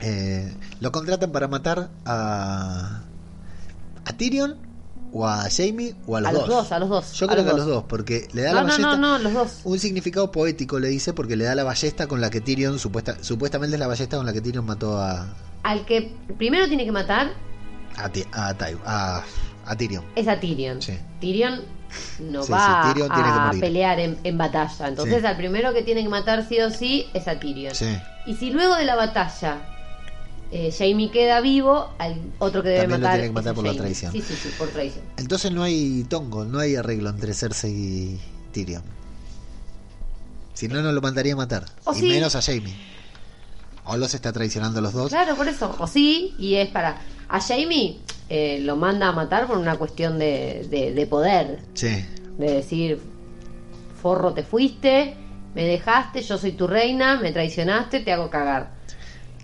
eh, 0.00 0.52
lo 0.80 0.90
contratan 0.90 1.30
para 1.30 1.48
matar 1.48 1.90
a, 2.06 3.02
a 4.04 4.12
Tyrion 4.16 4.56
o 5.12 5.26
a 5.26 5.44
Jamie 5.50 5.94
o 6.06 6.16
a 6.16 6.20
los, 6.20 6.28
A 6.30 6.32
los 6.32 6.46
dos, 6.48 6.72
a 6.72 6.78
los 6.78 6.88
dos, 6.88 7.12
Yo 7.12 7.26
a 7.26 7.28
creo 7.28 7.44
los 7.44 7.44
que 7.44 7.50
a 7.60 7.64
los 7.64 7.66
dos. 7.74 7.84
porque 7.88 8.28
le 8.32 8.42
da 8.42 8.48
No, 8.50 8.54
la 8.54 8.60
no, 8.62 8.66
ballesta. 8.68 8.96
no, 8.96 8.96
no, 8.96 9.18
los 9.18 9.32
dos. 9.34 9.60
Un 9.64 9.78
significado 9.78 10.32
poético 10.32 10.78
le 10.78 10.88
dice 10.88 11.12
porque 11.12 11.36
le 11.36 11.44
da 11.44 11.54
la 11.54 11.64
ballesta 11.64 12.06
con 12.06 12.20
la 12.20 12.30
que 12.30 12.40
Tyrion 12.40 12.78
supuesta, 12.78 13.16
supuestamente 13.20 13.76
es 13.76 13.80
la 13.80 13.86
ballesta 13.86 14.16
con 14.16 14.24
la 14.26 14.32
que 14.32 14.40
Tyrion 14.40 14.64
mató 14.64 14.98
a 14.98 15.26
Al 15.64 15.84
que 15.84 16.14
primero 16.38 16.66
tiene 16.68 16.84
que 16.84 16.92
matar 16.92 17.32
a, 17.96 18.08
Ti- 18.08 18.24
a, 18.32 18.54
Ty- 18.54 18.78
a, 18.86 19.22
a 19.66 19.76
Tyrion. 19.76 20.04
es 20.16 20.26
a 20.28 20.40
Tyrion. 20.40 20.80
Sí. 20.80 20.98
Tyrion 21.20 21.60
no 22.20 22.42
Sí, 22.42 22.50
va 22.52 22.84
sí, 22.86 22.88
Tyrion 22.94 23.12
a 23.12 23.50
pelear 23.60 24.00
en, 24.00 24.18
en 24.24 24.38
batalla. 24.38 24.88
Entonces 24.88 25.22
al 25.26 25.36
primero 25.36 25.74
que 25.74 25.82
tiene 25.82 26.02
que 26.02 26.08
matar 26.08 26.48
sí 26.48 26.58
o 26.60 26.70
sí 26.70 27.10
es 27.12 27.28
a 27.28 27.38
Tyrion. 27.38 27.74
Sí. 27.74 27.98
Y 28.24 28.34
si 28.36 28.50
luego 28.50 28.76
de 28.76 28.84
la 28.86 28.94
batalla 28.96 29.58
eh, 30.54 30.70
Jamie 30.70 31.10
queda 31.10 31.40
vivo, 31.40 31.88
al 31.98 32.20
otro 32.38 32.62
que 32.62 32.68
debe 32.68 32.80
También 32.82 33.00
lo 33.00 33.06
matar, 33.06 33.14
tiene 33.20 33.28
que 33.28 33.34
matar 33.34 33.54
por 33.54 33.64
la 33.64 33.74
traición. 33.74 34.12
Sí, 34.12 34.20
sí, 34.20 34.34
sí, 34.34 34.50
por 34.58 34.68
traición. 34.68 35.02
Entonces 35.16 35.50
no 35.50 35.62
hay 35.62 36.04
tongo, 36.10 36.44
no 36.44 36.58
hay 36.58 36.76
arreglo 36.76 37.08
entre 37.08 37.32
Cersei 37.32 37.72
y 37.72 38.20
Tyrion. 38.52 38.82
Si 40.52 40.68
no, 40.68 40.82
no 40.82 40.92
lo 40.92 41.00
mandaría 41.00 41.32
a 41.32 41.36
matar. 41.36 41.64
O 41.84 41.94
y 41.94 42.00
sí. 42.00 42.08
menos 42.08 42.36
a 42.36 42.42
Jamie. 42.42 42.74
O 43.84 43.96
los 43.96 44.12
está 44.12 44.30
traicionando 44.30 44.80
a 44.80 44.82
los 44.82 44.92
dos. 44.92 45.08
Claro, 45.08 45.34
por 45.36 45.48
eso. 45.48 45.74
O 45.78 45.86
sí, 45.86 46.34
y 46.38 46.56
es 46.56 46.68
para. 46.68 47.00
A 47.28 47.40
Jamie 47.40 48.00
eh, 48.28 48.60
lo 48.60 48.76
manda 48.76 49.08
a 49.08 49.12
matar 49.12 49.46
por 49.46 49.56
una 49.56 49.76
cuestión 49.76 50.18
de, 50.18 50.66
de, 50.70 50.92
de 50.92 51.06
poder. 51.06 51.60
Sí. 51.72 52.04
De 52.36 52.52
decir, 52.52 53.00
forro, 54.02 54.34
te 54.34 54.42
fuiste, 54.42 55.16
me 55.54 55.64
dejaste, 55.64 56.20
yo 56.20 56.36
soy 56.36 56.52
tu 56.52 56.66
reina, 56.66 57.16
me 57.16 57.32
traicionaste, 57.32 58.00
te 58.00 58.12
hago 58.12 58.28
cagar. 58.28 58.81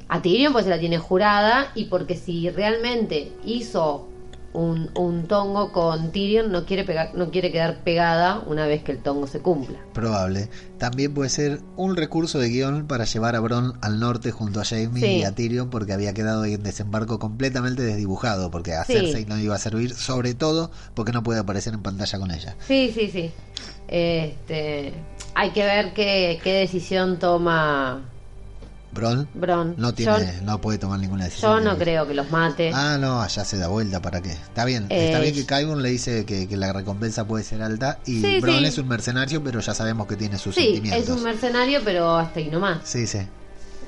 A 0.09 0.23
Tyrion 0.23 0.53
pues 0.53 0.64
se 0.64 0.71
la 0.71 0.79
tiene 0.79 0.99
jurada 0.99 1.71
y 1.75 1.85
porque 1.87 2.16
si 2.16 2.49
realmente 2.51 3.33
hizo 3.44 4.07
un, 4.55 4.90
un 4.97 5.29
tongo 5.29 5.71
con 5.73 6.11
Tyrion 6.11 6.51
no 6.51 6.64
quiere, 6.64 6.83
pegar, 6.85 7.14
no 7.14 7.31
quiere 7.31 7.53
quedar 7.53 7.85
pegada 7.85 8.42
una 8.47 8.66
vez 8.66 8.83
que 8.83 8.92
el 8.92 8.99
tongo 9.03 9.27
se 9.27 9.40
cumpla. 9.40 9.79
Probable. 9.92 10.49
También 10.79 11.12
puede 11.12 11.29
ser 11.29 11.61
un 11.77 11.94
recurso 11.97 12.38
de 12.38 12.49
guion 12.49 12.87
para 12.87 13.05
llevar 13.05 13.37
a 13.37 13.40
Bron 13.40 13.75
al 13.83 14.01
norte 14.01 14.31
junto 14.31 14.61
a 14.61 14.64
Sí. 14.64 14.88
y 14.97 15.23
a 15.25 15.33
Tyrion 15.35 15.68
porque 15.68 15.92
había 15.92 16.14
quedado 16.14 16.42
ahí 16.42 16.55
en 16.55 16.62
desembarco 16.62 17.18
completamente 17.18 17.83
desdibujado 17.83 18.51
porque 18.51 18.73
a 18.73 18.85
Sí. 18.87 18.94
Cersei 18.94 19.27
no 19.27 19.38
iba 19.38 19.55
a 19.55 19.59
servir, 19.59 19.94
sobre 19.94 20.33
todo 20.35 20.71
porque 20.94 21.12
no 21.12 21.23
puede 21.23 21.40
aparecer 21.40 21.75
en 21.75 21.83
pantalla 21.83 22.18
con 22.18 22.31
ella. 22.31 22.57
Sí, 22.66 22.90
sí, 22.94 23.11
sí. 23.12 23.31
Este, 23.87 24.94
hay 25.35 25.51
que 25.51 25.64
ver 25.64 25.92
qué, 25.92 26.40
qué 26.42 26.53
decisión 26.55 27.18
toma 27.18 28.03
Bron 28.90 29.29
Bron. 29.35 29.74
no 29.77 29.90
yo, 29.94 29.94
tiene, 30.16 30.40
no 30.42 30.61
puede 30.61 30.79
tomar 30.79 30.98
ninguna 30.98 31.24
decisión. 31.27 31.62
yo 31.62 31.70
no 31.72 31.77
creo 31.79 32.07
que 32.09 32.14
los 32.14 32.31
mate. 32.31 32.70
Ah, 32.74 32.96
no, 32.98 33.20
allá 33.20 33.44
se 33.44 33.59
da 33.59 33.68
vuelta, 33.68 34.01
¿para 34.01 34.20
qué? 34.22 34.31
Está 34.33 34.64
bien, 34.64 34.85
está 34.90 35.18
Eh, 35.18 35.20
bien 35.20 35.35
que 35.35 35.44
Qyburn 35.46 35.83
le 35.83 35.90
dice 35.90 36.24
que, 36.24 36.48
que 36.48 36.57
la 36.57 36.72
recompensa 36.72 37.27
puede 37.27 37.44
ser 37.44 37.62
alta 37.62 37.98
y 38.07 38.20
Sí, 38.22 38.40
Bron 38.40 38.61
sí. 38.61 38.64
es 38.66 38.79
un 38.79 38.88
mercenario, 38.88 39.44
pero 39.44 39.61
ya 39.61 39.74
sabemos 39.74 40.07
que 40.07 40.16
tiene 40.16 40.38
sus 40.38 40.55
sí, 40.55 40.62
sentimientos. 40.64 41.03
es 41.05 41.09
un 41.11 41.22
mercenario, 41.22 41.81
pero 41.85 42.16
hasta 42.16 42.40
ahí 42.40 42.48
nomás. 42.48 42.79
Sí, 42.85 43.07
sí. 43.07 43.18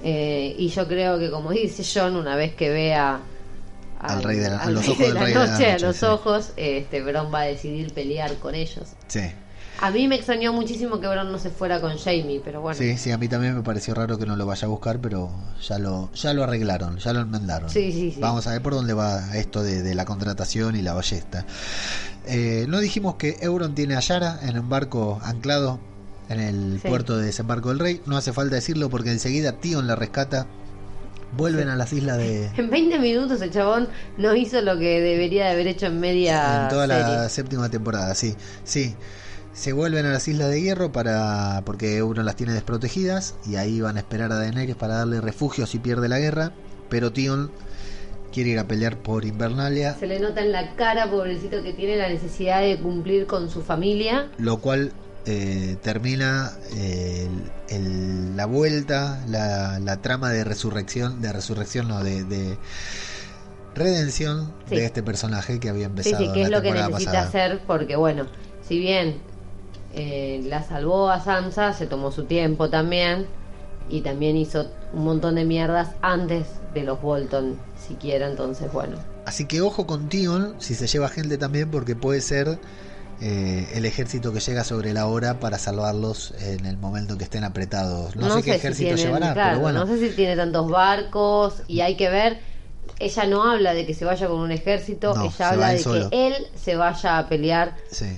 Eh, 0.02 0.54
y 0.58 0.68
yo 0.68 0.86
creo 0.86 1.18
que, 1.18 1.30
como 1.30 1.50
dice 1.50 1.82
John, 1.84 2.16
una 2.16 2.36
vez 2.36 2.54
que 2.54 2.70
vea 2.70 3.20
Al 4.00 4.22
rey 4.22 4.38
de 4.38 4.48
la- 4.48 4.58
a 4.58 4.70
los 4.70 4.86
ojos 4.88 4.98
de 4.98 5.04
del 5.12 5.14
rey 5.18 5.32
de 5.34 5.38
la 5.38 5.46
noche, 5.46 5.66
a 5.66 5.72
noche, 5.72 5.86
los 5.86 5.96
sí. 5.96 6.04
ojos, 6.06 6.52
este 6.56 7.02
Bron 7.02 7.32
va 7.32 7.40
a 7.40 7.44
decidir 7.44 7.92
pelear 7.92 8.34
con 8.36 8.54
ellos. 8.54 8.88
Sí. 9.08 9.20
A 9.82 9.90
mí 9.90 10.06
me 10.08 10.16
extrañó 10.16 10.52
muchísimo 10.52 11.00
que 11.00 11.08
Bron 11.08 11.32
no 11.32 11.38
se 11.38 11.48
fuera 11.50 11.80
con 11.80 11.96
Jamie, 11.96 12.40
pero 12.44 12.60
bueno. 12.60 12.78
Sí, 12.78 12.98
sí, 12.98 13.12
a 13.12 13.18
mí 13.18 13.28
también 13.28 13.54
me 13.56 13.62
pareció 13.62 13.94
raro 13.94 14.18
que 14.18 14.26
no 14.26 14.36
lo 14.36 14.44
vaya 14.44 14.66
a 14.66 14.68
buscar, 14.68 14.98
pero 15.00 15.30
ya 15.66 15.78
lo, 15.78 16.10
ya 16.12 16.34
lo 16.34 16.44
arreglaron, 16.44 16.98
ya 16.98 17.12
lo 17.14 17.20
enmendaron. 17.20 17.70
Sí, 17.70 17.90
sí, 17.92 18.10
sí. 18.12 18.20
Vamos 18.20 18.46
a 18.46 18.50
ver 18.52 18.60
por 18.60 18.74
dónde 18.74 18.92
va 18.92 19.36
esto 19.36 19.62
de, 19.62 19.82
de 19.82 19.94
la 19.94 20.04
contratación 20.04 20.76
y 20.76 20.82
la 20.82 20.92
ballesta. 20.92 21.46
Eh, 22.26 22.66
no 22.68 22.78
dijimos 22.80 23.14
que 23.14 23.38
Euron 23.40 23.74
tiene 23.74 23.96
a 23.96 24.00
Yara 24.00 24.40
en 24.42 24.58
un 24.58 24.68
barco 24.68 25.18
anclado 25.22 25.80
en 26.28 26.40
el 26.40 26.78
Sí. 26.82 26.86
puerto 26.88 27.16
de 27.16 27.24
desembarco 27.26 27.70
del 27.70 27.78
rey. 27.78 28.02
No 28.04 28.16
hace 28.18 28.32
falta 28.34 28.56
decirlo 28.56 28.90
porque 28.90 29.10
enseguida 29.10 29.52
Tion 29.52 29.86
la 29.86 29.96
rescata. 29.96 30.46
Vuelven 31.36 31.68
a 31.68 31.76
las 31.76 31.92
islas 31.92 32.18
de... 32.18 32.50
En 32.56 32.70
20 32.70 32.98
minutos 32.98 33.40
el 33.40 33.50
chabón 33.52 33.88
no 34.18 34.34
hizo 34.34 34.60
lo 34.62 34.76
que 34.78 35.00
debería 35.00 35.46
de 35.46 35.52
haber 35.52 35.68
hecho 35.68 35.86
en 35.86 36.00
media 36.00 36.64
en 36.64 36.68
toda 36.68 36.86
serie. 36.88 37.02
la 37.02 37.28
séptima 37.28 37.68
temporada, 37.70 38.14
sí, 38.16 38.34
sí. 38.64 38.94
Se 39.52 39.72
vuelven 39.72 40.06
a 40.06 40.12
las 40.12 40.26
Islas 40.28 40.48
de 40.48 40.60
Hierro 40.62 40.92
para 40.92 41.62
porque 41.66 41.96
Euron 41.96 42.24
las 42.24 42.36
tiene 42.36 42.52
desprotegidas 42.52 43.34
y 43.46 43.56
ahí 43.56 43.80
van 43.80 43.96
a 43.96 44.00
esperar 44.00 44.32
a 44.32 44.36
Daenerys 44.36 44.76
para 44.76 44.94
darle 44.96 45.20
refugio 45.20 45.66
si 45.66 45.78
pierde 45.78 46.08
la 46.08 46.18
guerra, 46.18 46.52
pero 46.88 47.12
Tion 47.12 47.50
quiere 48.32 48.50
ir 48.50 48.58
a 48.60 48.68
pelear 48.68 48.96
por 48.98 49.24
Invernalia, 49.24 49.94
Se 49.98 50.06
le 50.06 50.20
nota 50.20 50.40
en 50.40 50.52
la 50.52 50.76
cara, 50.76 51.10
pobrecito, 51.10 51.62
que 51.62 51.72
tiene 51.72 51.96
la 51.96 52.08
necesidad 52.08 52.60
de 52.62 52.78
cumplir 52.78 53.26
con 53.26 53.50
su 53.50 53.62
familia. 53.62 54.28
lo 54.38 54.58
cual 54.60 54.92
eh, 55.26 55.76
termina 55.82 56.52
eh, 56.76 57.28
el- 57.68 57.76
el- 57.76 58.36
la 58.36 58.46
vuelta, 58.46 59.22
la, 59.28 59.78
la 59.80 60.00
trama 60.00 60.30
de 60.30 60.44
resurrección, 60.44 61.20
de 61.20 61.32
resurrección 61.32 61.88
no, 61.88 62.02
de, 62.02 62.24
de 62.24 62.56
redención 63.74 64.52
Sí. 64.68 64.76
de 64.76 64.84
este 64.86 65.02
personaje 65.02 65.60
que 65.60 65.68
había 65.68 65.86
Sí, 65.86 65.90
empezado 65.90 66.24
sí, 66.24 66.32
que 66.32 66.40
en 66.40 66.44
es 66.46 66.50
la 66.50 66.56
lo 66.58 66.62
que 66.62 66.72
necesita 66.72 67.12
pasada. 67.12 67.28
hacer, 67.28 67.60
porque 67.66 67.96
bueno, 67.96 68.26
si 68.66 68.78
bien 68.78 69.16
eh, 69.94 70.40
la 70.46 70.62
salvó 70.62 71.10
a 71.10 71.20
Sansa, 71.20 71.72
se 71.72 71.86
tomó 71.86 72.10
su 72.12 72.24
tiempo 72.24 72.68
también, 72.70 73.26
y 73.88 74.02
también 74.02 74.36
hizo 74.36 74.66
un 74.92 75.04
montón 75.04 75.34
de 75.34 75.44
mierdas 75.44 75.90
antes 76.02 76.46
de 76.74 76.82
los 76.84 77.00
Bolton, 77.02 77.58
siquiera, 77.76 78.28
entonces 78.28 78.72
bueno. 78.72 78.96
Así 79.26 79.46
que 79.46 79.60
ojo 79.60 79.86
con 79.86 80.08
Tion 80.08 80.54
si 80.58 80.74
se 80.74 80.86
lleva 80.86 81.08
gente 81.08 81.38
también 81.38 81.70
porque 81.70 81.94
puede 81.96 82.20
ser 82.20 82.58
eh, 83.20 83.68
el 83.74 83.84
ejército 83.84 84.32
que 84.32 84.40
llega 84.40 84.64
sobre 84.64 84.92
la 84.94 85.06
hora 85.06 85.40
para 85.40 85.58
salvarlos 85.58 86.32
en 86.40 86.64
el 86.66 86.78
momento 86.78 87.18
que 87.18 87.24
estén 87.24 87.44
apretados. 87.44 88.16
No, 88.16 88.30
sé 88.36 88.42
qué 88.42 88.52
si 88.52 88.56
ejército 88.56 88.94
tienen- 88.94 89.04
llevará, 89.06 89.32
claro, 89.34 89.50
pero 89.50 89.60
bueno. 89.60 89.80
No 89.80 89.86
sé 89.86 89.98
si 90.08 90.14
tiene 90.16 90.36
tantos 90.36 90.70
barcos 90.70 91.62
y 91.68 91.80
hay 91.80 91.96
que 91.96 92.08
ver. 92.08 92.38
Ella 92.98 93.26
no 93.26 93.44
habla 93.50 93.74
de 93.74 93.86
que 93.86 93.94
se 93.94 94.04
vaya 94.04 94.26
con 94.28 94.38
un 94.40 94.52
ejército, 94.52 95.14
No, 95.14 95.24
ella 95.24 95.48
habla 95.50 95.68
de 95.70 95.78
solo. 95.78 96.10
que 96.10 96.26
él 96.28 96.34
se 96.54 96.76
vaya 96.76 97.18
a 97.18 97.28
pelear 97.28 97.76
Sí. 97.90 98.16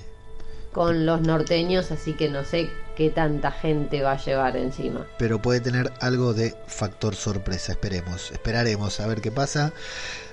Con 0.72 1.06
los 1.06 1.20
norteños, 1.20 1.90
así 1.90 2.14
que 2.14 2.28
no 2.28 2.44
sé 2.44 2.70
qué 2.96 3.10
tanta 3.10 3.50
gente 3.52 4.02
va 4.02 4.12
a 4.12 4.18
llevar 4.18 4.56
encima. 4.56 5.06
Pero 5.18 5.40
puede 5.40 5.60
tener 5.60 5.92
algo 6.00 6.34
de 6.34 6.54
factor 6.66 7.14
sorpresa, 7.14 7.72
esperemos. 7.72 8.30
Esperaremos 8.32 9.00
a 9.00 9.06
ver 9.06 9.20
qué 9.20 9.30
pasa. 9.30 9.72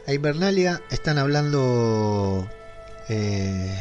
A 0.07 0.13
Invernalia 0.13 0.81
están 0.89 1.17
hablando... 1.17 2.47
Eh, 3.09 3.75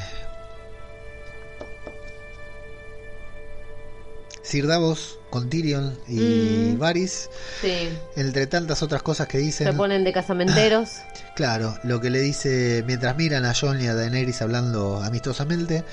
Sir 4.42 4.66
Davos 4.66 5.18
con 5.28 5.50
Tyrion 5.50 5.98
y 6.08 6.72
Mm. 6.74 6.78
Varys. 6.78 7.28
Sí, 7.60 7.90
Entre 8.16 8.46
tantas 8.46 8.82
otras 8.82 9.02
cosas 9.02 9.28
que 9.28 9.36
dicen... 9.36 9.66
se 9.66 9.72
ponen 9.74 10.04
de 10.04 10.12
casamenteros. 10.14 10.88
Claro, 11.36 11.76
lo 11.84 12.00
que 12.00 12.08
le 12.08 12.20
dice 12.20 12.82
mientras 12.86 13.14
miran 13.16 13.44
a 13.44 13.52
Jon 13.54 13.78
y 13.82 13.88
a 13.88 13.94
Daenerys 13.94 14.40
hablando 14.40 15.02
amistosamente, 15.02 15.84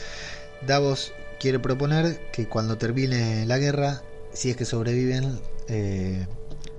Davos 0.61 1.13
quiere 1.39 1.59
proponer 1.59 2.19
que 2.31 2.47
cuando 2.47 2.77
termine 2.77 3.45
la 3.45 3.57
guerra, 3.57 4.01
si 4.33 4.49
es 4.49 4.57
que 4.57 4.65
sobreviven, 4.65 5.39
eh, 5.67 6.27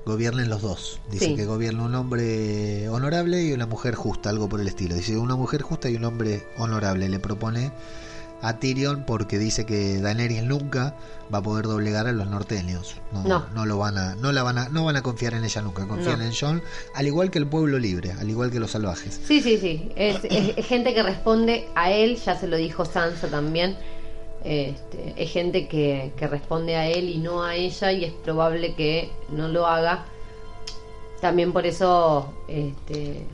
gobiernen 0.05 0.49
los 0.49 0.63
dos. 0.63 1.01
Dice 1.11 1.27
Sí. 1.27 1.35
que 1.37 1.45
gobierna 1.47 1.85
un 1.85 1.95
hombre 1.95 2.89
honorable 2.89 3.43
y 3.43 3.53
una 3.53 3.67
mujer 3.67 3.95
justa, 3.95 4.31
algo 4.31 4.49
por 4.49 4.61
el 4.61 4.69
estilo. 4.69 4.95
Dice 4.95 5.17
una 5.19 5.37
mujer 5.37 5.63
justa 5.63 5.89
y 5.91 5.97
un 5.97 6.05
hombre 6.05 6.43
honorable. 6.57 7.09
Le 7.09 7.19
propone 7.19 7.73
a 8.43 8.59
Tyrion 8.59 9.05
porque 9.07 9.39
dice 9.39 9.65
que 9.67 9.99
Daenerys 10.01 10.43
nunca 10.45 10.95
va 11.33 11.39
a 11.39 11.43
poder 11.43 11.67
doblegar 11.67 12.07
a 12.07 12.13
los 12.13 12.29
norteños. 12.29 12.97
No, 13.13 13.47
No. 13.55 13.67
lo 13.67 13.79
van 13.79 13.99
a, 13.99 14.15
no 14.17 14.31
la 14.33 14.43
van 14.43 14.59
a, 14.59 14.69
no 14.69 14.85
van 14.85 14.97
a 14.97 15.03
confiar 15.03 15.35
en 15.35 15.45
ella 15.45 15.63
nunca. 15.63 15.87
Confían 15.89 16.19
No. 16.21 16.25
en 16.27 16.33
Jon, 16.35 16.63
al 16.95 17.07
igual 17.07 17.31
que 17.31 17.39
el 17.39 17.47
pueblo 17.47 17.79
libre, 17.79 18.13
al 18.13 18.29
igual 18.31 18.51
que 18.51 18.61
los 18.61 18.71
salvajes. 18.73 19.21
Sí, 19.27 19.41
sí, 19.41 19.59
sí. 19.59 19.91
Es, 19.97 20.23
es- 20.25 20.57
es 20.57 20.67
gente 20.67 20.93
que 20.95 21.03
responde 21.03 21.69
a 21.75 21.91
él, 21.91 22.17
ya 22.17 22.37
se 22.39 22.47
lo 22.47 22.57
dijo 22.57 22.85
Sansa 22.85 23.29
también. 23.29 23.77
Este, 24.45 25.15
es 25.17 25.31
gente 25.33 25.67
que, 25.67 26.13
que 26.17 26.29
responde 26.29 26.77
a 26.77 26.87
él 26.87 27.09
y 27.09 27.19
no 27.19 27.43
a 27.43 27.57
ella 27.57 27.91
y 27.91 28.05
es 28.05 28.13
probable 28.13 28.75
que 28.77 29.11
no 29.31 29.49
lo 29.49 29.67
haga. 29.67 30.05
También 31.21 31.53
por 31.53 31.67
eso 31.67 32.33
este, 32.47 33.27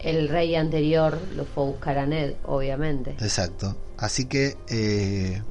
el 0.00 0.28
rey 0.28 0.56
anterior 0.56 1.18
lo 1.36 1.44
fue 1.44 1.62
a 1.62 1.66
buscar 1.68 1.98
a 1.98 2.06
Ned, 2.06 2.34
obviamente. 2.46 3.10
Exacto. 3.20 3.76
Así 3.98 4.26
que, 4.26 4.56
eh, 4.68 5.42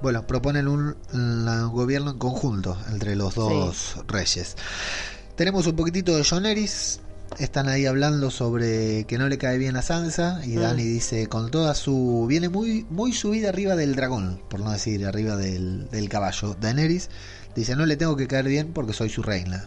bueno, 0.00 0.26
proponen 0.26 0.68
un, 0.68 0.96
un 1.12 1.68
gobierno 1.72 2.12
en 2.12 2.18
conjunto 2.18 2.76
entre 2.90 3.16
los 3.16 3.34
dos 3.34 3.96
reyes. 4.06 4.56
Tenemos 5.36 5.66
un 5.66 5.74
poquitito 5.76 6.16
de 6.16 6.24
John 6.28 6.46
Eris. 6.46 7.00
Están 7.38 7.68
ahí 7.68 7.84
hablando 7.86 8.30
sobre 8.30 9.04
que 9.04 9.18
no 9.18 9.28
le 9.28 9.36
cae 9.38 9.58
bien 9.58 9.76
a 9.76 9.82
Sansa. 9.82 10.40
Y 10.44 10.56
Mm. 10.56 10.60
Dani 10.60 10.82
dice, 10.84 11.26
con 11.26 11.50
toda 11.50 11.74
su... 11.74 12.26
Viene 12.28 12.48
muy, 12.48 12.86
muy 12.88 13.12
subida 13.12 13.48
arriba 13.48 13.74
del 13.74 13.96
dragón, 13.96 14.40
por 14.48 14.60
no 14.60 14.70
decir 14.70 15.04
arriba 15.04 15.36
del, 15.36 15.88
del 15.90 16.08
caballo. 16.08 16.56
Daenerys 16.60 17.10
dice, 17.56 17.74
no 17.74 17.84
le 17.86 17.96
tengo 17.96 18.16
que 18.16 18.28
caer 18.28 18.46
bien 18.46 18.72
porque 18.72 18.92
soy 18.92 19.08
su 19.10 19.22
reina. 19.22 19.64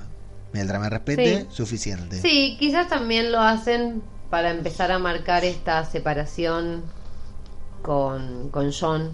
Mientras 0.54 0.80
me 0.82 0.90
respete, 0.90 1.42
Sí. 1.42 1.48
suficiente. 1.52 2.22
Sí, 2.22 2.56
quizás 2.58 2.88
también 2.88 3.32
lo 3.32 3.42
hacen 3.42 4.02
para 4.30 4.52
empezar 4.52 4.92
a 4.92 4.98
marcar 5.00 5.44
esta 5.44 5.84
separación 5.86 6.84
con, 7.82 8.50
con 8.50 8.72
John 8.72 9.14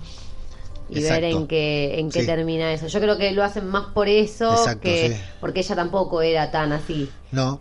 y 0.89 1.01
ver 1.01 1.23
en 1.23 1.47
qué, 1.47 1.99
en 1.99 2.09
qué 2.11 2.21
Sí. 2.21 2.25
termina 2.27 2.71
eso. 2.73 2.87
Yo 2.87 2.99
creo 2.99 3.17
que 3.17 3.31
lo 3.31 3.43
hacen 3.43 3.67
más 3.67 3.87
por 3.87 4.07
eso 4.07 4.51
Exacto, 4.51 4.81
que 4.81 5.09
sí. 5.15 5.21
porque 5.39 5.61
ella 5.61 5.75
tampoco 5.75 6.21
era 6.21 6.51
tan 6.51 6.71
así. 6.71 7.09
No, 7.31 7.59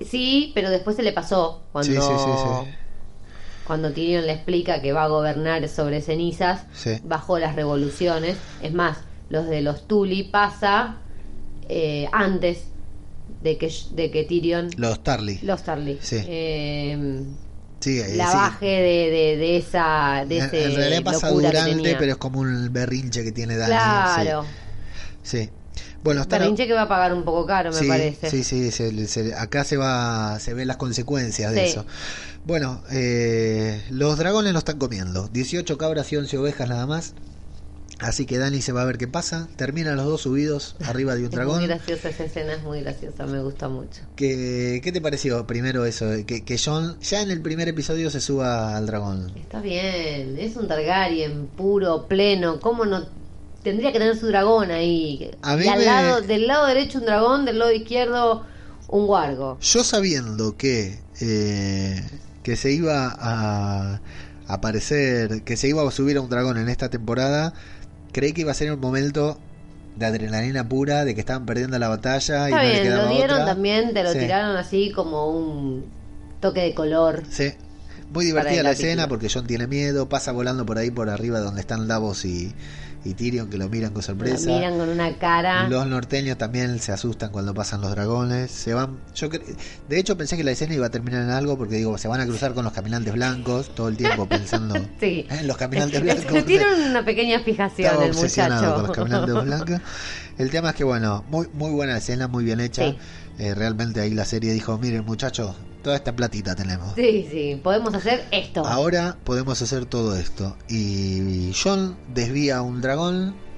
Sí, 0.00 0.50
pero 0.54 0.70
después 0.70 0.96
se 0.96 1.02
le 1.02 1.12
pasó 1.12 1.62
cuando 1.72 1.92
Sí, 1.92 1.98
sí, 2.00 2.14
sí, 2.18 2.30
sí. 2.64 2.70
cuando 3.66 3.92
Tyrion 3.92 4.26
le 4.26 4.32
explica 4.32 4.80
que 4.80 4.92
va 4.92 5.04
a 5.04 5.08
gobernar 5.08 5.68
sobre 5.68 6.00
cenizas 6.02 6.64
bajo 7.04 7.38
las 7.38 7.54
revoluciones. 7.56 8.36
Es 8.62 8.72
más, 8.72 8.98
los 9.28 9.46
de 9.48 9.60
los 9.60 9.86
Tully 9.86 10.24
pasa 10.24 10.96
eh, 11.68 12.08
antes 12.12 12.68
de 13.42 13.58
que 13.58 13.72
de 13.92 14.10
que 14.10 14.24
Tyrion 14.24 14.70
los 14.76 15.02
Tarly. 15.02 15.38
los 15.42 15.62
Tarly 15.62 15.98
Sí. 16.00 16.16
eh, 16.26 17.22
Sí, 17.80 18.00
eh, 18.00 18.14
la 18.16 18.30
sí. 18.30 18.36
baje 18.36 18.66
de, 18.66 19.10
de, 19.10 19.36
de 19.36 19.56
esa 19.58 20.24
de 20.26 20.38
En, 20.38 20.44
ese 20.44 20.64
en 20.64 20.74
realidad 20.76 21.02
pasa 21.04 21.30
durante, 21.30 21.96
pero 21.96 22.12
es 22.12 22.18
como 22.18 22.40
un 22.40 22.72
berrinche 22.72 23.22
que 23.22 23.32
tiene 23.32 23.56
Dani. 23.56 23.72
claro 23.72 24.44
Sí. 25.22 25.40
sí. 25.42 25.50
Bueno, 26.02 26.22
está 26.22 26.38
Berrinche 26.38 26.66
que 26.66 26.72
va 26.72 26.82
a 26.82 26.88
pagar 26.88 27.12
un 27.12 27.24
poco 27.24 27.44
caro 27.46 27.72
me 27.72 27.82
parece 27.82 28.30
Sí, 28.30 28.44
sí, 28.44 28.70
se- 28.70 29.08
se- 29.08 29.34
acá 29.34 29.64
se 29.64 29.76
va, 29.76 30.38
se 30.38 30.54
ven 30.54 30.68
las 30.68 30.76
consecuencias 30.76 31.52
de 31.52 31.68
eso. 31.68 31.84
Bueno, 32.44 32.82
eh, 32.92 33.82
los 33.90 34.16
dragones 34.16 34.52
lo 34.52 34.60
están 34.60 34.78
comiendo. 34.78 35.26
18 35.28 35.76
cabras 35.78 36.12
y 36.12 36.16
11 36.16 36.38
ovejas 36.38 36.68
nada 36.68 36.86
más. 36.86 37.14
Así 37.98 38.26
que 38.26 38.36
Dani 38.36 38.60
se 38.60 38.72
va 38.72 38.82
a 38.82 38.84
ver 38.84 38.98
qué 38.98 39.08
pasa. 39.08 39.48
Terminan 39.56 39.96
los 39.96 40.04
dos 40.04 40.20
subidos 40.20 40.76
arriba 40.84 41.14
de 41.14 41.20
un 41.20 41.26
es 41.26 41.30
dragón. 41.30 41.58
muy 41.60 41.66
graciosa 41.66 42.10
esa 42.10 42.24
escena 42.24 42.52
es 42.52 42.62
muy 42.62 42.82
graciosa 42.82 43.24
me 43.26 43.40
gusta 43.42 43.68
mucho 43.70 44.02
¿Qué, 44.16 44.80
¿Qué 44.84 44.92
te 44.92 45.00
pareció 45.00 45.46
primero 45.46 45.86
eso? 45.86 46.06
Que, 46.26 46.44
que 46.44 46.58
John 46.62 46.98
ya 47.00 47.22
en 47.22 47.30
el 47.30 47.40
primer 47.40 47.68
episodio 47.68 48.10
se 48.10 48.20
suba 48.20 48.76
al 48.76 48.84
dragón. 48.86 49.32
Está 49.36 49.60
bien, 49.60 50.36
es 50.38 50.56
un 50.56 50.68
Targaryen 50.68 51.46
puro, 51.46 52.06
pleno. 52.06 52.60
¿Cómo 52.60 52.84
no 52.84 53.06
tendría 53.62 53.92
que 53.92 53.98
tener 53.98 54.16
su 54.18 54.26
dragón 54.26 54.70
ahí? 54.70 55.30
A 55.42 55.56
y 55.56 55.66
al 55.66 55.78
me- 55.78 55.84
lado, 55.86 56.20
del 56.20 56.46
lado 56.46 56.66
derecho 56.66 56.98
un 56.98 57.06
dragón, 57.06 57.44
del 57.46 57.58
lado 57.58 57.72
izquierdo 57.72 58.44
un 58.88 59.06
guargo. 59.06 59.58
Yo 59.62 59.82
sabiendo 59.82 60.56
que, 60.58 61.00
eh, 61.22 62.04
que 62.42 62.56
se 62.56 62.72
iba 62.72 63.16
a 63.18 64.00
aparecer, 64.48 65.42
que 65.42 65.56
se 65.56 65.68
iba 65.68 65.86
a 65.86 65.90
subir 65.90 66.18
a 66.18 66.20
un 66.20 66.28
dragón 66.30 66.56
en 66.58 66.68
esta 66.68 66.88
temporada, 66.88 67.52
creí 68.16 68.32
que 68.32 68.40
iba 68.40 68.50
a 68.50 68.54
ser 68.54 68.72
un 68.72 68.80
momento 68.80 69.38
de 69.96 70.06
adrenalina 70.06 70.66
pura, 70.66 71.04
de 71.04 71.14
que 71.14 71.20
estaban 71.20 71.44
perdiendo 71.44 71.78
la 71.78 71.88
batalla 71.88 72.48
y 72.48 72.52
no 72.54 72.62
le 72.62 72.80
quedaba 72.82 73.02
lo 73.04 73.10
dieron 73.10 73.40
otra. 73.42 73.44
también, 73.54 73.92
te 73.92 74.02
lo 74.02 74.10
Sí. 74.12 74.20
tiraron 74.20 74.56
así 74.56 74.90
como 74.90 75.30
un 75.30 75.84
toque 76.40 76.60
de 76.62 76.74
color. 76.74 77.24
Sí. 77.28 77.52
Muy 78.10 78.24
divertida 78.24 78.62
la 78.62 78.70
escena 78.70 79.06
porque 79.06 79.28
John 79.32 79.46
tiene 79.46 79.66
miedo, 79.66 80.08
pasa 80.08 80.32
volando 80.32 80.64
por 80.64 80.78
ahí 80.78 80.90
por 80.90 81.10
arriba 81.10 81.40
donde 81.40 81.60
están 81.60 81.88
Davos 81.88 82.24
y, 82.24 82.54
y 83.06 83.14
Tyrion 83.14 83.48
que 83.48 83.56
lo 83.58 83.68
miran 83.68 83.90
con 83.92 84.00
Lo 84.02 84.06
sorpresa. 84.06 84.48
miran 84.50 84.78
con 84.78 84.88
una 84.88 85.16
cara. 85.18 85.68
Los 85.68 85.86
norteños 85.86 86.36
también 86.38 86.78
se 86.80 86.92
asustan 86.92 87.30
cuando 87.30 87.54
pasan 87.54 87.80
los 87.80 87.90
dragones. 87.90 88.50
Se 88.50 88.74
van. 88.74 88.98
Yo 89.14 89.28
cre- 89.30 89.42
de 89.88 89.98
hecho 89.98 90.16
pensé 90.16 90.36
que 90.36 90.44
la 90.44 90.50
escena 90.50 90.74
iba 90.74 90.86
a 90.86 90.90
terminar 90.90 91.22
en 91.22 91.30
algo 91.30 91.56
porque 91.56 91.76
digo 91.76 91.96
se 91.98 92.08
van 92.08 92.20
a 92.20 92.26
cruzar 92.26 92.54
con 92.54 92.64
los 92.64 92.72
caminantes 92.72 93.12
blancos 93.14 93.74
todo 93.74 93.88
el 93.88 93.96
tiempo 93.96 94.28
pensando 94.28 94.74
Sí. 95.00 95.26
en 95.30 95.46
los 95.46 95.56
caminantes 95.56 96.02
blancos. 96.02 96.44
tiene 96.46 96.64
una 96.90 97.04
pequeña 97.04 97.40
fijación 97.40 97.86
Estaba 97.86 98.06
el 98.06 98.14
muchacho. 98.14 98.74
con 98.74 98.82
los 98.86 98.96
caminantes 98.96 99.34
blancos. 99.44 99.80
El 100.38 100.50
tema 100.50 100.70
es 100.70 100.74
que 100.76 100.84
bueno, 100.84 101.24
muy 101.30 101.48
muy 101.54 101.70
buena 101.70 101.96
escena, 101.96 102.28
muy 102.28 102.44
bien 102.44 102.60
hecha. 102.60 102.90
Sí. 102.90 102.98
Eh, 103.38 103.54
realmente 103.54 104.00
ahí 104.00 104.14
la 104.14 104.24
serie 104.24 104.52
dijo, 104.54 104.78
miren 104.78 105.04
muchachos, 105.04 105.54
toda 105.82 105.94
esta 105.96 106.16
platita 106.16 106.54
tenemos. 106.54 106.94
Sí, 106.94 107.28
sí, 107.30 107.60
podemos 107.62 107.92
hacer 107.94 108.24
esto. 108.30 108.64
Ahora 108.66 109.18
podemos 109.24 109.60
hacer 109.60 109.84
todo 109.84 110.16
esto. 110.16 110.56
Y 110.70 111.52
John 111.62 111.96
desvía 112.14 112.62
un 112.62 112.80
dragón 112.80 112.95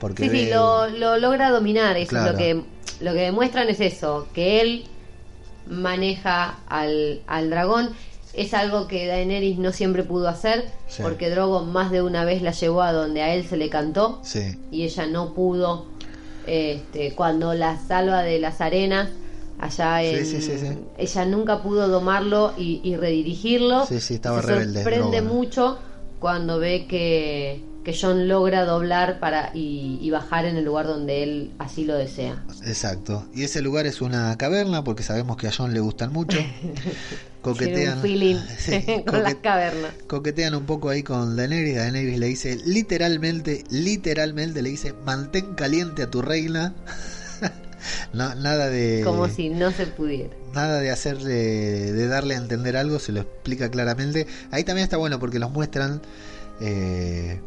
porque 0.00 0.24
Sí, 0.24 0.28
sí, 0.30 0.44
ve- 0.46 0.50
lo, 0.54 0.86
lo 0.88 1.18
logra 1.18 1.50
dominar. 1.50 1.96
Eso 1.96 2.10
Claro. 2.10 2.26
es 2.26 2.32
lo 2.32 2.38
que, 2.38 2.64
lo 3.04 3.12
que 3.12 3.20
demuestran 3.20 3.68
es 3.68 3.80
eso, 3.80 4.28
que 4.32 4.60
él 4.60 4.84
maneja 5.66 6.60
al, 6.66 7.20
al 7.26 7.50
dragón. 7.50 7.90
Es 8.34 8.54
algo 8.54 8.86
que 8.86 9.06
Daenerys 9.06 9.58
no 9.58 9.72
siempre 9.72 10.02
pudo 10.04 10.28
hacer, 10.28 10.66
Sí. 10.86 11.02
porque 11.02 11.28
Drogon 11.30 11.72
más 11.72 11.90
de 11.90 12.02
una 12.02 12.24
vez 12.24 12.42
la 12.42 12.52
llevó 12.52 12.82
a 12.82 12.92
donde 12.92 13.22
a 13.22 13.34
él 13.34 13.46
se 13.48 13.56
le 13.56 13.68
cantó 13.68 14.20
Sí, 14.22 14.56
y 14.70 14.84
ella 14.84 15.06
no 15.06 15.34
pudo. 15.34 15.86
Este, 16.46 17.14
cuando 17.14 17.52
la 17.54 17.78
salva 17.78 18.22
de 18.22 18.38
las 18.38 18.60
arenas, 18.60 19.08
allá 19.58 20.00
Sí, 20.00 20.06
en. 20.16 20.26
sí, 20.26 20.40
sí, 20.40 20.58
sí. 20.58 20.78
Ella 20.96 21.24
nunca 21.26 21.62
pudo 21.62 21.88
domarlo 21.88 22.54
y, 22.56 22.80
y 22.84 22.96
redirigirlo. 22.96 23.84
Sí, 23.86 24.00
sí, 24.00 24.14
estaba 24.14 24.40
se 24.40 24.46
rebelde, 24.46 24.82
sorprende 24.82 25.22
mucho 25.22 25.78
cuando 26.20 26.58
ve 26.58 26.86
que, 26.88 27.62
que 27.88 27.98
John 27.98 28.28
logra 28.28 28.66
doblar 28.66 29.18
para 29.18 29.50
y, 29.54 29.98
y 30.02 30.10
bajar 30.10 30.44
en 30.44 30.56
el 30.58 30.64
lugar 30.66 30.86
donde 30.86 31.22
él 31.22 31.52
así 31.58 31.86
lo 31.86 31.94
desea. 31.96 32.44
exacto. 32.66 33.26
Y 33.34 33.44
ese 33.44 33.62
lugar 33.62 33.86
es 33.86 34.02
una 34.02 34.36
caverna 34.36 34.84
porque 34.84 35.02
sabemos 35.02 35.38
que 35.38 35.48
a 35.48 35.52
John 35.56 35.72
le 35.72 35.80
gustan 35.80 36.12
mucho. 36.12 36.36
Coquetean. 37.40 37.96
un 37.96 38.02
feeling 38.02 38.36
Sí, 38.58 38.84
con 39.06 39.22
las 39.22 39.36
cavernas. 39.36 39.92
coquetean 40.06 40.54
un 40.54 40.66
poco 40.66 40.90
ahí 40.90 41.02
con 41.02 41.34
Daenerys. 41.34 41.76
Daenerys 41.76 42.18
le 42.18 42.26
dice 42.26 42.58
literalmente, 42.66 43.64
literalmente 43.70 44.60
le 44.60 44.68
dice, 44.68 44.92
mantén 45.06 45.54
caliente 45.54 46.02
a 46.02 46.10
tu 46.10 46.20
reina. 46.20 46.74
No, 48.12 48.34
nada 48.34 48.68
de 48.68 49.00
Como 49.04 49.28
si 49.28 49.48
no 49.50 49.70
se 49.70 49.86
pudiera. 49.86 50.34
nada 50.52 50.80
de 50.80 50.90
hacerle 50.90 51.92
de 51.92 52.06
darle 52.08 52.34
a 52.34 52.38
entender 52.38 52.76
algo 52.76 52.98
se 52.98 53.12
lo 53.12 53.20
explica 53.20 53.70
claramente 53.70 54.26
ahí 54.50 54.64
también 54.64 54.82
está 54.84 54.96
bueno 54.96 55.18
porque 55.20 55.38
los 55.38 55.50
muestran 55.52 56.02
eh, 56.60 57.40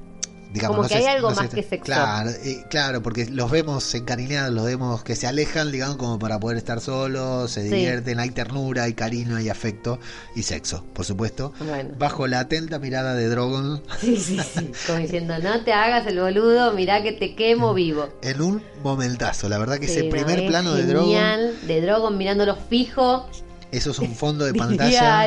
digamos 0.54 0.76
Como 0.78 0.84
no 0.84 0.90
que 0.90 0.96
sé- 0.96 1.00
hay 1.08 1.16
algo 1.16 1.30
no 1.30 1.36
más 1.36 1.50
que 1.50 1.64
sexo. 1.64 1.86
claro 1.86 2.30
eh, 2.30 2.66
claro 2.70 3.02
porque 3.02 3.26
los 3.30 3.50
vemos 3.50 3.94
encariñados 3.96 4.54
los 4.54 4.66
vemos 4.66 5.04
que 5.04 5.16
se 5.16 5.26
alejan 5.28 5.72
digamos 5.72 5.96
como 5.98 6.20
para 6.20 6.40
poder 6.40 6.58
estar 6.58 6.82
solos 6.82 7.52
se 7.52 7.62
Sí. 7.64 7.70
divierten 7.76 8.20
hay 8.20 8.32
ternura 8.32 8.84
hay 8.84 8.94
cariño 8.94 9.38
hay 9.38 9.50
afecto 9.50 10.00
y 10.36 10.44
sexo 10.44 10.84
por 10.94 11.06
supuesto 11.06 11.54
Bueno. 11.66 11.92
bajo 11.98 12.28
la 12.28 12.42
atenta 12.42 12.80
mirada 12.80 13.16
de 13.16 13.28
Drogon 13.30 13.82
Sí, 14.00 14.18
sí, 14.18 14.40
sí. 14.40 14.72
Como 14.88 15.00
diciendo, 15.00 15.38
no 15.40 15.64
te 15.64 15.74
hagas 15.74 16.06
el 16.08 16.20
boludo, 16.20 16.74
mirá 16.74 17.02
que 17.02 17.12
te 17.14 17.36
quemo 17.36 17.74
vivo. 17.74 18.10
en 18.22 18.42
un 18.42 18.64
momentazo 18.84 19.48
la 19.50 19.58
verdad 19.58 19.78
que 19.80 19.88
Sí, 19.88 19.94
ese 19.94 20.04
no, 20.04 20.10
primer 20.10 20.40
es 20.40 20.50
plano 20.50 20.74
de 20.74 20.86
Drogon 20.86 21.68
de 21.68 21.82
Drogon 21.82 22.18
mirándolo 22.18 22.56
fijo, 22.70 23.30
eso 23.72 23.92
es 23.92 24.00
un 24.00 24.14
fondo 24.16 24.44
de 24.46 24.54
pantalla 24.56 25.22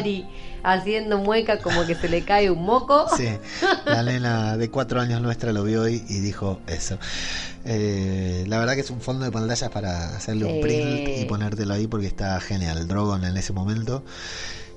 haciendo 0.65 1.19
mueca 1.19 1.59
como 1.59 1.87
que 1.87 1.95
se 1.95 2.09
le 2.09 2.23
cae 2.23 2.51
un 2.51 2.65
moco. 2.65 3.07
Sí, 3.17 3.29
la 3.85 4.03
nena 4.03 4.57
de 4.57 4.71
cuatro 4.71 5.01
años 5.01 5.21
nuestra 5.21 5.53
lo 5.53 5.62
vio 5.62 5.83
hoy 5.83 6.03
y 6.09 6.21
dijo 6.21 6.61
eso. 6.67 6.99
Eh, 7.65 8.45
la 8.49 8.59
verdad 8.59 8.75
que 8.75 8.81
es 8.81 8.91
un 8.91 9.01
fondo 9.01 9.25
de 9.25 9.31
pantalla 9.31 9.71
para 9.71 10.17
hacerle 10.17 10.47
un 10.47 10.61
print 10.61 11.21
y 11.21 11.25
ponértelo 11.27 11.75
ahí 11.75 11.87
porque 11.87 12.07
está 12.07 12.41
genial. 12.41 12.89
Drogon 12.89 13.25
en 13.25 13.37
ese 13.37 13.53
momento. 13.53 14.05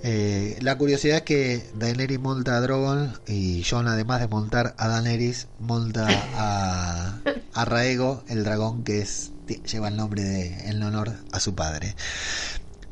Eh, 0.04 0.58
la 0.62 0.78
curiosidad 0.78 1.18
es 1.18 1.24
que 1.24 1.64
Daenerys 1.74 2.20
monta 2.20 2.56
a 2.56 2.62
Drogon 2.62 3.14
y 3.26 3.64
Jon 3.64 3.88
además 3.88 4.20
de 4.20 4.28
montar 4.28 4.76
a 4.78 4.88
Daenerys 4.88 5.48
monta 5.60 6.08
a, 6.36 7.18
a 7.54 7.66
Raego, 7.66 8.24
el 8.28 8.44
dragón 8.44 8.84
que 8.84 9.02
es 9.02 9.32
lleva 9.56 9.88
el 9.88 9.96
nombre 9.96 10.24
de 10.24 10.70
en 10.70 10.84
honor 10.84 11.14
a 11.32 11.40
su 11.40 11.56
padre. 11.56 11.96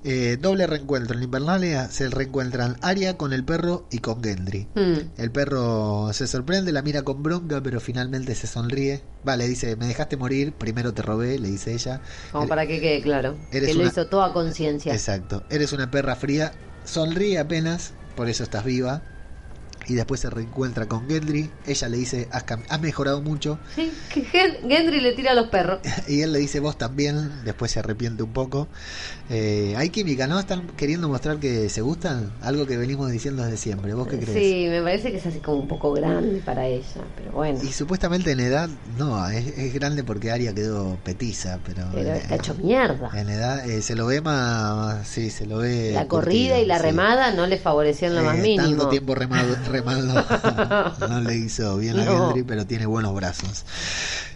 Eh, 0.07 0.37
doble 0.39 0.67
reencuentro 0.67 1.17
en 1.17 1.23
Invernalia 1.23 1.89
se 1.89 2.07
reencuentran 2.09 2.77
Arya 2.83 3.17
con 3.17 3.33
el 3.33 3.43
perro 3.43 3.87
y 3.89 3.97
con 3.97 4.21
Gendry. 4.23 4.67
Mm, 4.75 4.99
El 5.17 5.31
perro 5.31 6.11
se 6.13 6.27
sorprende, 6.27 6.71
la 6.71 6.83
mira 6.83 7.01
con 7.01 7.23
bronca, 7.23 7.59
pero 7.63 7.79
finalmente 7.79 8.35
se 8.35 8.45
sonríe. 8.45 9.01
Va, 9.27 9.35
le 9.35 9.47
dice, 9.47 9.75
me 9.77 9.87
dejaste 9.87 10.15
morir, 10.15 10.53
primero 10.53 10.93
te 10.93 11.01
robé, 11.01 11.39
le 11.39 11.47
dice 11.49 11.73
ella. 11.73 12.01
como 12.31 12.47
para 12.47 12.67
que 12.67 12.79
quede 12.79 13.01
claro. 13.01 13.35
eres 13.51 13.69
Que 13.69 13.73
lo 13.73 13.79
una- 13.81 13.89
hizo 13.89 14.05
toda 14.05 14.31
conciencia. 14.31 14.93
Exacto, 14.93 15.41
eres 15.49 15.73
una 15.73 15.89
perra 15.89 16.15
fría, 16.15 16.51
sonríe 16.83 17.39
apenas, 17.39 17.93
por 18.15 18.29
eso 18.29 18.43
estás 18.43 18.63
viva. 18.63 19.01
Y 19.87 19.93
después 19.93 20.19
se 20.21 20.29
reencuentra 20.29 20.87
con 20.87 21.07
Gendry. 21.07 21.49
Ella 21.67 21.89
le 21.89 21.97
dice, 21.97 22.27
has, 22.31 22.45
has 22.69 22.81
mejorado 22.81 23.21
mucho. 23.21 23.59
Sí, 23.75 23.91
que 24.13 24.23
Gen- 24.23 24.57
Gendry 24.67 24.99
le 25.01 25.13
tira 25.13 25.31
a 25.31 25.35
los 25.35 25.47
perros. 25.49 25.79
Y 26.07 26.21
él 26.21 26.31
le 26.33 26.39
dice, 26.39 26.59
vos 26.59 26.77
también. 26.77 27.43
Después 27.43 27.71
se 27.71 27.79
arrepiente 27.79 28.23
un 28.23 28.31
poco. 28.33 28.67
Eh, 29.29 29.73
hay 29.77 29.89
química, 29.89 30.27
¿no? 30.27 30.39
Están 30.39 30.67
queriendo 30.77 31.07
mostrar 31.09 31.37
que 31.39 31.69
se 31.69 31.81
gustan. 31.81 32.31
Algo 32.41 32.65
que 32.67 32.77
venimos 32.77 33.11
diciendo 33.11 33.43
desde 33.43 33.57
siempre. 33.57 33.93
¿Vos 33.93 34.07
qué 34.07 34.19
crees? 34.19 34.37
Sí, 34.37 34.67
me 34.69 34.81
parece 34.81 35.11
que 35.11 35.17
es 35.17 35.25
así 35.25 35.39
como 35.39 35.57
un 35.59 35.67
poco 35.67 35.93
grande 35.93 36.41
para 36.45 36.65
ella, 36.67 36.85
pero 37.17 37.31
bueno. 37.31 37.59
Y 37.63 37.71
supuestamente 37.71 38.31
en 38.31 38.39
edad, 38.39 38.69
no, 38.97 39.27
es, 39.29 39.57
es 39.57 39.73
grande 39.73 40.03
porque 40.03 40.31
Aria 40.31 40.53
quedó 40.53 40.97
petiza, 41.03 41.59
pero, 41.65 41.87
Pero 41.93 42.09
en- 42.09 42.15
está 42.17 42.35
hecho 42.35 42.55
mierda. 42.55 43.09
en 43.13 43.29
edad 43.29 43.67
eh, 43.69 43.81
se 43.81 43.95
lo 43.95 44.05
ve 44.05 44.21
más, 44.21 45.07
sí, 45.07 45.29
se 45.29 45.45
lo 45.45 45.57
ve. 45.59 45.91
La 45.93 46.07
corrida 46.07 46.53
curtido, 46.55 46.61
y 46.63 46.65
la 46.65 46.77
sí. 46.77 46.83
remada 46.83 47.31
no 47.33 47.47
le 47.47 47.57
favoreció 47.57 48.07
en 48.07 48.15
lo 48.15 48.23
más 48.23 48.37
Eh, 48.37 48.41
mínimo. 48.41 48.63
Tanto 48.67 48.89
tiempo 48.89 49.15
remado, 49.15 49.55
no 51.09 51.21
le 51.21 51.35
hizo 51.35 51.77
bien 51.77 51.99
a 51.99 52.05
No. 52.05 52.25
Gendry, 52.27 52.43
pero 52.43 52.65
tiene 52.65 52.85
buenos 52.85 53.13
brazos. 53.15 53.65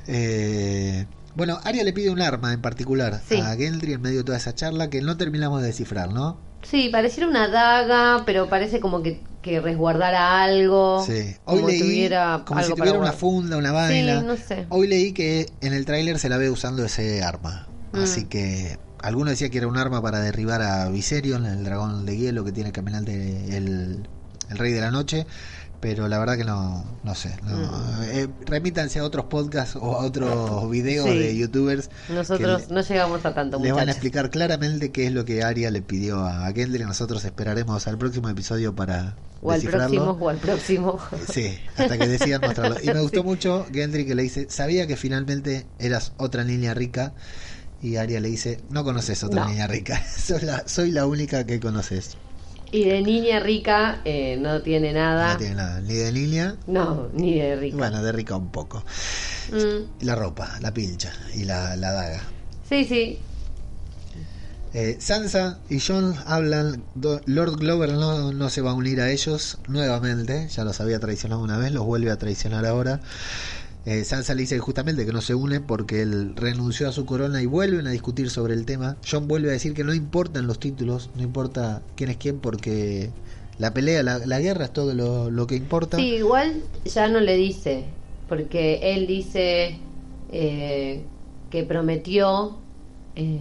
Eh, 0.07 1.05
bueno, 1.35 1.59
Aria 1.63 1.83
le 1.83 1.93
pide 1.93 2.09
un 2.09 2.21
arma 2.21 2.53
en 2.53 2.61
particular 2.61 3.21
Sí. 3.27 3.35
a 3.39 3.55
Gendry 3.55 3.93
en 3.93 4.01
medio 4.01 4.19
de 4.19 4.23
toda 4.23 4.37
esa 4.37 4.53
charla 4.55 4.89
que 4.89 5.01
no 5.01 5.17
terminamos 5.17 5.61
de 5.61 5.67
descifrar, 5.67 6.11
¿no? 6.11 6.37
Sí, 6.63 6.89
pareciera 6.91 7.29
una 7.29 7.47
daga, 7.47 8.23
pero 8.25 8.49
parece 8.49 8.79
como 8.81 9.01
que, 9.01 9.21
que 9.41 9.61
resguardara 9.61 10.43
algo. 10.43 11.03
Sí. 11.05 11.35
Hoy 11.45 11.57
como 11.57 11.67
leí 11.69 11.79
tuviera 11.79 12.43
como 12.45 12.61
si 12.61 12.69
tuviera 12.71 12.77
para 12.77 12.91
una 12.91 12.99
guardar. 12.99 13.15
funda, 13.19 13.57
una 13.57 13.71
vaina. 13.71 14.19
Sí, 14.19 14.25
no 14.25 14.35
sé. 14.35 14.65
Hoy 14.69 14.87
leí 14.87 15.13
que 15.13 15.49
en 15.61 15.73
el 15.73 15.85
tráiler 15.85 16.19
se 16.19 16.27
la 16.27 16.37
ve 16.37 16.49
usando 16.49 16.83
ese 16.83 17.23
arma. 17.23 17.67
Mm. 17.93 17.99
Así 17.99 18.25
que 18.25 18.77
alguno 19.01 19.29
decía 19.29 19.49
que 19.49 19.59
era 19.59 19.67
un 19.67 19.77
arma 19.77 20.01
para 20.01 20.19
derribar 20.19 20.61
a 20.61 20.89
Viserion, 20.89 21.45
el 21.45 21.63
dragón 21.63 22.05
de 22.05 22.17
hielo 22.17 22.43
que 22.43 22.51
tiene 22.51 22.73
caminante 22.73 23.55
el, 23.55 24.09
el 24.49 24.57
rey 24.57 24.71
de 24.73 24.81
la 24.81 24.91
noche. 24.91 25.25
Pero 25.81 26.09
la 26.09 26.19
verdad 26.19 26.35
que 26.35 26.43
no, 26.43 26.83
no 27.05 27.15
sé. 27.15 27.33
No. 27.43 27.55
Mm. 27.55 28.03
Eh, 28.11 28.27
remítanse 28.45 28.99
a 28.99 29.05
otros 29.05 29.27
podcasts 29.27 29.77
o 29.77 29.95
a 29.95 30.03
otros 30.05 30.69
videos 30.71 31.07
Sí. 31.09 31.17
de 31.17 31.37
youtubers. 31.37 31.89
Nosotros 32.09 32.63
que 32.63 32.73
no 32.73 32.81
llegamos 32.81 33.25
a 33.25 33.33
tanto, 33.33 33.59
les 33.61 33.71
van 33.73 33.87
a 33.87 33.91
explicar 33.93 34.29
claramente 34.29 34.91
qué 34.91 35.07
es 35.07 35.13
lo 35.13 35.23
que 35.23 35.41
Aria 35.41 35.71
le 35.71 35.81
pidió 35.81 36.19
a 36.25 36.51
Gendry. 36.51 36.83
Nosotros 36.83 37.23
esperaremos 37.23 37.87
al 37.87 37.97
próximo 37.97 38.27
episodio 38.27 38.75
para 38.75 39.15
O 39.41 39.51
al 39.53 39.61
descifrarlo. 39.61 39.87
próximo, 40.03 40.25
o 40.25 40.29
al 40.29 40.37
próximo. 40.37 40.99
Sí, 41.31 41.57
hasta 41.77 41.97
que 41.97 42.07
decidan 42.09 42.41
mostrarlo. 42.41 42.75
Y 42.83 42.87
me 42.87 42.99
gustó 42.99 43.23
mucho 43.23 43.65
Gendry 43.71 44.05
que 44.05 44.15
le 44.15 44.23
dice, 44.23 44.47
sabía 44.49 44.85
que 44.85 44.97
finalmente 44.97 45.65
eras 45.79 46.11
otra 46.17 46.43
niña 46.43 46.73
rica. 46.73 47.13
Y 47.81 47.95
Aria 47.95 48.19
le 48.19 48.27
dice, 48.27 48.59
no 48.69 48.83
conoces 48.83 49.23
otra 49.23 49.45
No. 49.45 49.49
niña 49.51 49.65
rica, 49.65 50.03
soy 50.17 50.41
la, 50.41 50.67
soy 50.67 50.91
la 50.91 51.05
única 51.05 51.45
que 51.45 51.61
conoces. 51.61 52.17
Y 52.71 52.85
de 52.85 53.01
niña 53.01 53.39
rica 53.39 54.01
eh, 54.05 54.37
no 54.39 54.61
tiene 54.61 54.93
nada. 54.93 55.33
No 55.33 55.37
tiene 55.37 55.55
nada, 55.55 55.81
ni 55.81 55.95
de 55.95 56.11
niña, 56.11 56.55
No, 56.67 57.09
ni 57.13 57.39
de 57.39 57.55
rica. 57.55 57.77
bueno, 57.77 58.03
de 58.03 58.11
rica 58.11 58.35
un 58.35 58.49
poco. 58.49 58.83
Mm, 59.51 60.05
La 60.05 60.15
ropa, 60.15 60.57
la 60.61 60.71
pilcha 60.73 61.11
y 61.33 61.45
la, 61.45 61.75
la 61.75 61.91
daga. 61.91 62.23
sí, 62.67 62.85
sí. 62.85 63.19
Eh, 64.71 64.97
Sansa 65.01 65.61
y 65.67 65.79
John 65.79 66.13
hablan, 66.27 66.83
Do- 66.93 67.21
Lord 67.25 67.57
Glover 67.57 67.89
no, 67.93 68.31
no 68.31 68.49
se 68.51 68.61
va 68.61 68.69
a 68.69 68.73
unir 68.75 69.01
a 69.01 69.09
ellos 69.09 69.57
nuevamente, 69.67 70.47
ya 70.49 70.63
los 70.63 70.79
había 70.79 70.99
traicionado 70.99 71.41
una 71.41 71.57
vez, 71.57 71.71
los 71.71 71.85
vuelve 71.85 72.11
a 72.11 72.17
traicionar 72.17 72.67
ahora. 72.67 73.01
Eh, 73.85 74.03
Sansa 74.03 74.35
le 74.35 74.41
dice 74.41 74.59
justamente 74.59 75.05
que 75.05 75.13
no 75.13 75.21
se 75.21 75.33
une 75.35 75.61
porque 75.61 76.01
él 76.01 76.33
renunció 76.35 76.89
a 76.89 76.91
su 76.91 77.05
corona 77.05 77.41
y 77.41 77.45
vuelven 77.45 77.87
a 77.87 77.91
discutir 77.91 78.29
sobre 78.29 78.53
el 78.53 78.65
tema. 78.65 78.97
John 79.09 79.27
vuelve 79.27 79.49
a 79.49 79.53
decir 79.53 79.73
que 79.73 79.83
no 79.83 79.93
importan 79.93 80.47
los 80.47 80.59
títulos, 80.59 81.09
no 81.15 81.23
importa 81.23 81.81
quién 81.95 82.09
es 82.09 82.17
quién 82.17 82.39
porque 82.39 83.09
la 83.57 83.73
pelea, 83.73 84.03
la, 84.03 84.19
la 84.19 84.39
guerra 84.39 84.65
es 84.65 84.73
todo 84.73 84.93
lo, 84.93 85.31
lo 85.31 85.47
que 85.47 85.55
importa. 85.55 85.97
Sí, 85.97 86.15
igual 86.15 86.61
ya 86.85 87.07
no 87.07 87.19
le 87.19 87.35
dice, 87.37 87.85
porque 88.27 88.93
él 88.93 89.07
dice 89.07 89.77
eh, 90.31 91.03
que 91.49 91.63
prometió 91.63 92.57
eh, 93.15 93.39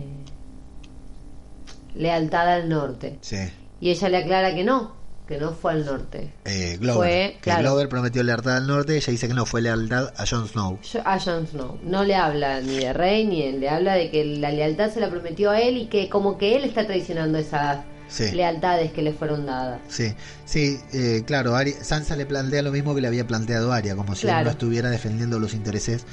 lealtad 1.94 2.48
al 2.48 2.68
norte. 2.68 3.18
Sí. 3.20 3.36
Y 3.80 3.90
ella 3.90 4.08
le 4.08 4.16
aclara 4.18 4.54
que 4.54 4.64
no, 4.64 4.92
que 5.28 5.38
no 5.38 5.52
fue 5.52 5.72
al 5.72 5.84
norte. 5.84 6.32
Eh, 6.46 6.78
Glover, 6.80 6.96
Fue, 6.96 7.32
que 7.34 7.40
claro. 7.42 7.60
Glover 7.62 7.88
prometió 7.90 8.22
lealtad 8.22 8.56
al 8.56 8.66
norte, 8.66 8.96
ella 8.96 9.10
dice 9.10 9.28
que 9.28 9.34
no 9.34 9.44
fue 9.44 9.60
lealtad 9.60 10.12
a 10.16 10.26
Jon 10.26 10.48
Snow. 10.48 10.78
Yo- 10.82 11.00
A 11.04 11.20
Jon 11.20 11.46
Snow. 11.46 11.78
No 11.84 12.02
le 12.04 12.14
habla 12.14 12.60
ni 12.62 12.78
de 12.78 12.92
rey 12.94 13.26
ni 13.26 13.42
de- 13.52 13.58
le 13.58 13.68
habla 13.68 13.94
de 13.94 14.10
que 14.10 14.24
la 14.24 14.50
lealtad 14.50 14.90
se 14.90 15.00
la 15.00 15.10
prometió 15.10 15.50
a 15.50 15.60
él 15.60 15.76
y 15.76 15.86
que 15.88 16.08
como 16.08 16.38
que 16.38 16.56
él 16.56 16.64
está 16.64 16.86
traicionando 16.86 17.36
esas 17.36 17.84
Sí. 18.08 18.30
lealtades 18.32 18.90
que 18.92 19.02
le 19.02 19.12
fueron 19.12 19.44
dadas. 19.44 19.80
Sí, 19.88 20.14
sí, 20.46 20.80
eh, 20.94 21.24
claro, 21.26 21.54
Arya- 21.54 21.84
Sansa 21.84 22.16
le 22.16 22.24
plantea 22.24 22.62
lo 22.62 22.72
mismo 22.72 22.94
que 22.94 23.02
le 23.02 23.08
había 23.08 23.26
planteado 23.26 23.70
Arya, 23.70 23.94
como 23.96 24.14
si 24.14 24.26
él 24.26 24.44
no 24.44 24.50
estuviera 24.50 24.88
defendiendo 24.88 25.38
los 25.38 25.52
intereses 25.52 26.06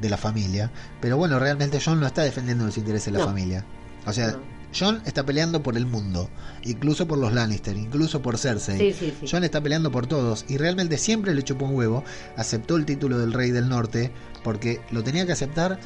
de 0.00 0.08
la 0.08 0.16
familia. 0.16 0.70
Pero 1.02 1.18
bueno, 1.18 1.38
realmente 1.38 1.78
John 1.84 2.00
no 2.00 2.06
está 2.06 2.22
defendiendo 2.22 2.64
los 2.64 2.78
intereses 2.78 3.04
de 3.06 3.12
la 3.12 3.18
No. 3.18 3.26
familia. 3.26 3.66
O 4.06 4.12
sea, 4.14 4.28
No. 4.28 4.51
John 4.74 5.02
está 5.04 5.24
peleando 5.24 5.62
por 5.62 5.76
el 5.76 5.86
mundo, 5.86 6.30
incluso 6.62 7.06
por 7.06 7.18
los 7.18 7.32
Lannister, 7.32 7.76
incluso 7.76 8.22
por 8.22 8.38
Cersei. 8.38 8.78
Sí, 8.78 8.96
sí, 8.98 9.14
sí. 9.20 9.26
John 9.30 9.44
está 9.44 9.60
peleando 9.60 9.90
por 9.90 10.06
todos 10.06 10.44
y 10.48 10.56
realmente 10.56 10.98
siempre 10.98 11.34
le 11.34 11.42
chupó 11.42 11.66
un 11.66 11.74
huevo, 11.74 12.04
aceptó 12.36 12.76
el 12.76 12.86
título 12.86 13.18
del 13.18 13.32
rey 13.32 13.50
del 13.50 13.68
norte 13.68 14.10
porque 14.42 14.80
lo 14.90 15.02
tenía 15.02 15.26
que 15.26 15.32
aceptar 15.32 15.78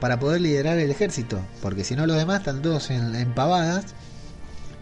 para 0.00 0.18
poder 0.18 0.40
liderar 0.40 0.78
el 0.78 0.90
ejército, 0.90 1.40
porque 1.60 1.84
si 1.84 1.94
no 1.96 2.06
los 2.06 2.16
demás 2.16 2.40
están 2.40 2.62
todos 2.62 2.90
en, 2.90 3.14
en 3.14 3.34
pavadas 3.34 3.86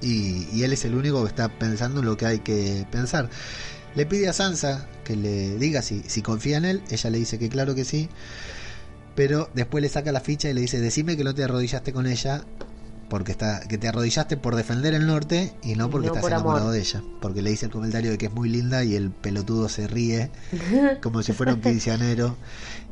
y, 0.01 0.47
y 0.53 0.63
él 0.63 0.73
es 0.73 0.85
el 0.85 0.95
único 0.95 1.23
que 1.23 1.29
está 1.29 1.49
pensando 1.49 2.01
en 2.01 2.07
lo 2.07 2.17
que 2.17 2.27
hay 2.27 2.39
que 2.41 2.87
pensar. 2.91 3.31
Le 3.95 4.07
pide 4.07 4.29
a 4.29 4.33
Sansa 4.33 4.87
que 5.05 5.17
le 5.17 5.57
diga 5.57 5.83
si, 5.83 6.03
si 6.07 6.23
confía 6.23 6.59
en 6.59 6.65
él, 6.67 6.83
ella 6.91 7.11
le 7.11 7.19
dice 7.19 7.39
que 7.39 7.49
claro 7.49 7.75
que 7.75 7.85
sí, 7.85 8.09
pero 9.17 9.51
después 9.55 9.83
le 9.83 9.89
saca 9.89 10.13
la 10.13 10.21
ficha 10.21 10.49
y 10.49 10.55
le 10.55 10.61
dice, 10.61 10.81
decime 10.81 11.17
que 11.17 11.25
no 11.25 11.35
te 11.35 11.43
arrodillaste 11.43 11.93
con 11.93 12.07
ella, 12.07 12.45
porque 13.09 13.33
está 13.33 13.61
que 13.61 13.79
te 13.79 13.89
arrodillaste 13.89 14.37
por 14.37 14.55
defender 14.57 14.95
el 14.95 15.07
norte 15.07 15.55
y 15.63 15.75
no 15.75 15.91
porque 15.91 16.09
No 16.09 16.13
estás 16.15 16.23
por 16.23 16.33
enamorado 16.33 16.65
amor. 16.67 16.75
de 16.75 16.81
ella, 16.81 17.03
porque 17.21 17.43
le 17.43 17.51
dice 17.51 17.67
el 17.67 17.73
comentario 17.73 18.11
de 18.11 18.19
que 18.19 18.27
es 18.27 18.33
muy 18.33 18.49
linda 18.49 18.85
y 18.85 18.95
el 18.97 19.11
pelotudo 19.11 19.69
se 19.69 19.87
ríe 19.87 20.31
como 21.03 21.23
si 21.23 21.33
fuera 21.33 21.55
un 21.55 21.61
quinceanero 21.61 22.37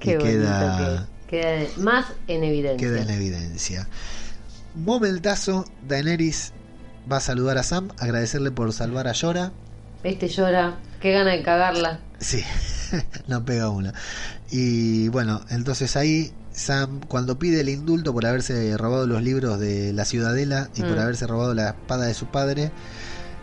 Qué 0.01 0.13
y 0.13 0.17
bonito 0.17 0.31
queda 0.39 1.09
que 1.29 1.41
queda 1.41 1.67
más 1.79 2.07
en 2.29 2.45
evidencia. 2.45 2.77
queda 2.89 3.03
en 3.03 3.11
evidencia. 3.11 3.89
Momentazo, 4.75 5.65
Daenerys 5.89 6.53
va 7.11 7.17
a 7.19 7.21
saludar 7.21 7.59
a 7.59 7.63
Sam, 7.63 7.89
agradecerle 7.99 8.51
por 8.51 8.73
salvar 8.73 9.09
a 9.09 9.13
Yora. 9.13 9.53
Este 10.03 10.29
llora, 10.29 10.79
qué 11.01 11.13
gana 11.13 11.33
de 11.33 11.43
cagarla. 11.43 12.01
Sí, 12.21 12.43
no 13.27 13.45
pega 13.45 13.69
una. 13.71 13.93
Y 14.51 15.09
bueno, 15.09 15.41
entonces 15.51 15.97
ahí 15.97 16.33
Sam, 16.53 17.01
cuando 17.07 17.39
pide 17.39 17.61
el 17.61 17.69
indulto 17.69 18.13
por 18.15 18.25
haberse 18.25 18.77
robado 18.79 19.07
los 19.07 19.23
libros 19.23 19.59
de 19.61 19.93
la 19.93 20.05
ciudadela 20.05 20.71
y 20.75 20.81
por 20.83 20.97
Mm. 20.97 21.01
haberse 21.01 21.27
robado 21.27 21.55
la 21.55 21.71
espada 21.71 22.07
de 22.07 22.15
su 22.15 22.27
padre, 22.27 22.71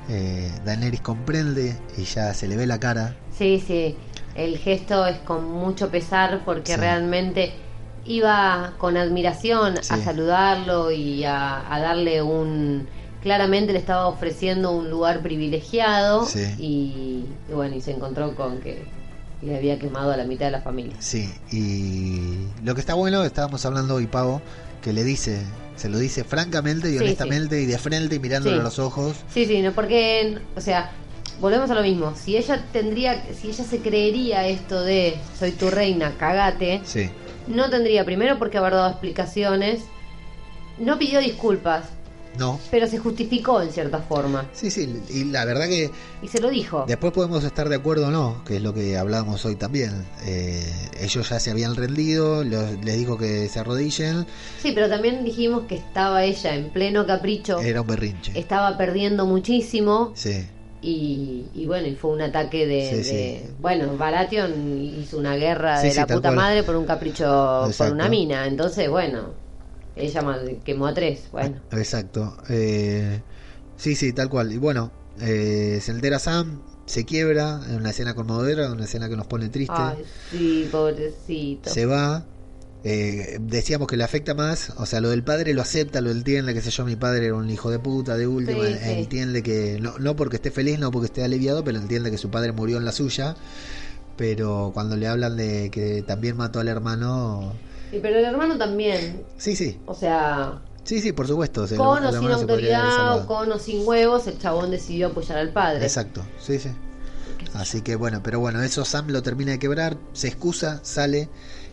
eh, 0.10 0.52
Daenerys 0.66 1.02
comprende 1.02 1.76
y 1.98 2.04
ya 2.06 2.34
se 2.34 2.48
le 2.48 2.58
ve 2.58 2.66
la 2.66 2.80
cara. 2.80 3.16
Sí, 3.38 3.64
sí, 3.66 3.96
el 4.36 4.58
gesto 4.58 5.06
es 5.06 5.18
con 5.20 5.46
mucho 5.46 5.90
pesar 5.92 6.42
porque 6.46 6.74
Sí. 6.74 6.80
realmente 6.80 7.54
iba 8.06 8.74
con 8.80 8.98
admiración 8.98 9.76
Sí. 9.82 9.94
a 9.94 9.98
saludarlo 10.04 10.92
y 10.92 11.24
a, 11.24 11.72
a 11.74 11.80
darle 11.80 12.22
un... 12.22 12.88
Claramente 13.24 13.72
le 13.74 13.80
estaba 13.80 14.08
ofreciendo 14.08 14.72
un 14.72 14.90
lugar 14.90 15.22
privilegiado 15.22 16.26
Sí. 16.26 16.46
y, 16.60 17.26
y 17.50 17.54
bueno, 17.54 17.76
y 17.76 17.82
se 17.82 17.92
encontró 17.92 18.36
con 18.36 18.60
que 18.60 18.84
le 19.42 19.58
había 19.58 19.80
quemado 19.80 20.12
a 20.12 20.18
la 20.18 20.26
mitad 20.26 20.46
de 20.46 20.52
la 20.52 20.62
familia. 20.62 20.96
Sí, 21.00 21.30
y 21.52 22.48
lo 22.64 22.76
que 22.76 22.82
está 22.82 22.94
bueno, 22.94 23.24
estábamos 23.24 23.66
hablando 23.66 23.96
hoy, 23.96 24.08
Pavo, 24.08 24.42
que 24.82 24.92
le 24.94 25.04
dice, 25.04 25.42
se 25.78 25.90
lo 25.90 25.98
dice 25.98 26.24
francamente 26.26 26.90
y 26.90 26.94
Sí, 26.94 26.98
honestamente 27.00 27.62
y 27.62 27.66
de 27.66 27.78
frente 27.78 28.16
y 28.16 28.20
mirándole 28.20 28.60
a 28.60 28.64
los 28.64 28.78
ojos. 28.80 29.16
Sí, 29.34 29.46
sí, 29.46 29.62
no, 29.62 29.72
porque, 29.72 30.40
o 30.56 30.62
sea, 30.62 30.92
volvemos 31.40 31.70
a 31.72 31.76
lo 31.76 31.82
mismo. 31.82 32.14
Si 32.16 32.36
ella 32.38 32.66
tendría, 32.74 33.24
si 33.34 33.48
ella 33.50 33.64
se 33.64 33.80
creería 33.80 34.48
esto 34.48 34.82
de 34.84 35.18
soy 35.40 35.52
tu 35.52 35.70
reina, 35.70 36.12
cagate, 36.18 36.82
Sí, 36.86 37.10
no 37.48 37.70
tendría 37.70 38.04
primero 38.06 38.38
porque 38.38 38.58
haber 38.58 38.74
dado 38.74 38.90
explicaciones, 38.90 39.84
no 40.78 40.98
pidió 41.00 41.20
disculpas, 41.20 41.86
no. 42.38 42.60
pero 42.72 42.88
se 42.88 42.98
justificó 42.98 43.62
en 43.62 43.72
cierta 43.72 44.00
forma 44.00 44.50
Sí, 44.54 44.70
sí, 44.72 45.02
y 45.10 45.26
la 45.26 45.46
verdad 45.46 45.68
que 45.68 45.92
y 46.22 46.28
se 46.28 46.40
lo 46.42 46.50
dijo. 46.50 46.86
después 46.88 47.14
podemos 47.14 47.44
estar 47.44 47.70
de 47.70 47.76
acuerdo 47.76 48.08
o 48.08 48.12
no, 48.12 48.44
que 48.46 48.58
es 48.58 48.62
lo 48.62 48.74
que 48.74 48.98
hablábamos 48.98 49.46
hoy 49.46 49.56
también. 49.56 50.06
Eh, 50.26 50.64
ellos 51.02 51.30
ya 51.30 51.40
se 51.40 51.52
habían 51.52 51.76
rendido, 51.76 52.44
los- 52.44 52.84
les 52.84 52.98
dijo 52.98 53.18
que 53.18 53.48
se 53.50 53.60
arrodillen, 53.60 54.26
Sí, 54.62 54.72
pero 54.74 54.90
también 54.90 55.24
dijimos 55.24 55.64
que 55.68 55.76
estaba 55.76 56.24
ella 56.24 56.56
en 56.56 56.70
pleno 56.70 57.06
capricho, 57.06 57.60
era 57.60 57.82
un 57.82 57.88
berrinche. 57.88 58.38
estaba 58.40 58.78
perdiendo 58.78 59.26
muchísimo 59.26 60.12
Sí, 60.16 60.46
y, 60.82 61.46
y 61.54 61.66
bueno, 61.66 61.88
y 61.88 61.96
fue 61.96 62.12
un 62.12 62.22
ataque 62.22 62.66
de, 62.68 62.90
Sí, 62.90 62.96
de- 62.98 63.42
sí. 63.46 63.54
bueno, 63.60 63.96
Baratheon 63.98 64.78
hizo 65.00 65.18
una 65.18 65.36
guerra 65.36 65.80
Sí, 65.82 65.90
de 65.90 65.96
la 65.96 66.08
puta 66.08 66.30
cual. 66.30 66.36
madre 66.36 66.64
por 66.64 66.76
un 66.76 66.86
capricho, 66.86 67.70
por 67.78 67.92
una 67.92 68.10
mina, 68.10 68.46
entonces 68.48 68.90
bueno, 68.90 69.30
ella 69.96 70.22
quemó 70.64 70.88
a 70.88 70.94
tres, 70.94 71.30
bueno. 71.32 71.62
exacto. 71.72 72.36
Eh, 72.50 73.22
sí, 73.78 73.96
sí, 73.96 74.14
tal 74.14 74.30
cual. 74.30 74.52
Y 74.52 74.58
bueno, 74.58 74.92
eh, 75.22 75.80
se 75.82 75.92
entera 75.92 76.20
Sam, 76.20 76.62
se 76.86 77.06
quiebra 77.06 77.62
en 77.70 77.76
una 77.76 77.92
escena 77.92 78.14
conmovedora, 78.16 78.72
una 78.72 78.86
escena 78.86 79.10
que 79.10 79.16
nos 79.16 79.28
pone 79.28 79.50
triste. 79.50 79.74
Ay, 79.78 80.04
sí, 80.32 80.68
pobrecito. 80.72 81.70
Se 81.70 81.86
va. 81.86 82.26
Eh, 82.86 83.38
decíamos 83.40 83.88
que 83.88 83.96
le 83.96 84.04
afecta 84.04 84.34
más, 84.34 84.72
o 84.76 84.86
sea, 84.86 85.00
lo 85.00 85.10
del 85.10 85.24
padre 85.24 85.54
lo 85.54 85.62
acepta, 85.62 86.02
lo 86.02 86.12
entiende, 86.12 86.54
que 86.54 86.62
sé 86.62 86.70
yo, 86.70 86.84
mi 86.84 86.98
padre 86.98 87.28
era 87.28 87.36
un 87.36 87.50
hijo 87.50 87.72
de 87.72 87.80
puta, 87.80 88.18
de 88.18 88.28
última, 88.28 88.66
Sí, 88.66 88.74
sí. 88.74 88.90
entiende 88.90 89.42
que, 89.42 89.80
no, 89.80 89.98
no 90.00 90.18
porque 90.18 90.36
esté 90.36 90.52
feliz, 90.52 90.80
no 90.80 90.92
porque 90.92 91.06
esté 91.06 91.24
aliviado, 91.24 91.64
pero 91.64 91.78
entiende 91.78 92.12
que 92.12 92.18
su 92.18 92.30
padre 92.30 92.52
murió 92.52 92.76
en 92.76 92.84
la 92.84 92.92
suya, 92.92 93.38
pero 94.18 94.72
cuando 94.74 94.98
le 94.98 95.08
hablan 95.08 95.38
de 95.38 95.70
que 95.72 96.04
también 96.06 96.36
mató 96.36 96.60
al 96.60 96.68
hermano, 96.68 97.54
Sí, 97.94 98.00
pero 98.02 98.18
el 98.18 98.26
hermano 98.26 98.58
también. 98.58 99.24
sí, 99.38 99.56
sí, 99.56 99.80
O 99.86 99.94
sea, 99.94 100.60
sí, 100.84 101.00
sí, 101.00 101.12
por 101.12 101.28
supuesto. 101.28 101.66
con 101.78 102.04
o 102.06 102.12
sin 102.12 102.32
autoridad 102.32 103.18
o 103.18 103.28
con 103.28 103.52
o 103.52 103.60
sin 103.60 103.88
huevos, 103.88 104.26
el 104.28 104.40
chabón 104.40 104.72
decidió 104.72 105.08
apoyar 105.08 105.38
al 105.38 105.50
padre. 105.50 105.86
Exacto, 105.86 106.22
sí, 106.40 106.58
sí. 106.58 106.70
Así 107.54 107.82
que 107.82 107.96
bueno, 107.96 108.22
pero 108.24 108.40
bueno, 108.40 108.64
eso 108.64 108.84
Sam 108.84 109.10
lo 109.10 109.22
termina 109.22 109.52
de 109.52 109.60
quebrar, 109.60 109.98
se 110.14 110.28
excusa, 110.28 110.80
sale 110.84 111.30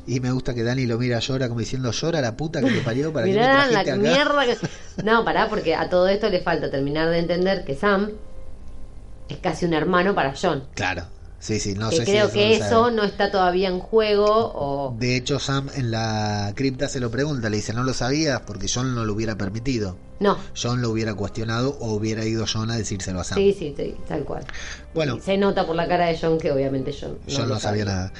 y 0.06 0.20
me 0.20 0.30
gusta 0.30 0.52
que 0.52 0.62
Dani 0.62 0.84
lo 0.84 0.98
mira, 0.98 1.20
llora 1.20 1.48
como 1.48 1.60
diciendo, 1.60 1.90
llora 1.90 2.20
la 2.20 2.36
puta 2.36 2.60
que 2.60 2.70
te 2.70 2.80
parió 2.80 3.12
para 3.14 3.24
que 3.26 3.32
me 3.32 3.38
Mirá 3.38 3.66
la 3.68 3.80
acá". 3.80 3.96
mierda 3.96 4.44
que... 4.44 4.58
No, 5.04 5.24
pará, 5.24 5.48
porque 5.48 5.74
a 5.74 5.88
todo 5.88 6.06
esto 6.08 6.28
le 6.28 6.40
falta 6.42 6.70
terminar 6.70 7.08
de 7.08 7.18
entender 7.20 7.64
que 7.64 7.74
Sam 7.76 8.10
es 9.30 9.38
casi 9.38 9.64
un 9.64 9.72
hermano 9.72 10.14
para 10.14 10.34
John. 10.40 10.64
Claro, 10.74 11.04
sí, 11.40 11.58
sí, 11.58 11.74
no 11.74 11.90
que 11.90 11.96
sé 11.96 12.04
creo 12.04 12.28
si 12.28 12.34
que 12.34 12.54
eso 12.54 12.84
sabe. 12.84 12.92
no 12.92 13.02
está 13.02 13.30
todavía 13.32 13.68
en 13.68 13.80
juego 13.80 14.26
o... 14.54 14.94
De 14.98 15.16
hecho, 15.16 15.38
Sam 15.40 15.68
en 15.74 15.90
la 15.90 16.52
cripta 16.54 16.88
se 16.88 17.00
lo 17.00 17.10
pregunta, 17.10 17.50
le 17.50 17.56
dice, 17.56 17.72
no 17.74 17.82
lo 17.82 17.92
sabías 17.94 18.40
porque 18.42 18.66
John 18.72 18.94
no 18.94 19.04
lo 19.04 19.12
hubiera 19.14 19.36
permitido. 19.36 19.96
No, 20.20 20.36
John 20.54 20.82
lo 20.82 20.90
hubiera 20.90 21.14
cuestionado 21.14 21.76
o 21.80 21.94
hubiera 21.94 22.24
ido 22.26 22.44
John 22.52 22.70
a 22.70 22.76
decírselo 22.76 23.20
a 23.20 23.24
Sam. 23.24 23.38
sí, 23.38 23.56
sí, 23.58 23.74
sí, 23.76 23.96
tal 24.06 24.22
cual. 24.24 24.44
Bueno, 24.94 25.16
Y 25.16 25.20
se 25.22 25.36
nota 25.38 25.66
por 25.66 25.74
la 25.74 25.88
cara 25.88 26.06
de 26.06 26.18
John 26.20 26.38
que 26.38 26.52
obviamente 26.52 26.94
John 26.98 27.18
no, 27.26 27.34
John 27.34 27.48
no 27.48 27.58
sabía 27.58 27.86
nada. 27.86 28.12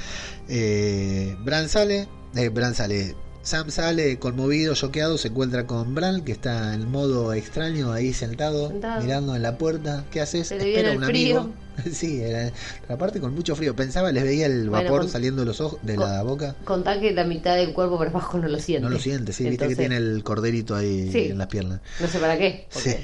Eh, 0.49 1.37
Bran 1.41 1.69
sale, 1.69 2.09
eh, 2.35 2.49
Bran 2.49 2.75
sale. 2.75 3.15
Sam 3.43 3.71
sale 3.71 4.19
conmovido, 4.19 4.75
choqueado, 4.75 5.17
se 5.17 5.29
encuentra 5.29 5.67
con 5.67 5.95
Bran, 5.95 6.23
que 6.25 6.33
está 6.33 6.75
en 6.75 6.91
modo 6.91 7.33
extraño 7.33 7.91
ahí 7.91 8.13
sentado, 8.13 8.69
Sentado. 8.69 9.01
mirando 9.03 9.35
en 9.35 9.43
la 9.43 9.57
puerta. 9.57 10.05
¿Qué 10.11 10.21
haces? 10.21 10.53
Espera 10.53 10.93
un 10.93 11.03
frío. 11.03 11.39
amigo. 11.41 11.55
sí, 11.93 12.21
era, 12.21 12.53
aparte 12.89 13.19
con 13.19 13.35
mucho 13.35 13.57
frío. 13.57 13.75
Pensaba, 13.75 14.13
les 14.13 14.25
veía 14.25 14.45
el 14.45 14.69
Bueno, 14.69 14.85
vapor 14.85 15.01
con- 15.03 15.09
saliendo 15.11 15.41
de 15.41 15.47
los 15.47 15.61
ojos, 15.63 15.81
de 15.83 15.95
con- 15.97 16.07
la 16.11 16.23
boca. 16.23 16.55
Contá 16.65 17.01
que 17.01 17.13
la 17.13 17.25
mitad 17.25 17.57
del 17.57 17.73
cuerpo 17.73 17.97
por 17.97 18.09
abajo 18.09 18.37
no 18.39 18.47
lo 18.47 18.59
siente. 18.59 18.85
No 18.85 18.91
lo 18.91 18.99
siente, 19.01 19.33
sí, 19.33 19.49
viste 19.49 19.67
que 19.69 19.77
tiene 19.77 19.97
el 19.97 20.23
corderito 20.23 20.77
ahí 20.77 21.11
Sí. 21.11 21.29
en 21.31 21.39
las 21.39 21.47
piernas. 21.47 21.81
No 21.99 22.09
sé 22.09 22.19
para 22.19 22.37
qué. 22.37 22.67
Sí. 22.69 22.95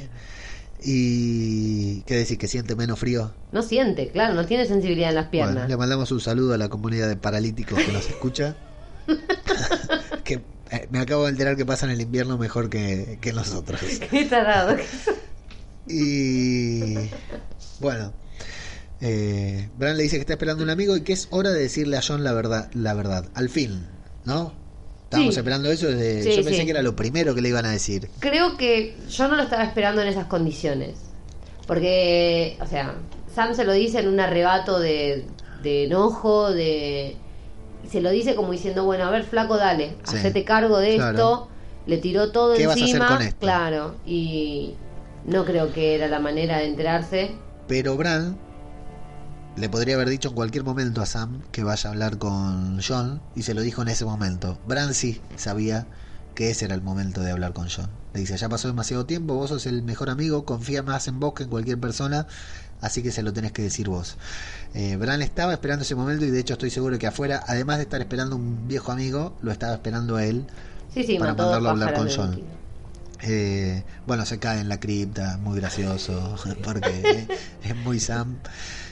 Y 0.84 2.02
qué 2.02 2.14
decir, 2.16 2.36
que 2.36 2.46
siente 2.46 2.76
menos 2.76 2.98
frío. 2.98 3.32
No 3.52 3.62
siente, 3.62 4.08
claro, 4.10 4.34
no 4.34 4.44
tiene 4.44 4.66
sensibilidad 4.66 5.08
en 5.08 5.14
las 5.14 5.28
piernas. 5.28 5.54
Bueno, 5.54 5.68
le 5.68 5.76
mandamos 5.78 6.12
un 6.12 6.20
saludo 6.20 6.52
a 6.52 6.58
la 6.58 6.68
comunidad 6.68 7.08
de 7.08 7.16
paralíticos 7.16 7.78
que 7.82 7.92
nos 7.92 8.06
escucha. 8.08 8.54
que 10.24 10.34
eh, 10.70 10.88
me 10.90 10.98
acabo 10.98 11.24
de 11.24 11.30
enterar 11.30 11.56
que 11.56 11.64
pasan 11.66 11.90
el 11.90 12.00
invierno 12.00 12.38
mejor 12.38 12.68
que, 12.68 13.18
que 13.20 13.32
nosotros. 13.32 13.80
Qué 14.10 14.24
tarado. 14.24 14.76
Y 15.88 16.94
bueno, 17.80 18.12
eh, 19.00 19.68
Bran 19.78 19.96
le 19.96 20.02
dice 20.04 20.16
que 20.16 20.20
está 20.22 20.32
esperando 20.34 20.64
un 20.64 20.70
amigo 20.70 20.96
y 20.96 21.02
que 21.02 21.12
es 21.12 21.28
hora 21.30 21.50
de 21.50 21.60
decirle 21.60 21.96
a 21.96 22.02
John 22.06 22.24
la 22.24 22.32
verdad, 22.32 22.70
la 22.74 22.94
verdad. 22.94 23.26
Al 23.34 23.48
fin, 23.48 23.86
¿no? 24.24 24.52
Estábamos 25.04 25.34
Sí. 25.34 25.38
esperando 25.40 25.70
eso 25.70 25.86
desde. 25.86 26.22
Sí, 26.24 26.30
yo 26.30 26.42
pensé 26.44 26.60
sí. 26.60 26.64
que 26.64 26.70
era 26.72 26.82
lo 26.82 26.96
primero 26.96 27.34
que 27.34 27.40
le 27.40 27.50
iban 27.50 27.64
a 27.66 27.70
decir. 27.70 28.10
Creo 28.18 28.56
que 28.56 28.96
yo 29.08 29.28
no 29.28 29.36
lo 29.36 29.42
estaba 29.44 29.62
esperando 29.62 30.02
en 30.02 30.08
esas 30.08 30.26
condiciones. 30.26 30.96
Porque, 31.68 32.56
o 32.60 32.66
sea, 32.66 32.96
Sam 33.32 33.54
se 33.54 33.64
lo 33.64 33.72
dice 33.72 34.00
en 34.00 34.08
un 34.08 34.18
arrebato 34.20 34.78
de, 34.78 35.26
de 35.62 35.84
enojo, 35.84 36.52
de... 36.52 37.16
Se 37.90 38.00
lo 38.00 38.10
dice 38.10 38.34
como 38.34 38.52
diciendo, 38.52 38.84
bueno, 38.84 39.04
a 39.04 39.10
ver, 39.10 39.24
flaco, 39.24 39.56
dale, 39.56 39.96
Sí, 40.04 40.16
hacete 40.16 40.44
cargo 40.44 40.78
de 40.78 40.96
claro. 40.96 41.18
esto. 41.18 41.48
Le 41.86 41.98
tiró 41.98 42.32
todo 42.32 42.54
¿Qué 42.56 42.66
vas 42.66 42.80
a 42.80 42.84
hacer 42.84 42.96
encima. 42.96 43.06
con 43.06 43.22
esto? 43.22 43.38
Claro, 43.40 43.94
y 44.04 44.74
no 45.24 45.44
creo 45.44 45.72
que 45.72 45.94
era 45.94 46.08
la 46.08 46.18
manera 46.18 46.58
de 46.58 46.66
enterarse. 46.66 47.30
Pero 47.68 47.96
Bran 47.96 48.36
le 49.56 49.68
podría 49.68 49.94
haber 49.94 50.08
dicho 50.08 50.28
en 50.30 50.34
cualquier 50.34 50.64
momento 50.64 51.00
a 51.00 51.06
Sam 51.06 51.42
que 51.52 51.62
vaya 51.64 51.88
a 51.88 51.92
hablar 51.92 52.18
con 52.18 52.80
John 52.86 53.20
y 53.34 53.42
se 53.42 53.54
lo 53.54 53.62
dijo 53.62 53.82
en 53.82 53.88
ese 53.88 54.04
momento. 54.04 54.58
Bran 54.66 54.94
sí 54.94 55.20
sabía 55.36 55.86
que 56.34 56.50
ese 56.50 56.66
era 56.66 56.74
el 56.74 56.82
momento 56.82 57.22
de 57.22 57.30
hablar 57.30 57.52
con 57.54 57.68
John. 57.74 57.88
Le 58.12 58.20
dice, 58.20 58.36
ya 58.36 58.48
pasó 58.48 58.68
demasiado 58.68 59.06
tiempo, 59.06 59.34
vos 59.34 59.48
sos 59.50 59.64
el 59.66 59.82
mejor 59.82 60.10
amigo, 60.10 60.44
confía 60.44 60.82
más 60.82 61.08
en 61.08 61.18
vos 61.20 61.32
que 61.34 61.44
en 61.44 61.48
cualquier 61.50 61.78
persona, 61.78 62.26
así 62.80 63.02
que 63.02 63.10
se 63.10 63.22
lo 63.22 63.32
tenés 63.32 63.52
que 63.52 63.62
decir 63.62 63.88
vos. 63.88 64.16
Eh, 64.74 64.96
Bran 64.96 65.22
estaba 65.22 65.52
esperando 65.52 65.82
ese 65.82 65.94
momento 65.94 66.24
y 66.24 66.30
de 66.30 66.40
hecho 66.40 66.54
estoy 66.54 66.70
seguro 66.70 66.98
que 66.98 67.06
afuera, 67.06 67.42
además 67.46 67.78
de 67.78 67.84
estar 67.84 68.00
esperando 68.00 68.36
un 68.36 68.68
viejo 68.68 68.92
amigo, 68.92 69.36
lo 69.42 69.52
estaba 69.52 69.74
esperando 69.74 70.16
a 70.16 70.24
él. 70.24 70.44
Sí, 70.92 71.04
sí, 71.04 71.18
Para 71.18 71.34
mandarlo 71.34 71.68
a 71.68 71.72
hablar 71.72 71.94
con 71.94 72.08
John. 72.08 72.40
Eh, 73.22 73.84
bueno, 74.06 74.26
se 74.26 74.38
cae 74.38 74.60
en 74.60 74.68
la 74.68 74.78
cripta, 74.80 75.38
muy 75.38 75.58
gracioso, 75.58 76.36
porque 76.62 77.26
es 77.64 77.76
muy 77.76 78.00
Sam. 78.00 78.38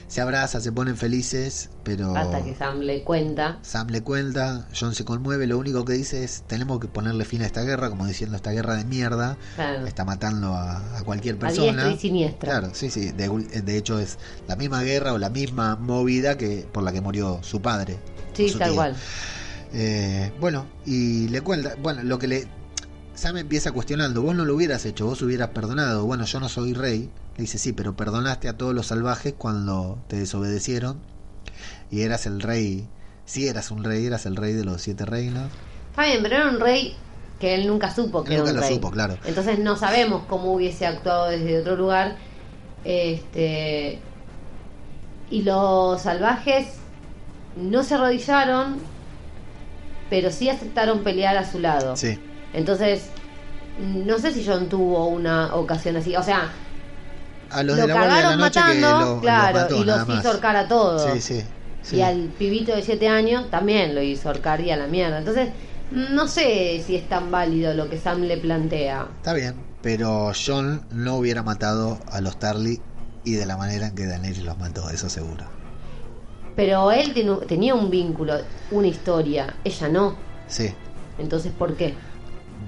Se 0.07 0.21
abraza, 0.21 0.61
se 0.61 0.71
ponen 0.71 0.97
felices, 0.97 1.71
pero 1.83 2.15
Hasta 2.17 2.45
que 2.45 2.55
Sam 2.55 2.81
le 2.81 3.03
cuenta. 3.03 3.59
Sam 3.63 3.89
le 3.89 4.03
cuenta, 4.03 4.69
John 4.79 4.95
se 4.95 5.05
conmueve, 5.05 5.47
lo 5.49 5.59
único 5.59 5.85
que 5.85 5.95
dice 5.95 6.23
es, 6.23 6.45
tenemos 6.47 6.79
que 6.79 6.87
ponerle 6.87 7.25
fin 7.25 7.43
a 7.43 7.47
esta 7.47 7.63
guerra, 7.63 7.91
como 7.91 8.07
diciendo, 8.07 8.37
esta 8.37 8.53
guerra 8.53 8.77
de 8.77 8.85
mierda, 8.85 9.37
Claro, 9.57 9.87
está 9.87 10.05
matando 10.05 10.55
a, 10.55 10.99
a 10.99 11.03
cualquier 11.03 11.35
a 11.37 11.39
persona. 11.41 11.67
diestra 11.73 11.91
y 11.93 11.99
siniestra. 11.99 12.51
Claro, 12.51 12.75
sí, 12.75 12.91
sí, 12.91 13.11
de, 13.11 13.29
de 13.29 13.77
hecho 13.77 13.99
es 13.99 14.19
la 14.47 14.55
misma 14.57 14.83
guerra 14.83 15.15
o 15.15 15.19
la 15.19 15.31
misma 15.31 15.75
movida 15.77 16.37
que 16.39 16.65
por 16.71 16.85
la 16.85 16.93
que 16.93 17.01
murió 17.01 17.41
su 17.43 17.61
padre. 17.61 17.99
Sí, 18.35 18.51
su 18.51 18.59
tal 18.59 18.75
cual. 18.75 18.97
Eh, 19.73 20.31
bueno, 20.39 20.67
y 20.87 21.29
le 21.29 21.41
cuenta, 21.41 21.75
bueno, 21.83 22.03
lo 22.05 22.19
que 22.19 22.29
le... 22.29 22.49
Sam 23.15 23.37
empieza 23.37 23.73
cuestionando, 23.73 24.23
vos 24.23 24.35
no 24.35 24.45
lo 24.45 24.55
hubieras 24.55 24.85
hecho, 24.87 25.07
vos 25.07 25.23
hubieras 25.23 25.51
perdonado, 25.51 26.05
bueno, 26.05 26.25
yo 26.25 26.41
no 26.41 26.49
soy 26.49 26.75
rey. 26.75 27.11
Le 27.37 27.43
dice, 27.43 27.59
sí, 27.59 27.73
pero 27.73 27.97
perdonaste 27.97 28.49
a 28.49 28.57
todos 28.57 28.75
los 28.75 28.87
salvajes 28.87 29.35
cuando 29.37 29.99
te 30.09 30.17
desobedecieron 30.17 30.99
y 31.91 32.03
eras 32.03 32.27
el 32.27 32.41
rey, 32.41 32.89
si 33.25 33.49
eras 33.49 33.71
un 33.71 33.85
rey, 33.85 34.07
eras 34.07 34.27
el 34.27 34.37
rey 34.37 34.53
de 34.53 34.65
los 34.65 34.83
siete 34.83 35.05
reinos. 35.05 35.51
Está 35.91 36.07
bien, 36.07 36.23
pero 36.23 36.37
era 36.37 36.51
un 36.51 36.61
rey 36.61 36.97
que 37.39 37.55
él 37.55 37.67
nunca 37.67 37.95
supo 37.95 38.25
que 38.25 38.35
era 38.35 38.41
nunca 38.41 38.51
un 38.51 38.57
lo 38.57 38.63
rey. 38.63 38.75
supo, 38.75 38.91
claro. 38.91 39.19
Entonces 39.25 39.59
no 39.59 39.77
sabemos 39.77 40.23
cómo 40.29 40.53
hubiese 40.53 40.87
actuado 40.87 41.29
desde 41.29 41.61
otro 41.61 41.77
lugar. 41.77 42.17
Este 42.85 43.99
y 45.31 45.43
los 45.43 46.03
salvajes 46.03 46.67
no 47.57 47.83
se 47.83 47.95
arrodillaron, 47.95 48.79
pero 50.11 50.31
sí 50.31 50.49
aceptaron 50.49 51.03
pelear 51.03 51.37
a 51.37 51.51
su 51.51 51.59
lado. 51.59 51.97
Sí, 51.97 52.19
Entonces 52.55 53.09
no 53.79 54.19
sé 54.19 54.33
si 54.33 54.45
John 54.47 54.69
tuvo 54.69 55.07
una 55.09 55.55
ocasión 55.55 55.97
así, 55.97 56.15
o 56.17 56.23
sea, 56.23 56.51
a 57.51 57.63
los 57.63 57.77
lo 57.77 57.83
de 57.83 57.89
la 57.89 57.95
Guardia 57.95 58.17
de 58.17 58.23
la 58.23 58.29
cagaron 58.29 58.39
Noche 58.41 58.61
matando, 58.61 58.99
que 58.99 59.05
lo- 59.15 59.21
claro, 59.21 59.53
los 59.53 59.63
mató, 59.63 59.77
y 59.77 59.85
los 59.85 60.21
hizo 60.21 60.29
ahorcar 60.29 60.57
a 60.57 60.69
todos. 60.69 61.13
Sí, 61.15 61.21
sí. 61.21 61.45
sí. 61.83 61.97
Y 61.97 62.03
al 62.03 62.29
pibito 62.39 62.75
de 62.75 62.83
7 62.83 63.09
años 63.09 63.51
también 63.51 63.95
lo 63.95 64.03
hizo 64.03 64.29
ahorcar 64.29 64.61
y 64.61 64.71
a 64.71 64.77
la 64.77 64.87
mierda. 64.87 65.19
Entonces, 65.19 65.51
no 65.91 66.27
sé 66.29 66.83
si 66.87 66.97
es 66.97 67.09
tan 67.09 67.31
válido 67.31 67.75
lo 67.75 67.91
que 67.91 67.99
Sam 67.99 68.23
le 68.23 68.37
plantea. 68.39 69.09
Está 69.17 69.33
bien, 69.35 69.57
pero 69.83 70.33
John 70.35 70.87
no 70.93 71.17
hubiera 71.17 71.43
matado 71.43 71.99
a 72.11 72.21
los 72.21 72.39
Tarly 72.39 72.81
y 73.25 73.33
de 73.35 73.47
la 73.47 73.57
manera 73.57 73.89
en 73.89 73.95
que 73.95 74.07
Daenerys 74.07 74.45
los 74.45 74.57
mató, 74.59 74.89
eso 74.91 75.09
seguro. 75.09 75.45
Pero 76.57 76.93
él 76.93 77.13
tenía 77.49 77.75
un 77.75 77.91
vínculo, 77.91 78.35
una 78.71 78.87
historia, 78.87 79.55
ella 79.65 79.89
no. 79.89 80.17
Sí. 80.47 80.73
Entonces, 81.19 81.53
¿por 81.53 81.75
qué? 81.77 81.95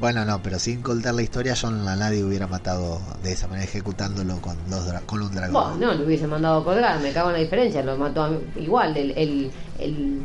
Bueno, 0.00 0.24
no, 0.24 0.42
pero 0.42 0.58
sin 0.58 0.82
contar 0.82 1.14
la 1.14 1.22
historia, 1.22 1.54
John 1.60 1.86
a 1.88 1.96
nadie 1.96 2.22
hubiera 2.22 2.46
matado 2.46 3.00
de 3.22 3.32
esa 3.32 3.46
manera, 3.48 3.64
ejecutándolo 3.64 4.40
con, 4.42 4.56
dos 4.68 4.84
con 5.06 5.22
un 5.22 5.34
dragón. 5.34 5.78
Bueno, 5.78 5.92
no, 5.92 5.98
lo 5.98 6.04
hubiese 6.06 6.26
mandado 6.26 6.60
a 6.60 6.64
colgar, 6.64 7.00
me 7.00 7.12
cago 7.12 7.28
en 7.30 7.34
la 7.36 7.40
diferencia, 7.40 7.82
lo 7.82 7.96
mató 7.96 8.24
a- 8.24 8.38
igual, 8.60 8.94
el, 8.96 9.12
el, 9.12 9.50
el 9.78 10.20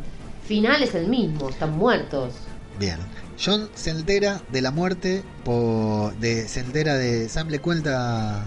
final 0.46 0.82
es 0.82 0.94
el 0.94 1.06
mismo, 1.08 1.48
están 1.48 1.72
muertos. 1.78 2.34
Bien. 2.78 2.98
John 3.42 3.68
se 3.74 3.90
entera 3.90 4.42
de 4.52 4.60
la 4.60 4.70
muerte, 4.70 5.22
por, 5.44 6.14
de, 6.16 6.46
se 6.48 6.60
entera 6.60 6.94
de... 6.96 7.28
Sam 7.30 7.48
le 7.48 7.58
cuenta 7.58 8.44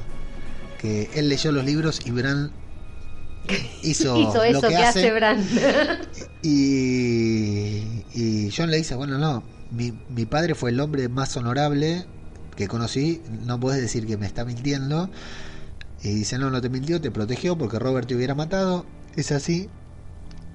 que 0.79 1.09
él 1.15 1.27
leyó 1.27 1.51
los 1.51 1.65
libros 1.65 2.01
y 2.05 2.11
Bran 2.11 2.51
hizo, 3.83 4.15
Hizo 4.15 4.35
lo 4.35 4.43
eso 4.43 4.61
que, 4.61 4.67
que, 4.69 4.75
hace. 4.77 4.99
hace 4.99 5.11
Bran. 5.11 5.43
Y, 6.43 8.03
y 8.13 8.51
John 8.55 8.69
le 8.71 8.77
dice, 8.77 8.95
bueno, 8.95 9.17
no, 9.17 9.43
mi, 9.71 9.93
mi 10.09 10.25
padre 10.25 10.55
fue 10.55 10.71
el 10.71 10.79
hombre 10.79 11.09
más 11.09 11.35
honorable 11.37 12.05
que 12.55 12.67
conocí, 12.67 13.21
no 13.45 13.59
puedes 13.59 13.81
decir 13.81 14.05
que 14.07 14.17
me 14.17 14.25
está 14.25 14.45
mintiendo. 14.45 15.09
Y 16.01 16.09
dice, 16.09 16.37
no, 16.37 16.49
no 16.49 16.61
te 16.61 16.69
mintió, 16.69 17.01
te 17.01 17.11
protegió 17.11 17.57
porque 17.57 17.79
Robert 17.79 18.07
te 18.07 18.15
hubiera 18.15 18.35
matado. 18.35 18.85
Es 19.15 19.31
así. 19.31 19.69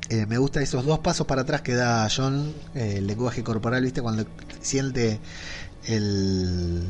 Eh, 0.09 0.27
me 0.27 0.39
gusta 0.39 0.61
esos 0.61 0.85
dos 0.85 1.01
pasos 1.01 1.27
para 1.27 1.43
atrás 1.43 1.63
que 1.63 1.75
da 1.75 2.09
John, 2.15 2.53
eh, 2.75 2.95
el 2.99 3.07
lenguaje 3.07 3.45
corporal, 3.45 3.83
¿viste? 3.83 4.03
Cuando 4.03 4.25
siente 4.61 5.21
el, 5.87 6.85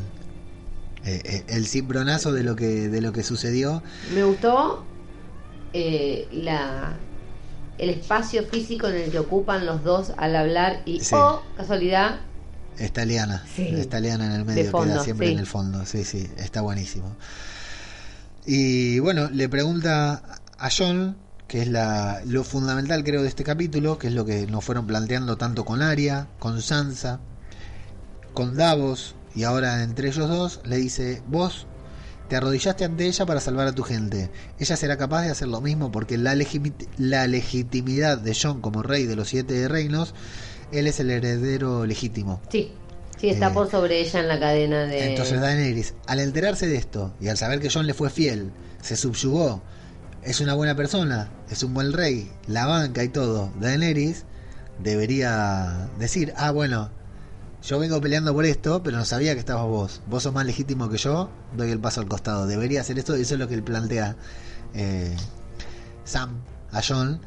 eh, 1.05 1.45
el 1.49 1.67
cimbronazo 1.67 2.33
de 2.33 2.43
lo 2.43 2.57
que 2.57 2.89
de 2.89 3.01
lo 3.01 3.13
que 3.13 3.23
sucedió. 3.23 3.83
me 4.15 4.25
gustó 4.25 4.85
la 5.73 6.97
el 7.81 7.91
espacio 7.91 8.45
físico 8.47 8.87
en 8.89 8.97
el 8.97 9.11
que 9.11 9.19
ocupan 9.19 9.67
los 9.67 9.83
dos 9.83 10.13
al 10.17 10.37
hablar 10.37 10.83
y 10.85 11.01
Sí. 11.01 11.15
oh, 11.17 11.43
casualidad 11.57 12.21
Está 12.79 13.05
Liana, 13.05 13.45
Sí. 13.55 13.69
está 13.77 14.01
Liana 14.01 14.27
en 14.27 14.33
el 14.33 14.45
medio, 14.47 14.71
fondo, 14.71 14.95
queda 14.95 15.05
siempre 15.05 15.27
sí. 15.27 15.33
en 15.35 15.39
el 15.39 15.47
fondo, 15.47 15.85
sí, 15.85 16.05
sí, 16.05 16.31
está 16.39 16.63
buenísimo. 16.63 17.15
Y 18.47 18.99
bueno, 19.01 19.29
le 19.31 19.49
pregunta 19.51 20.23
a 20.59 20.69
John, 20.77 21.17
que 21.47 21.61
es 21.63 21.69
la, 21.69 22.23
lo 22.25 22.43
fundamental 22.45 23.05
creo 23.05 23.23
de 23.23 23.29
este 23.29 23.45
capítulo, 23.45 23.99
que 23.99 24.07
es 24.09 24.15
lo 24.15 24.25
que 24.25 24.47
nos 24.47 24.65
fueron 24.65 24.87
planteando 24.87 25.37
tanto 25.37 25.65
con 25.67 25.83
Arya, 25.83 26.29
con 26.39 26.63
Sansa, 26.63 27.21
con 28.33 28.57
Davos, 28.57 29.15
y 29.35 29.45
ahora 29.45 29.83
entre 29.83 30.09
ellos 30.09 30.29
dos, 30.29 30.61
le 30.65 30.77
dice, 30.77 31.23
vos 31.29 31.67
te 32.31 32.37
arrodillaste 32.37 32.85
ante 32.85 33.07
ella 33.07 33.27
para 33.27 33.41
salvar 33.41 33.67
a 33.67 33.73
tu 33.73 33.83
gente. 33.83 34.31
Ella 34.61 34.77
será 34.77 34.97
capaz 34.97 35.23
de 35.23 35.31
hacer 35.31 35.49
lo 35.49 35.61
mismo 35.61 35.91
porque 35.91 36.17
la, 36.17 36.37
la 36.97 37.27
legitimidad 37.27 38.19
de 38.19 38.37
John 38.41 38.61
como 38.61 38.85
rey 38.85 39.05
de 39.05 39.17
los 39.17 39.29
siete 39.29 39.67
reinos, 39.67 40.15
él 40.71 40.87
es 40.87 41.01
el 41.01 41.11
heredero 41.11 41.85
legítimo. 41.87 42.41
sí 42.51 42.73
sí 43.19 43.29
está 43.31 43.49
Eh, 43.49 43.51
por 43.51 43.69
sobre 43.69 44.01
ella 44.01 44.21
en 44.21 44.29
la 44.29 44.39
cadena 44.39 44.85
de 44.85 45.11
Entonces 45.11 45.41
Daenerys, 45.41 45.95
al 46.07 46.21
enterarse 46.21 46.69
de 46.69 46.77
esto 46.77 47.13
y 47.21 47.27
al 47.29 47.37
saber 47.37 47.59
que 47.61 47.69
John 47.69 47.87
le 47.87 47.95
fue 47.95 48.11
fiel, 48.11 48.53
se 48.81 48.97
subyugó, 48.97 49.61
es 50.23 50.41
una 50.41 50.55
buena 50.55 50.77
persona, 50.77 51.31
es 51.51 51.65
un 51.65 51.75
buen 51.75 51.93
rey, 51.93 52.31
la 52.47 52.67
banca 52.67 53.03
y 53.03 53.09
todo, 53.09 53.51
Daenerys 53.61 54.25
debería 54.79 55.91
decir, 55.99 56.33
ah 56.37 56.53
bueno, 56.53 56.91
yo 57.63 57.79
vengo 57.79 58.01
peleando 58.01 58.33
por 58.35 58.45
esto, 58.47 58.83
pero 58.83 58.97
no 58.97 59.05
sabía 59.05 59.35
que 59.35 59.41
estabas 59.41 59.67
vos, 59.67 60.01
vos 60.07 60.23
sos 60.23 60.33
más 60.33 60.47
legítimo 60.47 60.89
que 60.89 60.97
yo, 60.97 61.31
doy 61.57 61.71
el 61.71 61.79
paso 61.79 62.01
al 62.01 62.09
costado, 62.09 62.47
debería 62.47 62.81
hacer 62.81 62.99
esto 62.99 63.17
y 63.17 63.23
eso 63.23 63.35
es 63.35 63.41
lo 63.41 63.49
que 63.49 63.55
él 63.55 63.63
plantea 63.63 64.17
eh, 64.75 65.15
Sam 66.05 66.31
a 66.73 66.81
John 66.87 67.21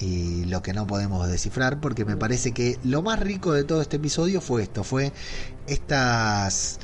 y 0.00 0.44
lo 0.46 0.62
que 0.62 0.72
no 0.72 0.86
podemos 0.86 1.26
descifrar 1.28 1.80
porque 1.80 2.04
me 2.04 2.16
parece 2.16 2.52
que 2.52 2.78
lo 2.84 3.02
más 3.02 3.18
rico 3.20 3.52
de 3.52 3.64
todo 3.64 3.80
este 3.82 3.96
episodio 3.96 4.40
fue 4.40 4.62
esto, 4.62 4.84
fue 4.84 5.12
estas 5.66 6.78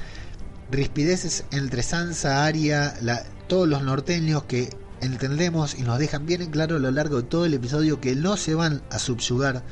rispideces 0.71 1.45
entre 1.51 1.83
Sansa, 1.83 2.45
Arya, 2.45 2.95
la- 3.03 3.25
todos 3.49 3.69
los 3.69 3.83
norteños 3.83 4.45
que 4.45 4.71
entendemos 5.01 5.77
y 5.79 5.83
nos 5.83 5.99
dejan 5.99 6.27
bien 6.27 6.43
en 6.43 6.51
claro 6.51 6.77
a 6.77 6.79
lo 6.79 6.91
largo 6.91 7.17
de 7.17 7.23
todo 7.25 7.45
el 7.47 7.55
episodio 7.55 8.01
que 8.01 8.15
no 8.15 8.37
se 8.37 8.55
van 8.55 8.83
a 8.91 8.99
subyugar 8.99 9.63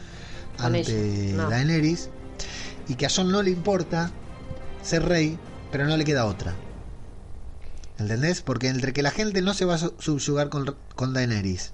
ante 0.59 1.33
no. 1.37 1.51
Daenerys 1.51 2.11
y 2.89 2.95
que 2.95 3.07
a 3.07 3.11
John 3.15 3.31
no 3.31 3.43
le 3.43 3.51
importa 3.51 4.11
ser 4.83 5.05
rey, 5.05 5.39
pero 5.71 5.87
no 5.87 5.97
le 5.97 6.05
queda 6.05 6.25
otra. 6.27 6.55
¿Entendés? 7.99 8.43
Porque 8.43 8.69
entre 8.69 8.93
que 8.93 9.03
la 9.03 9.11
gente 9.11 9.43
no 9.43 9.55
se 9.55 9.65
va 9.65 9.75
a 9.75 9.79
su- 9.79 9.95
subyugar 9.99 10.49
con, 10.49 10.77
con 10.95 11.13
Daenerys 11.15 11.73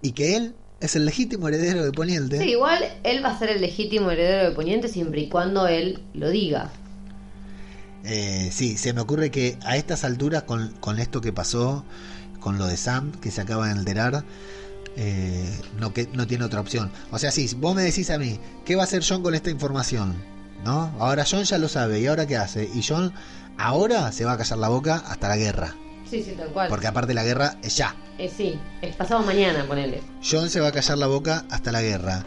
y 0.00 0.12
que 0.12 0.36
él 0.36 0.56
es 0.80 0.96
el 0.96 1.04
legítimo 1.04 1.46
heredero 1.48 1.84
de 1.84 1.92
Poniente. 1.92 2.38
Sí, 2.38 2.50
igual 2.50 2.82
él 3.04 3.24
va 3.24 3.30
a 3.30 3.38
ser 3.38 3.50
el 3.50 3.60
legítimo 3.60 4.10
heredero 4.10 4.48
de 4.48 4.54
Poniente 4.54 4.88
siempre 4.88 5.20
y 5.20 5.28
cuando 5.28 5.68
él 5.68 6.02
lo 6.14 6.30
diga. 6.30 6.70
Eh, 8.04 8.48
sí, 8.52 8.76
se 8.78 8.92
me 8.92 9.00
ocurre 9.00 9.30
que 9.30 9.58
a 9.64 9.76
estas 9.76 10.02
alturas, 10.02 10.42
con, 10.42 10.72
con 10.80 10.98
esto 10.98 11.20
que 11.20 11.32
pasó, 11.32 11.84
con 12.40 12.58
lo 12.58 12.66
de 12.66 12.76
Sam, 12.76 13.12
que 13.12 13.30
se 13.30 13.40
acaba 13.42 13.66
de 13.68 13.72
enterar, 13.78 14.24
eh, 14.96 15.60
no, 15.78 15.92
que, 15.92 16.08
no 16.12 16.26
tiene 16.26 16.44
otra 16.44 16.60
opción. 16.60 16.90
O 17.10 17.18
sea, 17.18 17.30
si 17.30 17.54
vos 17.54 17.74
me 17.74 17.82
decís 17.82 18.10
a 18.10 18.18
mí, 18.18 18.38
¿qué 18.64 18.76
va 18.76 18.82
a 18.82 18.84
hacer 18.84 19.02
John 19.06 19.22
con 19.22 19.34
esta 19.34 19.50
información? 19.50 20.14
¿No? 20.64 20.94
Ahora 20.98 21.24
John 21.28 21.44
ya 21.44 21.58
lo 21.58 21.68
sabe, 21.68 22.00
¿y 22.00 22.06
ahora 22.06 22.26
qué 22.26 22.36
hace? 22.36 22.70
Y 22.72 22.82
John 22.82 23.12
ahora 23.58 24.12
se 24.12 24.24
va 24.24 24.32
a 24.32 24.38
callar 24.38 24.58
la 24.58 24.68
boca 24.68 25.02
hasta 25.06 25.28
la 25.28 25.36
guerra. 25.36 25.74
Sí, 26.08 26.22
sí, 26.22 26.32
tal 26.32 26.48
cual. 26.48 26.68
Porque 26.68 26.86
aparte 26.86 27.14
la 27.14 27.24
guerra 27.24 27.56
es 27.62 27.76
ya. 27.76 27.96
Eh, 28.18 28.30
sí, 28.34 28.58
es 28.82 28.94
pasado 28.96 29.22
mañana, 29.22 29.64
ponele. 29.66 30.02
John 30.22 30.50
se 30.50 30.60
va 30.60 30.68
a 30.68 30.72
callar 30.72 30.98
la 30.98 31.06
boca 31.06 31.44
hasta 31.50 31.72
la 31.72 31.82
guerra. 31.82 32.22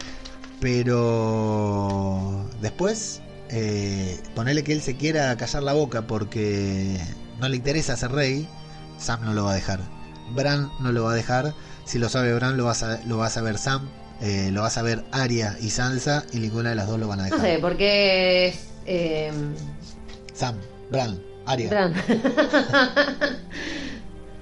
Pero 0.60 2.48
después, 2.60 3.22
eh, 3.48 4.20
ponele 4.34 4.64
que 4.64 4.72
él 4.72 4.82
se 4.82 4.96
quiera 4.96 5.36
callar 5.36 5.62
la 5.62 5.72
boca 5.72 6.06
porque 6.06 6.98
no 7.38 7.48
le 7.48 7.56
interesa 7.56 7.96
ser 7.96 8.12
rey, 8.12 8.48
Sam 8.98 9.24
no 9.24 9.34
lo 9.34 9.44
va 9.44 9.52
a 9.52 9.54
dejar. 9.54 9.80
Bran 10.34 10.70
no 10.80 10.92
lo 10.92 11.04
va 11.04 11.12
a 11.12 11.14
dejar. 11.14 11.54
Si 11.86 11.98
lo 11.98 12.08
sabe 12.10 12.34
Bran, 12.34 12.56
lo 12.56 12.64
va 12.64 12.72
a, 12.72 13.00
lo 13.06 13.16
va 13.18 13.26
a 13.26 13.30
saber 13.30 13.56
Sam, 13.58 13.88
eh, 14.20 14.50
lo 14.52 14.60
va 14.62 14.66
a 14.66 14.70
saber 14.70 15.04
Arya 15.12 15.56
y 15.60 15.70
Sansa, 15.70 16.24
y 16.32 16.38
ninguna 16.38 16.70
de 16.70 16.74
las 16.76 16.86
dos 16.88 16.98
lo 16.98 17.08
van 17.08 17.20
a 17.20 17.28
No 17.28 17.36
dejar. 17.36 17.40
sé, 17.54 17.58
porque 17.60 18.48
es... 18.48 18.68
Eh, 18.86 19.32
Sam, 20.34 20.56
Bran, 20.90 21.18
Arya. 21.46 21.70
Bran. 21.70 21.94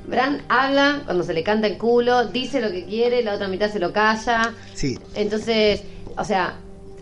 Bran 0.06 0.42
habla 0.48 1.02
cuando 1.04 1.22
se 1.24 1.32
le 1.32 1.42
canta 1.42 1.66
el 1.66 1.78
culo, 1.78 2.26
dice 2.26 2.60
lo 2.60 2.70
que 2.70 2.84
quiere, 2.84 3.22
la 3.22 3.34
otra 3.34 3.48
mitad 3.48 3.70
se 3.70 3.78
lo 3.78 3.92
calla. 3.92 4.52
Sí, 4.74 4.98
Entonces, 5.14 5.82
o 6.16 6.24
sea, 6.24 6.56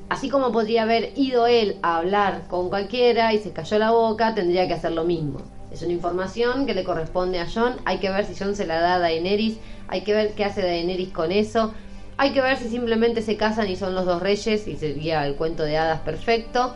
así 0.08 0.28
como 0.28 0.52
podría 0.52 0.82
haber 0.84 1.12
ido 1.16 1.46
él 1.48 1.78
a 1.82 1.96
hablar 1.98 2.44
con 2.48 2.68
cualquiera 2.68 3.32
y 3.32 3.38
se 3.38 3.50
cayó 3.52 3.78
la 3.78 3.90
boca, 3.90 4.34
tendría 4.34 4.68
que 4.68 4.74
hacer 4.74 4.92
lo 4.92 5.04
mismo. 5.04 5.40
Es 5.72 5.82
una 5.82 5.92
información 5.92 6.66
que 6.66 6.74
le 6.74 6.84
corresponde 6.84 7.40
a 7.40 7.46
John. 7.52 7.76
Hay 7.86 7.98
que 7.98 8.10
ver 8.10 8.26
si 8.26 8.34
John 8.38 8.54
se 8.54 8.66
la 8.66 8.78
da 8.80 8.94
a 8.96 8.98
Daenerys. 8.98 9.56
Hay 9.92 10.00
que 10.04 10.14
ver 10.14 10.32
qué 10.32 10.46
hace 10.46 10.62
Daenerys 10.62 11.10
con 11.10 11.32
eso. 11.32 11.74
Hay 12.16 12.32
que 12.32 12.40
ver 12.40 12.56
si 12.56 12.70
simplemente 12.70 13.20
se 13.20 13.36
casan 13.36 13.68
y 13.68 13.76
son 13.76 13.94
los 13.94 14.06
dos 14.06 14.22
reyes 14.22 14.66
y 14.66 14.76
sería 14.76 15.26
el 15.26 15.34
cuento 15.34 15.64
de 15.64 15.76
hadas 15.76 16.00
perfecto. 16.00 16.74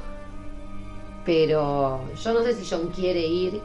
Pero 1.24 2.02
yo 2.22 2.32
no 2.34 2.42
sé 2.42 2.52
si 2.52 2.66
John 2.68 2.92
quiere 2.94 3.26
ir, 3.26 3.62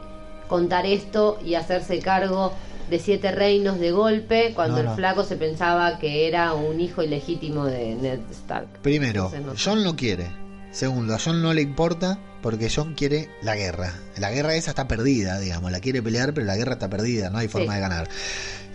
contar 0.48 0.86
esto 0.86 1.38
y 1.44 1.54
hacerse 1.54 1.98
cargo 1.98 2.52
de 2.88 2.98
siete 2.98 3.30
reinos 3.30 3.78
de 3.78 3.90
golpe 3.90 4.52
cuando 4.54 4.78
No, 4.78 4.84
no. 4.84 4.90
el 4.90 4.96
flaco 4.96 5.22
se 5.22 5.36
pensaba 5.36 5.98
que 5.98 6.26
era 6.28 6.54
un 6.54 6.80
hijo 6.80 7.02
ilegítimo 7.02 7.66
de 7.66 7.94
Ned 7.94 8.20
Stark. 8.30 8.68
Primero, 8.80 9.26
Entonces, 9.26 9.42
no 9.42 9.54
sé. 9.54 9.70
John 9.70 9.84
no 9.84 9.94
quiere. 9.94 10.28
Segundo, 10.72 11.14
a 11.14 11.18
John 11.18 11.42
no 11.42 11.52
le 11.52 11.62
importa 11.62 12.18
porque 12.40 12.70
John 12.74 12.94
quiere 12.94 13.28
la 13.42 13.54
guerra. 13.56 13.92
La 14.16 14.30
guerra 14.30 14.54
esa 14.54 14.70
está 14.70 14.88
perdida, 14.88 15.38
digamos. 15.38 15.70
La 15.70 15.80
quiere 15.80 16.02
pelear, 16.02 16.32
pero 16.34 16.46
la 16.46 16.56
guerra 16.56 16.72
está 16.72 16.88
perdida. 16.88 17.30
No 17.30 17.38
hay 17.38 17.48
forma 17.48 17.72
Sí. 17.72 17.74
de 17.74 17.80
ganar. 17.80 18.08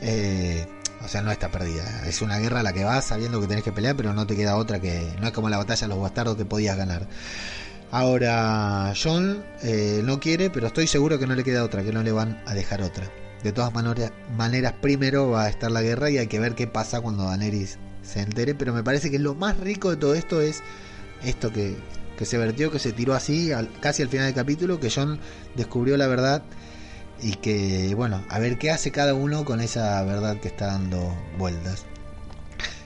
Eh, 0.01 0.67
o 1.03 1.07
sea, 1.07 1.21
no 1.23 1.31
está 1.31 1.49
perdida. 1.51 2.07
Es 2.07 2.21
una 2.21 2.37
guerra 2.37 2.59
a 2.59 2.63
la 2.63 2.71
que 2.73 2.83
vas 2.83 3.05
sabiendo 3.05 3.41
que 3.41 3.47
tenés 3.47 3.63
que 3.63 3.71
pelear, 3.71 3.95
pero 3.95 4.13
no 4.13 4.27
te 4.27 4.35
queda 4.35 4.55
otra 4.57 4.79
que. 4.79 5.11
No 5.19 5.27
es 5.27 5.33
como 5.33 5.49
la 5.49 5.57
batalla 5.57 5.81
de 5.81 5.87
los 5.87 5.99
bastardos 6.01 6.37
que 6.37 6.45
podías 6.45 6.77
ganar. 6.77 7.07
Ahora, 7.89 8.93
John 9.01 9.43
eh, 9.63 10.01
no 10.03 10.19
quiere, 10.19 10.49
pero 10.49 10.67
estoy 10.67 10.87
seguro 10.87 11.17
que 11.19 11.25
no 11.25 11.35
le 11.35 11.43
queda 11.43 11.63
otra, 11.63 11.83
que 11.83 11.91
no 11.93 12.03
le 12.03 12.11
van 12.11 12.41
a 12.45 12.53
dejar 12.53 12.81
otra. 12.81 13.09
De 13.43 13.51
todas 13.53 13.73
manera- 13.73 14.11
maneras, 14.35 14.73
primero 14.81 15.29
va 15.29 15.45
a 15.45 15.49
estar 15.49 15.71
la 15.71 15.81
guerra 15.81 16.09
y 16.09 16.17
hay 16.17 16.27
que 16.27 16.39
ver 16.39 16.53
qué 16.53 16.67
pasa 16.67 16.99
cuando 17.01 17.23
Daenerys 17.25 17.77
se 18.03 18.21
entere. 18.21 18.55
Pero 18.55 18.73
me 18.73 18.83
parece 18.83 19.09
que 19.09 19.19
lo 19.19 19.35
más 19.35 19.57
rico 19.57 19.89
de 19.89 19.97
todo 19.97 20.15
esto 20.15 20.41
es 20.41 20.61
esto 21.23 21.51
que, 21.51 21.75
que 22.17 22.25
se 22.25 22.37
vertió, 22.37 22.71
que 22.71 22.79
se 22.79 22.91
tiró 22.91 23.13
así, 23.13 23.51
casi 23.79 24.03
al 24.03 24.09
final 24.09 24.27
del 24.27 24.35
capítulo, 24.35 24.79
que 24.79 24.89
John 24.89 25.19
descubrió 25.55 25.97
la 25.97 26.07
verdad 26.07 26.43
y 27.21 27.33
que, 27.35 27.93
bueno, 27.95 28.23
a 28.29 28.39
ver 28.39 28.57
qué 28.57 28.71
hace 28.71 28.91
cada 28.91 29.13
uno 29.13 29.45
con 29.45 29.61
esa 29.61 30.01
verdad 30.03 30.39
que 30.39 30.47
está 30.47 30.67
dando 30.67 31.15
vueltas. 31.37 31.85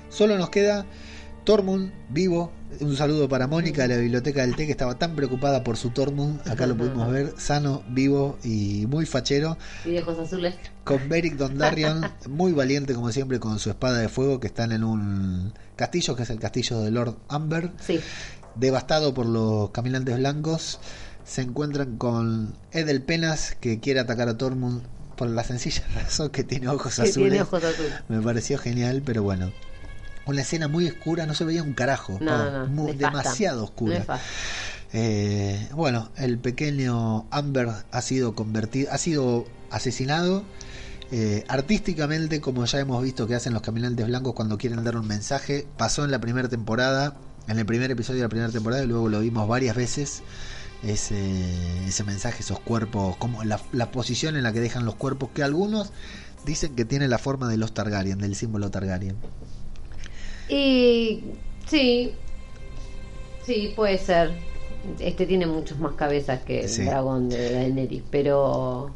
Solo 0.10 0.38
nos 0.38 0.50
queda 0.50 0.86
Tormund 1.44 1.92
vivo. 2.10 2.52
Un 2.80 2.96
saludo 2.96 3.28
para 3.28 3.48
Mónica 3.48 3.82
de 3.84 3.90
la 3.90 3.98
Biblioteca 3.98 4.42
del 4.42 4.56
Té, 4.56 4.66
que 4.66 4.72
estaba 4.72 4.98
tan 4.98 5.16
preocupada 5.16 5.64
por 5.64 5.76
su 5.76 5.90
Tormund. 5.90 6.48
Acá 6.48 6.68
lo 6.68 6.78
pudimos 6.78 7.12
ver, 7.12 7.34
sano, 7.38 7.84
vivo 7.90 8.38
y 8.44 8.86
muy 8.88 9.06
fachero. 9.06 9.58
Y 9.84 9.92
de 9.92 10.02
ojos 10.02 10.20
azules. 10.20 10.56
Con 10.84 11.10
Beric 11.10 11.36
Dondarrion, 11.36 12.06
muy 12.30 12.54
valiente 12.54 12.94
como 12.94 13.12
siempre 13.12 13.40
con 13.40 13.60
su 13.60 13.70
espada 13.70 13.98
de 14.00 14.08
fuego, 14.10 14.40
que 14.40 14.48
están 14.48 14.72
en 14.72 14.84
un 14.84 15.54
castillo, 15.76 16.16
que 16.16 16.24
es 16.24 16.30
el 16.30 16.40
castillo 16.40 16.80
de 16.82 16.92
Lord 16.92 17.18
Amber 17.28 17.72
Sí. 17.82 18.00
devastado 18.56 19.14
por 19.14 19.26
los 19.26 19.72
caminantes 19.72 20.18
blancos, 20.18 20.80
se 21.26 21.42
encuentran 21.42 21.98
con 21.98 22.54
Edel 22.72 23.02
Penas 23.02 23.56
que 23.60 23.80
quiere 23.80 24.00
atacar 24.00 24.30
a 24.30 24.38
Tormund 24.38 24.82
por 25.18 25.30
la 25.30 25.44
sencilla 25.44 25.84
razón 25.96 26.30
que 26.30 26.44
tiene 26.44 26.68
ojos 26.70 26.96
Que 26.96 27.02
azules. 27.04 27.16
tiene 27.30 27.42
ojos 27.42 27.64
azules. 27.64 27.92
Me 28.10 28.22
pareció 28.22 28.58
genial, 28.58 29.02
pero 29.06 29.24
bueno. 29.24 29.52
Una 30.26 30.42
escena 30.42 30.68
muy 30.68 30.88
oscura, 30.88 31.26
no 31.26 31.34
se 31.34 31.44
veía 31.46 31.64
un 31.64 31.74
carajo. 31.74 32.18
No, 32.22 32.52
no, 32.52 32.68
muy- 32.68 32.94
demasiado 32.96 33.64
oscura. 33.64 33.96
Eh, 34.94 35.68
bueno, 35.74 36.10
el 36.18 36.38
pequeño 36.38 37.26
Amber 37.32 37.70
ha 37.92 38.02
sido 38.02 38.36
convertido, 38.36 38.92
ha 38.92 38.98
sido 38.98 39.46
asesinado 39.70 40.44
eh, 41.12 41.44
artísticamente, 41.48 42.40
como 42.42 42.66
ya 42.66 42.80
hemos 42.80 43.02
visto 43.04 43.26
que 43.28 43.36
hacen 43.36 43.54
los 43.54 43.62
caminantes 43.62 44.06
blancos 44.06 44.34
cuando 44.34 44.58
quieren 44.58 44.84
dar 44.84 44.98
un 44.98 45.08
mensaje. 45.08 45.66
Pasó 45.78 46.04
en 46.06 46.12
la 46.12 46.20
primera 46.20 46.50
temporada, 46.50 47.16
en 47.48 47.58
el 47.60 47.66
primer 47.66 47.90
episodio 47.92 48.18
de 48.20 48.24
la 48.26 48.30
primera 48.30 48.52
temporada, 48.52 48.84
y 48.84 48.88
luego 48.88 49.10
lo 49.10 49.20
vimos 49.22 49.48
varias 49.48 49.76
veces. 49.76 50.24
Ese, 50.84 51.86
ese 51.88 52.04
mensaje, 52.04 52.42
esos 52.42 52.60
cuerpos, 52.60 53.16
como 53.18 53.44
la, 53.44 53.62
la 53.72 53.92
posición 53.92 54.36
en 54.36 54.42
la 54.44 54.52
que 54.52 54.60
dejan 54.62 54.84
los 54.84 54.96
cuerpos, 54.96 55.30
que 55.34 55.44
algunos 55.44 55.92
dicen 56.44 56.76
que 56.76 56.86
tiene 56.86 57.08
la 57.08 57.20
forma 57.20 57.48
de 57.50 57.58
los 57.58 57.72
Targaryen, 57.74 58.18
del 58.18 58.36
símbolo 58.36 58.72
Targaryen. 58.72 59.16
Y 60.54 61.24
sí, 61.68 62.12
sí, 63.46 63.74
puede 63.76 63.98
ser. 63.98 64.32
Este 65.00 65.26
tiene 65.26 65.46
muchos 65.46 65.80
más 65.80 65.94
cabezas 65.94 66.42
que 66.42 66.62
el 66.66 66.86
dragón 66.86 67.30
de 67.30 67.54
Daenerys, 67.54 68.04
pero 68.12 68.92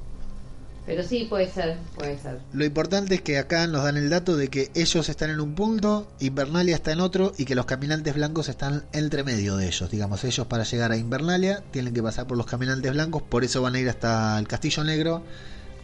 Pero 0.85 1.03
sí, 1.03 1.25
puede 1.29 1.47
ser, 1.49 1.77
puede 1.95 2.17
ser. 2.19 2.39
Lo 2.53 2.65
importante 2.65 3.15
es 3.15 3.21
que 3.21 3.37
acá 3.37 3.65
nos 3.67 3.83
dan 3.83 3.95
el 3.97 4.09
dato 4.09 4.35
de 4.35 4.49
que 4.49 4.69
ellos 4.75 5.07
están 5.09 5.29
en 5.29 5.39
un 5.39 5.55
punto, 5.55 6.07
Invernalia 6.19 6.75
está 6.75 6.91
en 6.91 6.99
otro 7.01 7.33
y 7.37 7.45
que 7.45 7.55
los 7.55 7.65
caminantes 7.65 8.13
blancos 8.15 8.49
están 8.49 8.83
entre 8.93 9.23
medio 9.23 9.57
de 9.57 9.67
ellos. 9.67 9.89
Digamos, 9.89 10.23
ellos 10.23 10.45
para 10.47 10.63
llegar 10.63 10.91
a 10.91 10.97
Invernalia 10.97 11.63
tienen 11.71 11.93
que 11.93 12.03
pasar 12.03 12.27
por 12.27 12.35
los 12.37 12.45
caminantes 12.47 12.91
blancos, 12.91 13.21
por 13.23 13.43
eso 13.43 13.61
van 13.61 13.75
a 13.75 13.79
ir 13.79 13.87
hasta 13.89 14.37
el 14.39 14.47
Castillo 14.47 14.83
Negro 14.83 15.23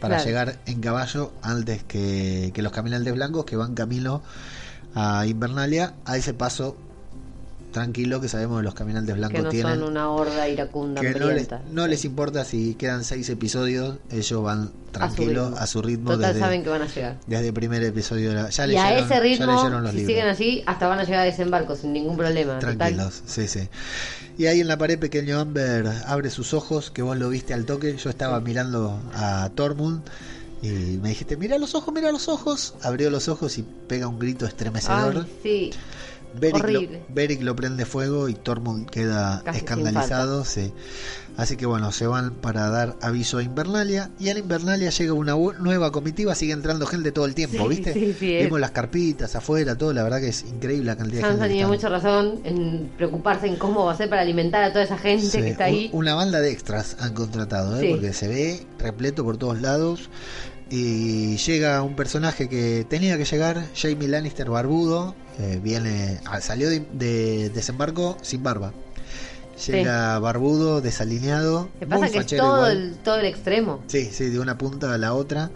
para 0.00 0.16
Claro. 0.16 0.24
llegar 0.28 0.58
en 0.66 0.80
caballo 0.80 1.32
antes 1.42 1.82
que, 1.84 2.50
que 2.52 2.60
los 2.62 2.72
caminantes 2.72 3.14
blancos 3.14 3.44
que 3.44 3.56
van 3.56 3.74
camino 3.74 4.22
a 4.94 5.26
Invernalia 5.26 5.94
a 6.04 6.16
ese 6.16 6.34
paso 6.34 6.76
tranquilo 7.72 8.20
que 8.20 8.28
sabemos 8.28 8.58
que 8.58 8.64
los 8.64 8.74
caminantes 8.74 9.16
blancos 9.16 9.36
Que 9.38 9.42
no 9.44 9.48
tienen 9.48 9.78
son 9.78 9.88
una 9.88 10.10
horda 10.10 10.46
iracunda, 10.46 11.00
que 11.00 11.08
no 11.12 11.18
les, 11.20 11.22
hambrienta. 11.50 11.62
no 11.70 11.86
les 11.86 12.04
importa 12.04 12.44
si 12.44 12.74
quedan 12.74 13.02
seis 13.02 13.30
episodios, 13.30 13.96
ellos 14.10 14.42
van 14.42 14.70
tranquilos 14.90 15.46
ritmo. 15.48 15.56
a 15.58 15.66
su 15.66 15.80
ritmo, 15.80 16.10
Total 16.10 16.34
desde, 16.34 16.40
saben 16.40 16.62
que 16.64 16.68
van 16.68 16.82
a 16.82 16.86
llegar. 16.86 17.16
desde 17.26 17.46
el 17.48 17.54
primer 17.54 17.82
episodio. 17.82 18.28
de 18.28 18.34
la- 18.34 18.50
ya 18.50 18.66
y 18.66 18.76
a 18.76 18.90
leyeron- 18.90 19.04
ese 19.06 19.14
ya 19.14 19.20
ritmo, 19.20 19.46
los 19.46 19.90
si 19.90 19.96
libros. 19.96 20.06
siguen 20.06 20.26
así, 20.28 20.62
hasta 20.66 20.86
van 20.86 20.98
a 20.98 21.04
llegar 21.04 21.20
a 21.20 21.24
desembarco 21.24 21.74
sin 21.74 21.94
ningún 21.94 22.18
problema. 22.18 22.58
Total. 22.58 22.76
Tranquilos, 22.76 23.22
sí, 23.24 23.48
sí. 23.48 23.68
Y 24.36 24.44
ahí 24.46 24.60
en 24.60 24.68
la 24.68 24.76
pared 24.76 24.98
pequeño 24.98 25.38
Amber 25.40 25.90
abre 26.06 26.28
sus 26.28 26.52
ojos, 26.52 26.90
que 26.90 27.00
vos 27.00 27.16
lo 27.16 27.30
viste 27.30 27.54
al 27.54 27.64
toque. 27.64 27.96
Yo 27.96 28.10
estaba 28.10 28.38
mirando 28.40 29.00
a 29.14 29.50
Tormund 29.54 30.02
y 30.62 30.98
me 31.02 31.08
dijiste, 31.10 31.36
mira 31.36 31.58
los 31.58 31.74
ojos, 31.74 31.92
mira 31.92 32.12
los 32.12 32.28
ojos. 32.28 32.74
Abrió 32.82 33.10
los 33.10 33.28
ojos 33.28 33.58
y 33.58 33.62
pega 33.62 34.06
un 34.06 34.18
grito 34.18 34.46
estremecedor. 34.46 35.26
Ay, 35.26 35.38
sí. 35.42 35.70
Beric 36.34 36.62
lo, 36.62 36.78
horrible. 36.78 37.02
Beric 37.10 37.42
lo 37.42 37.54
prende 37.54 37.84
fuego 37.84 38.28
y 38.28 38.34
Tormund 38.34 38.88
queda 38.88 39.42
Casi 39.44 39.58
escandalizado. 39.58 40.44
Sí. 40.46 40.72
Así 41.36 41.56
que 41.56 41.66
bueno, 41.66 41.92
se 41.92 42.06
van 42.06 42.32
para 42.34 42.68
dar 42.68 42.96
aviso 43.00 43.38
a 43.38 43.42
Invernalia. 43.42 44.10
Y 44.18 44.28
en 44.28 44.38
Invernalia 44.38 44.90
llega 44.90 45.12
una 45.12 45.34
nueva 45.34 45.90
comitiva, 45.92 46.34
sigue 46.34 46.52
entrando 46.52 46.86
gente 46.86 47.12
todo 47.12 47.24
el 47.26 47.34
tiempo, 47.34 47.62
Sí, 47.64 47.68
¿viste? 47.68 48.14
sí, 48.18 48.36
Vimos 48.44 48.60
las 48.60 48.70
carpitas 48.70 49.34
afuera, 49.36 49.76
todo, 49.76 49.92
la 49.92 50.02
verdad 50.02 50.20
que 50.20 50.28
es 50.28 50.42
increíble 50.44 50.86
la 50.86 50.96
cantidad 50.96 51.22
de 51.22 51.28
gente. 51.28 51.48
tiene 51.48 51.66
mucha 51.66 51.88
razón 51.88 52.40
en 52.44 52.90
preocuparse 52.96 53.46
en 53.46 53.56
cómo 53.56 53.84
va 53.84 53.92
a 53.92 53.96
ser 53.96 54.08
para 54.08 54.22
alimentar 54.22 54.62
a 54.62 54.72
toda 54.72 54.84
esa 54.84 54.98
gente 54.98 55.38
que 55.40 55.50
está 55.50 55.64
ahí. 55.64 55.90
Una 55.92 56.14
banda 56.14 56.40
de 56.40 56.50
extras 56.50 56.96
han 57.00 57.14
contratado, 57.14 57.78
¿eh? 57.80 57.90
Porque 57.90 58.12
se 58.12 58.28
ve 58.28 58.66
repleto 58.78 59.24
por 59.24 59.36
todos 59.36 59.60
lados. 59.60 60.08
Y 60.74 61.36
llega 61.36 61.82
un 61.82 61.94
personaje 61.94 62.48
que 62.48 62.86
tenía 62.88 63.18
que 63.18 63.26
llegar, 63.26 63.62
Jamie 63.76 64.08
Lannister 64.08 64.48
barbudo, 64.48 65.14
eh, 65.38 65.60
viene, 65.62 66.18
ah, 66.24 66.40
salió 66.40 66.70
de, 66.70 66.80
de 66.94 67.50
desembarco 67.50 68.16
sin 68.22 68.42
barba. 68.42 68.72
Llega 69.66 70.18
barbudo, 70.18 70.80
desalineado. 70.80 71.68
Que 71.78 71.86
pasa 71.86 72.00
muy 72.00 72.10
que 72.10 72.18
es 72.20 72.26
todo 72.26 72.66
el, 72.68 72.94
todo 73.04 73.16
el 73.16 73.26
extremo. 73.26 73.82
Sí, 73.86 74.08
sí, 74.10 74.30
de 74.30 74.40
una 74.40 74.56
punta 74.56 74.94
a 74.94 74.96
la 74.96 75.12
otra. 75.12 75.50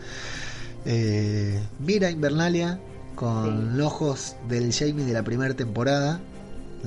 Eh, 0.84 1.58
mira 1.80 2.10
Invernalia 2.10 2.78
con 3.14 3.44
Sí. 3.72 3.76
los 3.78 3.86
ojos 3.86 4.36
del 4.48 4.72
Jamie 4.74 5.06
de 5.06 5.14
la 5.14 5.22
primera 5.22 5.54
temporada. 5.54 6.20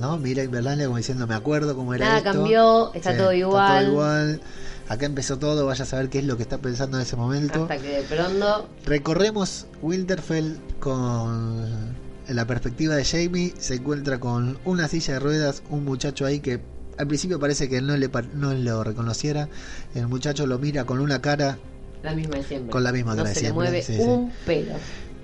¿No? 0.00 0.16
Mira 0.16 0.42
Invernalia 0.42 0.86
como 0.86 0.96
diciendo, 0.96 1.26
me 1.26 1.34
acuerdo 1.34 1.76
cómo 1.76 1.92
era 1.92 2.06
Nada 2.06 2.18
esto". 2.18 2.32
cambió, 2.32 2.94
está 2.94 3.16
todo 3.16 3.32
igual. 3.34 3.88
igual. 3.88 4.40
Acá 4.88 5.06
empezó 5.06 5.38
todo, 5.38 5.66
vaya 5.66 5.84
a 5.84 5.86
saber 5.86 6.08
qué 6.08 6.18
es 6.18 6.24
lo 6.24 6.36
que 6.36 6.42
está 6.42 6.58
pensando 6.58 6.96
en 6.96 7.02
ese 7.02 7.16
momento. 7.16 7.62
Hasta 7.62 7.76
que 7.76 8.00
de 8.00 8.02
pronto 8.02 8.68
Recorremos 8.86 9.66
Winterfell 9.82 10.56
con 10.80 11.94
la 12.28 12.46
perspectiva 12.46 12.96
de 12.96 13.04
Jamie. 13.04 13.54
Se 13.58 13.74
encuentra 13.74 14.18
con 14.18 14.58
una 14.64 14.88
silla 14.88 15.14
de 15.14 15.20
ruedas, 15.20 15.62
un 15.68 15.84
muchacho 15.84 16.24
ahí 16.24 16.40
que 16.40 16.60
al 16.96 17.06
principio 17.06 17.38
parece 17.38 17.68
que 17.68 17.80
no, 17.82 17.96
le, 17.96 18.10
no 18.34 18.54
lo 18.54 18.82
reconociera. 18.82 19.48
El 19.94 20.08
muchacho 20.08 20.46
lo 20.46 20.58
mira 20.58 20.84
con 20.86 20.98
una 20.98 21.20
cara 21.20 21.58
la 22.02 22.14
misma 22.14 22.36
de 22.36 22.44
siempre. 22.44 22.70
Con 22.70 22.82
la 22.82 22.92
misma 22.92 23.12
no 23.12 23.18
cara 23.18 23.28
de 23.28 23.34
le 23.34 23.40
siempre, 23.40 23.54
mueve 23.54 23.82
sí, 23.82 23.94
sí. 23.96 24.00
un 24.02 24.32
pelo. 24.46 24.72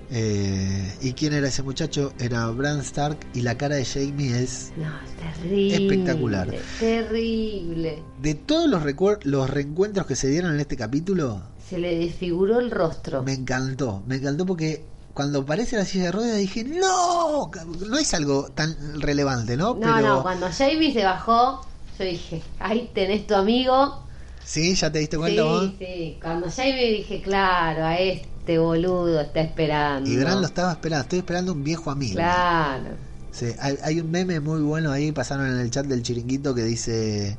Eh, 0.09 0.95
¿Y 1.01 1.13
quién 1.13 1.33
era 1.33 1.47
ese 1.49 1.63
muchacho? 1.63 2.13
Era 2.19 2.47
Bran 2.47 2.79
Stark 2.79 3.17
y 3.33 3.41
la 3.41 3.57
cara 3.57 3.75
de 3.75 3.85
Jamie 3.85 4.41
es... 4.41 4.71
No, 4.77 4.85
es 4.85 5.35
terrible. 5.41 5.75
Espectacular. 5.87 6.55
Terrible. 6.79 8.03
De 8.21 8.35
todos 8.35 8.69
los, 8.69 8.81
los 9.25 9.49
reencuentros 9.49 10.05
que 10.07 10.15
se 10.15 10.27
dieron 10.29 10.53
en 10.53 10.59
este 10.59 10.77
capítulo, 10.77 11.41
Se 11.69 11.77
le 11.77 11.97
desfiguró 11.97 12.59
el 12.59 12.71
rostro. 12.71 13.23
me 13.23 13.33
encantó. 13.33 14.03
Me 14.07 14.15
encantó 14.15 14.45
porque 14.45 14.85
cuando 15.13 15.39
aparece 15.39 15.75
la 15.77 15.83
silla 15.85 16.05
de 16.05 16.11
ruedas 16.11 16.37
dije, 16.37 16.63
no, 16.63 17.49
no 17.87 17.97
es 17.97 18.13
algo 18.13 18.49
tan 18.53 19.01
relevante, 19.01 19.57
¿no? 19.57 19.73
No, 19.73 19.79
Pero 19.79 20.01
no, 20.01 20.21
cuando 20.23 20.47
Jamie 20.51 20.93
se 20.93 21.03
bajó, 21.03 21.65
yo 21.99 22.05
dije, 22.05 22.41
ahí 22.59 22.89
tenés 22.93 23.25
tu 23.27 23.33
amigo. 23.35 24.03
sí, 24.43 24.75
ya 24.75 24.91
te 24.91 24.99
diste 24.99 25.17
cuenta 25.17 25.43
vos. 25.43 25.63
Sí, 25.63 25.75
sí. 25.79 26.19
Cuando 26.21 26.49
Jamie 26.49 26.93
dije, 26.97 27.21
claro, 27.21 27.83
a 27.83 27.97
este 27.97 28.29
boludo 28.57 29.19
está 29.19 29.41
esperando. 29.41 30.09
Y 30.09 30.17
Bran 30.17 30.41
lo 30.41 30.47
estaba 30.47 30.71
esperando, 30.71 31.03
estoy 31.03 31.19
esperando 31.19 31.53
un 31.53 31.63
viejo 31.63 31.91
amigo. 31.91 32.15
Claro. 32.15 32.95
Sí, 33.31 33.47
hay, 33.59 33.77
hay 33.83 33.99
un 33.99 34.09
meme 34.09 34.39
muy 34.39 34.61
bueno 34.61 34.91
ahí, 34.91 35.11
pasaron 35.11 35.47
en 35.47 35.59
el 35.59 35.69
chat 35.69 35.85
del 35.85 36.01
chiringuito 36.01 36.55
que 36.55 36.63
dice, 36.63 37.37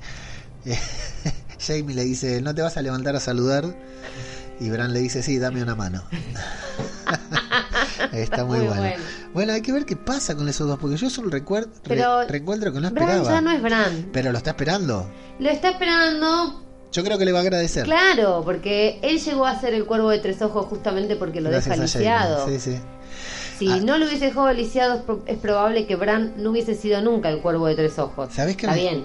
eh, 0.65 0.79
Jamie 1.59 1.95
le 1.95 2.05
dice, 2.05 2.41
¿no 2.43 2.55
te 2.55 2.63
vas 2.63 2.77
a 2.77 2.83
levantar 2.83 3.17
a 3.17 3.21
saludar? 3.21 3.75
Y 4.61 4.71
Bran 4.71 4.93
le 4.93 5.01
dice, 5.01 5.23
sí, 5.23 5.39
dame 5.39 5.63
una 5.63 5.75
mano. 5.75 6.03
Está 8.13 8.45
muy, 8.45 8.59
muy 8.59 8.67
bueno. 8.67 8.83
bueno. 8.83 9.03
bueno. 9.35 9.53
hay 9.53 9.63
que 9.63 9.73
ver 9.73 9.85
qué 9.85 9.97
pasa 9.97 10.35
con 10.35 10.49
esos 10.49 10.67
dos, 10.69 10.79
porque 10.79 10.97
yo 10.97 11.07
es 11.07 11.19
un 11.19 11.31
recuerdo, 11.31 11.71
Pero 11.85 12.27
reencuentro 12.27 12.73
que 12.73 12.81
no 12.81 12.91
Bran 12.91 13.09
esperaba. 13.09 13.31
ya 13.31 13.41
no 13.41 13.51
es 13.51 13.63
Bran. 13.63 14.09
Pero 14.13 14.33
lo 14.33 14.39
está 14.39 14.51
esperando. 14.51 15.11
Lo 15.39 15.49
está 15.49 15.71
esperando, 15.71 16.63
Yo 16.93 17.05
creo 17.05 17.19
que 17.19 17.25
le 17.25 17.33
va 17.33 17.39
a 17.41 17.43
agradecer. 17.43 17.85
claro, 17.85 18.43
porque 18.45 18.99
él 19.03 19.19
llegó 19.21 19.45
a 19.47 19.59
ser 19.61 19.75
el 19.75 19.85
cuervo 19.85 20.11
de 20.11 20.19
tres 20.21 20.41
ojos 20.43 20.67
justamente 20.67 21.17
porque 21.17 21.41
lo 21.41 21.51
deja 21.51 21.67
Gracias 21.75 21.97
a 21.97 21.99
lisiado. 21.99 22.49
Sí, 22.49 22.59
sí. 22.59 22.79
Si 23.59 23.69
Ah. 23.71 23.81
no 23.85 23.99
lo 23.99 24.07
hubiese 24.07 24.27
dejado 24.27 24.53
lisiado, 24.53 24.95
es 24.97 25.03
pro- 25.03 25.23
es 25.27 25.37
probable 25.39 25.87
que 25.87 25.97
Bran 25.97 26.35
no 26.37 26.51
hubiese 26.51 26.75
sido 26.75 27.03
nunca 27.03 27.29
el 27.29 27.41
cuervo 27.41 27.67
de 27.67 27.75
tres 27.75 27.99
ojos. 27.99 28.33
¿Sabés 28.33 28.57
qué 28.57 28.67
Está 28.67 28.77
me- 28.77 28.81
bien. 28.83 29.05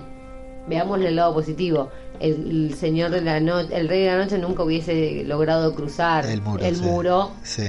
Veámosle 0.67 1.09
el 1.09 1.15
lado 1.17 1.33
positivo. 1.33 1.89
El, 2.19 2.69
el 2.69 2.75
señor 2.75 3.11
de 3.11 3.21
la 3.21 3.39
noche, 3.41 3.75
el 3.75 3.89
rey 3.89 4.01
de 4.03 4.07
la 4.11 4.17
noche 4.23 4.37
nunca 4.37 4.63
hubiese 4.63 5.23
logrado 5.25 5.73
cruzar 5.75 6.25
El 6.25 6.41
muro. 6.41 6.63
el 6.63 6.75
sí. 6.77 6.81
muro, 6.83 7.31
Sí. 7.43 7.63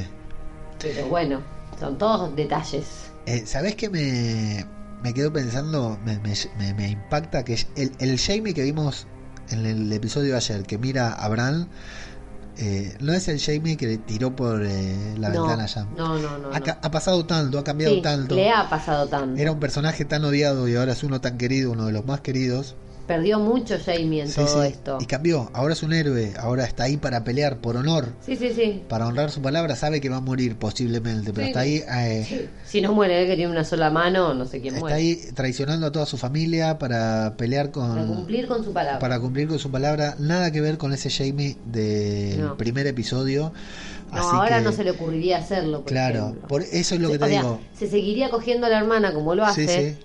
pero 0.79 1.07
bueno, 1.09 1.41
son 1.81 1.99
todos 1.99 2.37
detalles. 2.37 2.85
Eh, 3.27 3.43
¿Sabés 3.47 3.75
qué 3.75 3.89
me, 3.89 4.65
me 5.03 5.13
quedo 5.15 5.33
pensando? 5.33 5.99
Me, 6.05 6.19
me- 6.21 6.35
me- 6.59 6.75
me 6.75 6.89
impacta 6.91 7.45
que 7.45 7.55
el, 7.75 7.91
el 7.99 8.19
Jamie 8.21 8.55
que 8.55 8.63
vimos 8.63 9.07
en 9.55 9.67
el 9.67 9.93
episodio 9.93 10.33
de 10.33 10.37
ayer, 10.37 10.63
que 10.65 10.79
mira 10.79 11.13
a 11.13 11.29
Bran, 11.29 11.69
eh, 12.57 12.97
no 13.01 13.13
es 13.13 13.27
el 13.29 13.41
Jamie 13.41 13.77
que 13.77 13.87
le 13.87 13.99
tiró 13.99 14.37
por 14.37 14.63
eh, 14.65 15.15
la 15.19 15.31
no, 15.31 15.43
ventana 15.43 15.67
ya. 15.67 15.85
no, 15.97 16.19
no, 16.19 16.39
no. 16.39 16.53
Ha, 16.53 16.61
no. 16.61 16.67
ha 16.83 16.91
pasado 16.91 17.27
tanto, 17.27 17.59
ha 17.59 17.65
cambiado 17.65 17.95
Sí, 17.97 18.03
tanto. 18.03 18.35
le 18.37 18.51
ha 18.51 18.69
pasado 18.71 19.09
tanto. 19.09 19.41
Era 19.41 19.51
un 19.51 19.59
personaje 19.59 20.05
tan 20.05 20.25
odiado 20.25 20.69
y 20.69 20.77
ahora 20.77 20.93
es 20.93 21.03
uno 21.03 21.21
tan 21.21 21.37
querido, 21.39 21.73
uno 21.73 21.87
de 21.87 21.93
los 21.93 22.07
más 22.07 22.21
queridos. 22.21 22.77
Perdió 23.07 23.39
mucho 23.39 23.77
Jamie 23.85 24.23
en 24.23 24.29
Sí, 24.29 24.37
todo 24.37 24.63
sí. 24.63 24.69
esto. 24.69 24.99
Y 25.01 25.05
cambió, 25.05 25.51
ahora 25.53 25.75
es 25.75 25.83
un 25.83 25.93
héroe, 25.93 26.33
ahora 26.39 26.65
está 26.65 26.85
ahí 26.85 26.97
para 26.97 27.23
pelear 27.23 27.59
por 27.59 27.77
honor, 27.77 28.09
Sí, 28.25 28.35
sí, 28.37 28.51
sí. 28.55 28.83
para 28.89 29.07
honrar 29.07 29.31
su 29.31 29.43
palabra, 29.43 29.77
sabe 29.77 30.01
que 30.01 30.09
va 30.09 30.17
a 30.17 30.21
morir 30.21 30.57
posiblemente, 30.57 31.33
pero 31.35 31.45
Sí. 31.45 31.49
está 31.51 31.61
ahí 31.61 31.83
eh, 31.87 32.49
Si 32.65 32.81
no 32.81 32.95
muere 32.95 33.21
él 33.23 33.29
que 33.29 33.37
tiene 33.37 33.51
una 33.53 33.65
sola 33.65 33.91
mano, 33.91 34.33
no 34.33 34.47
sé 34.47 34.61
quién 34.63 34.75
Está 34.75 34.81
muere. 34.81 34.97
ahí 34.97 35.19
traicionando 35.35 35.87
a 35.87 35.93
toda 35.93 36.07
su 36.07 36.17
familia 36.17 36.79
para 36.79 37.35
pelear 37.37 37.71
con. 37.71 37.91
Para 37.95 38.07
cumplir 38.07 38.47
con 38.49 38.65
su 38.65 38.73
palabra. 38.73 38.99
para 38.99 39.21
cumplir 39.21 39.49
con 39.49 39.59
su 39.59 39.71
palabra. 39.71 40.17
Nada 40.19 40.51
que 40.51 40.63
ver 40.63 40.79
con 40.79 40.93
ese 40.95 41.11
Jamie 41.11 41.59
del 41.67 42.41
No. 42.41 42.57
primer 42.57 42.87
episodio. 42.87 43.53
No, 44.13 44.19
Así 44.21 44.29
ahora 44.37 44.59
que, 44.59 44.65
no 44.65 44.73
se 44.73 44.85
le 44.85 44.93
ocurriría 44.93 45.39
hacerlo. 45.39 45.81
Por 45.83 45.91
Claro, 45.93 46.21
ejemplo. 46.29 46.49
por 46.49 46.63
eso 46.63 46.95
es 46.95 47.01
lo 47.01 47.09
Se- 47.09 47.13
que 47.15 47.19
te 47.19 47.29
sea, 47.29 47.41
digo. 47.43 47.61
se 47.77 47.89
seguiría 47.89 48.31
cogiendo 48.31 48.67
a 48.67 48.71
la 48.71 48.79
hermana 48.79 49.13
como 49.13 49.35
lo 49.35 49.45
Sí, 49.53 49.63
hace, 49.65 49.91
sí. 49.93 49.99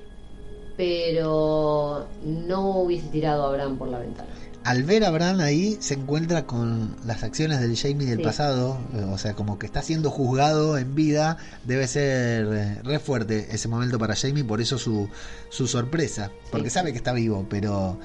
Pero 0.79 2.07
no 2.23 2.79
hubiese 2.79 3.07
tirado 3.09 3.43
a 3.45 3.51
Bran 3.51 3.77
por 3.77 3.89
la 3.89 3.99
ventana. 3.99 4.29
Al 4.63 4.83
ver 4.83 5.03
a 5.03 5.11
Bran 5.11 5.41
ahí, 5.41 5.75
se 5.81 5.95
encuentra 5.95 6.45
con 6.45 6.95
las 7.05 7.23
acciones 7.23 7.59
del 7.59 7.75
Jamie 7.75 8.07
del 8.07 8.19
Sí. 8.19 8.23
pasado. 8.23 8.77
eh, 8.93 9.03
O 9.11 9.17
sea, 9.17 9.33
como 9.33 9.59
que 9.59 9.65
está 9.65 9.81
siendo 9.81 10.09
juzgado 10.09 10.77
en 10.77 10.95
vida. 10.95 11.35
Debe 11.65 11.85
ser 11.85 12.47
eh, 12.49 12.81
re 12.81 12.99
fuerte 12.99 13.47
ese 13.51 13.67
momento 13.67 13.99
para 13.99 14.15
Jamie, 14.15 14.45
por 14.45 14.61
eso 14.61 14.77
su, 14.77 15.09
su 15.49 15.67
sorpresa. 15.67 16.31
Porque 16.49 16.69
Sí. 16.69 16.75
sabe 16.75 16.91
que 16.93 16.97
está 16.97 17.11
vivo, 17.11 17.45
pero 17.49 17.99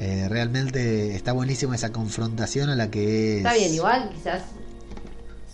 eh, 0.00 0.26
realmente 0.28 1.14
está 1.14 1.32
buenísima 1.32 1.76
esa 1.76 1.92
confrontación 1.92 2.68
a 2.68 2.74
la 2.74 2.90
que 2.90 3.34
es. 3.34 3.44
Está 3.46 3.54
bien, 3.54 3.74
igual 3.74 4.10
quizás 4.12 4.42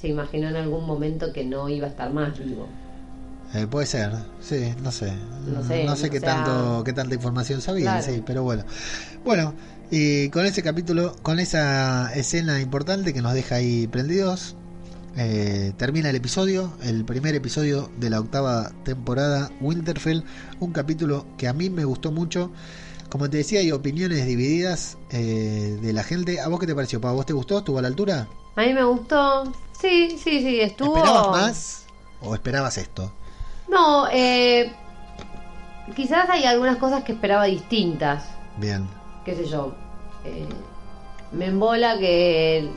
se 0.01 0.09
imaginó 0.09 0.49
en 0.49 0.57
algún 0.57 0.87
momento 0.87 1.31
que 1.31 1.45
no 1.45 1.69
iba 1.69 1.89
a 1.89 1.91
estar 1.91 2.11
más 2.11 2.39
vivo. 2.39 2.69
Eh, 3.55 3.67
puede 3.69 3.87
ser, 3.87 4.11
sí, 4.41 4.75
no 4.83 4.91
sé. 4.91 5.13
No 5.47 5.63
sé, 5.63 5.85
no 5.85 5.95
sé 5.97 6.09
o 6.09 6.11
qué 6.11 6.19
sea- 6.21 6.35
tanto 6.45 6.83
qué 6.85 6.93
tanta 6.93 7.15
información 7.15 7.61
sabía, 7.61 7.85
Claro. 7.99 8.03
sí, 8.15 8.23
pero 8.27 8.43
bueno. 8.43 8.65
Bueno, 9.25 9.55
y 9.91 10.29
con 10.31 10.45
ese 10.45 10.63
capítulo, 10.63 11.15
con 11.23 11.39
esa 11.39 12.13
escena 12.15 12.61
importante 12.61 13.15
que 13.15 13.23
nos 13.23 13.33
deja 13.33 13.57
ahí 13.57 13.87
prendidos, 13.87 14.57
eh, 15.17 15.73
termina 15.77 16.11
el 16.11 16.17
episodio, 16.17 16.73
el 16.83 17.05
primer 17.05 17.37
episodio 17.37 17.91
de 17.97 18.11
la 18.11 18.19
octava 18.19 18.73
temporada 18.85 19.51
Winterfell, 19.61 20.25
un 20.59 20.73
capítulo 20.73 21.25
que 21.39 21.47
a 21.47 21.53
mí 21.53 21.71
me 21.71 21.85
gustó 21.85 22.11
mucho. 22.11 22.51
Como 23.09 23.31
te 23.31 23.37
decía, 23.37 23.61
hay 23.61 23.71
opiniones 23.71 24.27
divididas 24.27 24.99
eh, 25.11 25.79
de 25.81 25.93
la 25.93 26.03
gente. 26.03 26.41
¿A 26.41 26.49
vos 26.49 26.59
qué 26.59 26.67
te 26.67 26.75
pareció? 26.75 27.01
¿Para 27.01 27.15
vos 27.15 27.25
te 27.27 27.33
gustó? 27.33 27.59
¿Estuvo 27.59 27.79
a 27.79 27.83
la 27.83 27.87
altura? 27.89 28.27
A 28.57 28.63
mí 28.63 28.73
me 28.75 28.83
gustó. 28.83 29.45
Sí, 29.81 30.17
sí, 30.19 30.41
sí, 30.41 30.61
estuvo. 30.61 30.97
¿Esperabas 30.97 31.29
más 31.31 31.85
o 32.21 32.35
esperabas 32.35 32.79
esto? 32.79 33.13
No, 33.75 34.07
eh, 34.11 34.73
quizás 35.97 36.31
hay 36.31 36.45
algunas 36.45 36.77
cosas 36.77 37.03
que 37.03 37.13
esperaba 37.13 37.45
distintas. 37.45 38.25
Bien. 38.57 38.89
Qué 39.25 39.35
sé 39.35 39.47
yo. 39.47 39.75
eh, 40.25 40.47
me 41.33 41.47
embola 41.47 41.99
que 41.99 42.71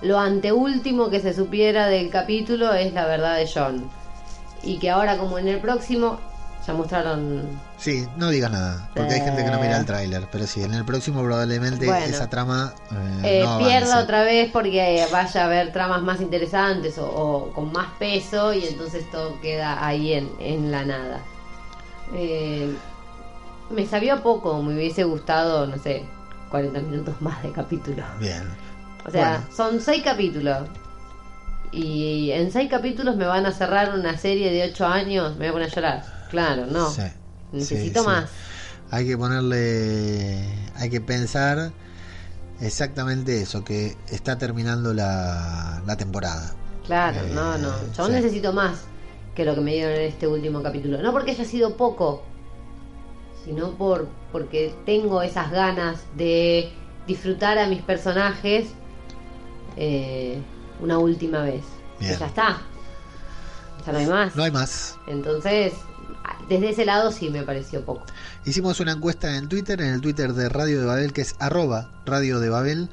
lo 0.00 0.18
anteúltimo 0.18 1.10
que 1.10 1.20
se 1.20 1.34
supiera 1.34 1.86
del 1.88 2.08
capítulo 2.08 2.72
es 2.72 2.94
la 2.94 3.06
verdad 3.06 3.36
de 3.36 3.46
John. 3.52 3.90
Y 4.62 4.78
que 4.78 4.88
ahora, 4.88 5.18
como 5.18 5.38
en 5.38 5.48
el 5.48 5.60
próximo, 5.60 6.18
ya 6.66 6.72
mostraron. 6.74 7.42
Sí, 7.78 8.06
no 8.16 8.30
digas 8.30 8.50
nada, 8.50 8.88
porque 8.94 9.14
hay 9.14 9.20
gente 9.20 9.44
que 9.44 9.50
no 9.50 9.58
mira 9.60 9.76
el 9.76 9.82
Eh. 9.82 9.86
tráiler, 9.86 10.28
pero 10.32 10.46
sí, 10.46 10.62
en 10.62 10.72
el 10.74 10.84
próximo 10.84 11.22
probablemente 11.22 11.86
Bueno. 11.86 12.04
esa 12.06 12.30
trama 12.30 12.72
eh, 13.22 13.40
Eh, 13.40 13.44
no 13.44 13.58
pierda 13.58 14.00
otra 14.00 14.22
vez 14.22 14.50
porque 14.52 15.06
vaya 15.12 15.42
a 15.42 15.44
haber 15.46 15.72
tramas 15.72 16.02
más 16.02 16.20
interesantes 16.20 16.96
o, 16.98 17.06
o 17.06 17.52
con 17.52 17.72
más 17.72 17.88
peso 17.98 18.52
y 18.54 18.64
entonces 18.66 19.10
todo 19.10 19.40
queda 19.40 19.84
ahí 19.84 20.14
en, 20.14 20.30
en 20.40 20.70
la 20.70 20.84
nada. 20.84 21.20
Eh, 22.14 22.74
me 23.70 23.86
sabía 23.86 24.22
poco, 24.22 24.62
me 24.62 24.74
hubiese 24.74 25.04
gustado, 25.04 25.66
no 25.66 25.78
sé, 25.78 26.04
40 26.50 26.80
minutos 26.80 27.20
más 27.20 27.42
de 27.42 27.50
capítulo. 27.52 28.02
Bien. 28.20 28.42
O 29.06 29.10
sea, 29.10 29.40
Bueno. 29.40 29.54
son 29.54 29.80
6 29.80 30.02
capítulos. 30.02 30.68
Y 31.72 32.30
en 32.30 32.52
6 32.52 32.70
capítulos 32.70 33.16
me 33.16 33.26
van 33.26 33.46
a 33.46 33.50
cerrar 33.52 33.92
una 33.98 34.16
serie 34.16 34.52
de 34.52 34.70
8 34.70 34.86
años, 34.86 35.32
me 35.32 35.38
voy 35.38 35.48
a 35.48 35.52
poner 35.52 35.68
a 35.70 35.74
llorar. 35.74 36.13
Claro, 36.34 36.66
no. 36.66 36.90
Sí, 36.90 37.02
Necesito 37.52 38.00
sí, 38.00 38.04
sí. 38.04 38.10
más. 38.10 38.30
Hay 38.90 39.06
que 39.06 39.16
ponerle, 39.16 40.44
hay 40.74 40.90
que 40.90 41.00
pensar 41.00 41.72
exactamente 42.60 43.40
eso, 43.40 43.64
que 43.64 43.96
está 44.10 44.36
terminando 44.38 44.92
la, 44.92 45.80
la 45.86 45.96
temporada. 45.96 46.52
Claro, 46.86 47.20
Eh, 47.20 47.30
no, 47.32 47.56
no. 47.58 47.72
Yo 47.96 48.08
necesito 48.08 48.52
más 48.52 48.80
que 49.34 49.44
lo 49.44 49.54
que 49.54 49.60
me 49.60 49.72
dieron 49.74 49.94
en 49.94 50.02
este 50.02 50.26
último 50.26 50.62
capítulo. 50.62 51.00
No 51.02 51.12
porque 51.12 51.30
haya 51.32 51.44
sido 51.44 51.76
poco, 51.76 52.22
sino 53.44 53.70
por 53.72 54.08
porque 54.32 54.74
tengo 54.84 55.22
esas 55.22 55.50
ganas 55.52 56.00
de 56.16 56.72
disfrutar 57.06 57.58
a 57.58 57.68
mis 57.68 57.82
personajes 57.82 58.66
eh, 59.76 60.40
una 60.80 60.98
última 60.98 61.42
vez. 61.42 61.62
Bien. 62.00 62.12
Que 62.14 62.18
ya 62.18 62.26
está. 62.26 62.62
Ya 63.86 63.92
no 63.92 63.98
hay 63.98 64.06
más. 64.06 64.34
No 64.36 64.42
hay 64.42 64.50
más. 64.50 64.96
Entonces, 65.06 65.72
desde 66.48 66.70
ese 66.70 66.84
lado 66.84 67.12
sí 67.12 67.30
me 67.30 67.42
pareció 67.42 67.84
poco. 67.84 68.04
Hicimos 68.44 68.80
una 68.80 68.92
encuesta 68.92 69.36
en 69.36 69.48
Twitter, 69.48 69.80
en 69.80 69.94
el 69.94 70.00
Twitter 70.00 70.32
de 70.32 70.48
Radio 70.48 70.80
de 70.80 70.86
Babel, 70.86 71.12
que 71.12 71.22
es 71.22 71.34
arroba 71.38 71.90
Radio 72.06 72.40
de 72.40 72.48
Babel. 72.48 72.88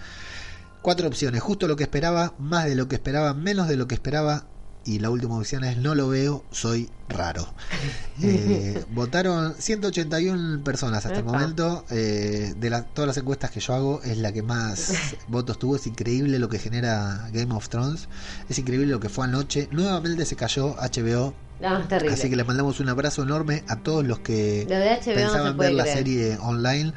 Cuatro 0.81 1.07
opciones, 1.07 1.41
justo 1.41 1.67
lo 1.67 1.75
que 1.75 1.83
esperaba, 1.83 2.33
más 2.39 2.65
de 2.65 2.75
lo 2.75 2.87
que 2.87 2.95
esperaba, 2.95 3.33
menos 3.33 3.67
de 3.67 3.77
lo 3.77 3.87
que 3.87 3.95
esperaba. 3.95 4.45
Y 4.83 4.97
la 4.97 5.11
última 5.11 5.37
opción 5.37 5.63
es 5.63 5.77
no 5.77 5.93
lo 5.93 6.09
veo, 6.09 6.43
soy 6.51 6.89
raro. 7.07 7.53
Eh, 8.23 8.83
votaron 8.91 9.55
181 9.57 10.63
personas 10.63 11.05
hasta 11.05 11.19
el 11.19 11.25
momento. 11.25 11.85
eh, 11.89 12.53
de 12.57 12.69
la- 12.69 12.83
todas 12.83 13.07
las 13.07 13.17
encuestas 13.17 13.49
que 13.51 13.59
yo 13.59 13.73
hago, 13.73 14.01
es 14.03 14.17
la 14.19 14.31
que 14.31 14.43
más 14.43 14.93
votos 15.27 15.57
tuvo. 15.57 15.75
Es 15.75 15.87
increíble 15.87 16.37
lo 16.39 16.47
que 16.49 16.59
genera 16.59 17.29
Game 17.33 17.53
of 17.55 17.67
Thrones. 17.69 18.09
Es 18.49 18.59
increíble 18.59 18.87
lo 18.87 18.99
que 18.99 19.09
fue 19.09 19.25
anoche. 19.25 19.67
Nuevamente 19.71 20.25
se 20.25 20.35
cayó 20.35 20.75
HBO. 20.75 21.33
No, 21.61 21.77
es 21.79 21.87
terrible. 21.87 22.13
Así 22.15 22.29
que 22.29 22.35
le 22.35 22.43
mandamos 22.43 22.79
un 22.79 22.89
abrazo 22.89 23.23
enorme 23.23 23.63
a 23.67 23.77
todos 23.77 24.05
los 24.05 24.19
que 24.19 24.65
no 24.69 25.13
pensaban 25.13 25.57
ver 25.57 25.73
la 25.73 25.83
creer. 25.83 25.97
serie 25.97 26.37
online. 26.41 26.93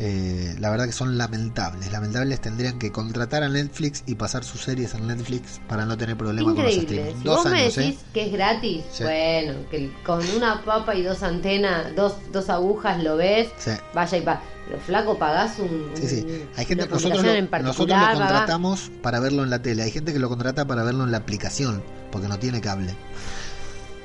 Eh, 0.00 0.56
la 0.58 0.70
verdad 0.70 0.86
que 0.86 0.92
son 0.92 1.16
lamentables. 1.16 1.92
Lamentables 1.92 2.40
tendrían 2.40 2.80
que 2.80 2.90
contratar 2.90 3.44
a 3.44 3.48
Netflix 3.48 4.02
y 4.06 4.16
pasar 4.16 4.42
sus 4.42 4.62
series 4.62 4.92
en 4.94 5.06
Netflix 5.06 5.60
para 5.68 5.86
no 5.86 5.96
tener 5.96 6.16
problemas 6.16 6.54
con 6.54 6.64
los 6.64 6.74
streams. 6.74 7.16
Si 7.18 7.22
Dos 7.24 7.36
vos 7.44 7.52
me 7.52 7.60
años, 7.60 7.76
decís 7.76 7.94
¿eh? 8.00 8.04
que 8.12 8.26
es 8.26 8.32
gratis, 8.32 8.82
Sí. 8.92 9.04
bueno, 9.04 9.54
que 9.70 9.92
con 10.04 10.20
una 10.30 10.62
papa 10.64 10.96
y 10.96 11.02
dos 11.02 11.22
antenas, 11.22 11.94
dos, 11.94 12.16
dos 12.32 12.50
agujas 12.50 13.04
lo 13.04 13.16
ves, 13.16 13.50
Sí. 13.58 13.70
vaya 13.94 14.18
y 14.18 14.22
pa. 14.22 14.42
Pero 14.66 14.80
flaco, 14.80 15.16
pagás 15.16 15.58
un. 15.60 15.90
Sí, 15.94 16.08
sí. 16.08 16.26
Hay 16.56 16.64
gente 16.64 16.88
nosotros 16.88 17.22
lo, 17.22 17.30
en 17.30 17.48
nosotros 17.50 17.50
particular, 17.50 18.14
lo 18.14 18.18
pagás- 18.18 18.18
contratamos 18.30 18.90
para 19.00 19.20
verlo 19.20 19.44
en 19.44 19.50
la 19.50 19.60
tele. 19.62 19.84
Hay 19.84 19.92
gente 19.92 20.12
que 20.12 20.18
lo 20.18 20.28
contrata 20.28 20.66
para 20.66 20.82
verlo 20.82 21.04
en 21.04 21.12
la 21.12 21.18
aplicación 21.18 21.84
porque 22.10 22.26
no 22.26 22.38
tiene 22.40 22.60
cable 22.60 22.94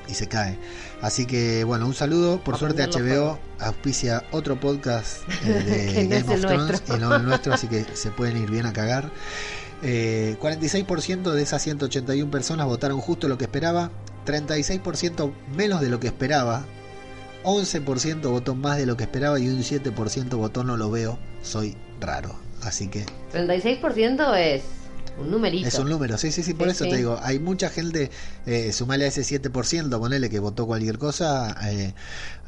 y 0.09 0.13
se 0.15 0.27
cae. 0.27 0.57
Así 1.01 1.25
que 1.25 1.63
bueno, 1.63 1.85
un 1.85 1.93
saludo. 1.93 2.43
Por 2.43 2.57
suerte 2.57 2.85
HBO 2.85 3.39
auspicia 3.59 4.23
otro 4.31 4.59
podcast 4.59 5.21
eh, 5.45 6.07
de 6.09 6.23
no 6.23 6.25
Game 6.25 6.33
of 6.33 6.41
Thrones 6.41 6.67
nuestro. 6.67 6.95
y 6.95 6.99
no 6.99 7.15
el 7.15 7.25
nuestro, 7.25 7.53
así 7.53 7.67
que 7.67 7.85
se 7.93 8.11
pueden 8.11 8.37
ir 8.37 8.49
bien 8.49 8.65
a 8.65 8.73
cagar. 8.73 9.11
Eh, 9.81 10.35
46% 10.41 11.31
de 11.31 11.41
esas 11.41 11.61
181 11.61 12.29
personas 12.29 12.67
votaron 12.67 12.99
justo 12.99 13.27
lo 13.27 13.37
que 13.37 13.45
esperaba, 13.45 13.91
36% 14.25 15.31
menos 15.55 15.79
de 15.79 15.89
lo 15.89 15.99
que 15.99 16.07
esperaba, 16.07 16.65
11% 17.43 18.21
votó 18.29 18.55
más 18.55 18.77
de 18.77 18.85
lo 18.85 18.97
que 18.97 19.03
esperaba 19.03 19.39
y 19.39 19.47
un 19.47 19.59
7% 19.59 20.35
votó 20.35 20.63
no 20.63 20.75
lo 20.75 20.91
veo, 20.91 21.17
soy 21.41 21.77
raro. 22.01 22.35
Así 22.61 22.89
que 22.89 23.05
36% 23.31 24.37
es 24.37 24.63
un 25.19 25.31
numerito. 25.31 25.67
es 25.67 25.75
un 25.75 25.89
número, 25.89 26.17
sí, 26.17 26.31
sí, 26.31 26.43
sí, 26.43 26.53
por 26.53 26.67
Sí, 26.67 26.71
eso 26.71 26.83
sí. 26.85 26.89
te 26.91 26.97
digo, 26.97 27.19
hay 27.21 27.39
mucha 27.39 27.69
gente, 27.69 28.09
eh, 28.45 28.71
sumale 28.73 29.05
a 29.05 29.07
ese 29.09 29.23
7%, 29.23 29.99
ponele 29.99 30.29
que 30.29 30.39
votó 30.39 30.65
cualquier 30.65 30.97
cosa, 30.97 31.55
eh, 31.69 31.93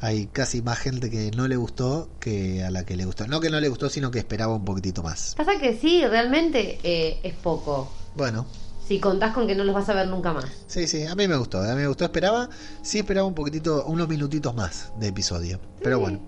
hay 0.00 0.26
casi 0.26 0.62
más 0.62 0.78
gente 0.78 1.10
que 1.10 1.30
no 1.36 1.48
le 1.48 1.56
gustó 1.56 2.10
que 2.20 2.62
a 2.64 2.70
la 2.70 2.84
que 2.84 2.96
le 2.96 3.04
gustó. 3.04 3.26
No 3.26 3.40
que 3.40 3.50
no 3.50 3.60
le 3.60 3.68
gustó, 3.68 3.88
sino 3.88 4.10
que 4.10 4.18
esperaba 4.18 4.54
un 4.54 4.64
poquitito 4.64 5.02
más. 5.02 5.34
Pasa 5.36 5.52
que 5.60 5.76
sí, 5.76 6.04
realmente 6.06 6.78
eh, 6.82 7.20
es 7.22 7.34
poco. 7.34 7.92
Bueno, 8.14 8.46
Si 8.88 8.98
contás 8.98 9.32
con 9.32 9.46
que 9.46 9.54
no 9.54 9.64
los 9.64 9.74
vas 9.74 9.88
a 9.88 9.94
ver 9.94 10.08
nunca 10.08 10.32
más. 10.32 10.46
sí, 10.66 10.86
sí, 10.88 11.04
a 11.04 11.14
mí 11.14 11.28
me 11.28 11.36
gustó, 11.36 11.58
a 11.62 11.74
mí 11.74 11.80
me 11.82 11.86
gustó, 11.86 12.04
esperaba, 12.04 12.48
sí 12.82 12.98
esperaba 12.98 13.26
un 13.26 13.34
poquitito, 13.34 13.84
unos 13.86 14.08
minutitos 14.08 14.54
más 14.54 14.92
de 14.98 15.08
episodio, 15.08 15.60
pero 15.82 15.98
bueno. 16.00 16.20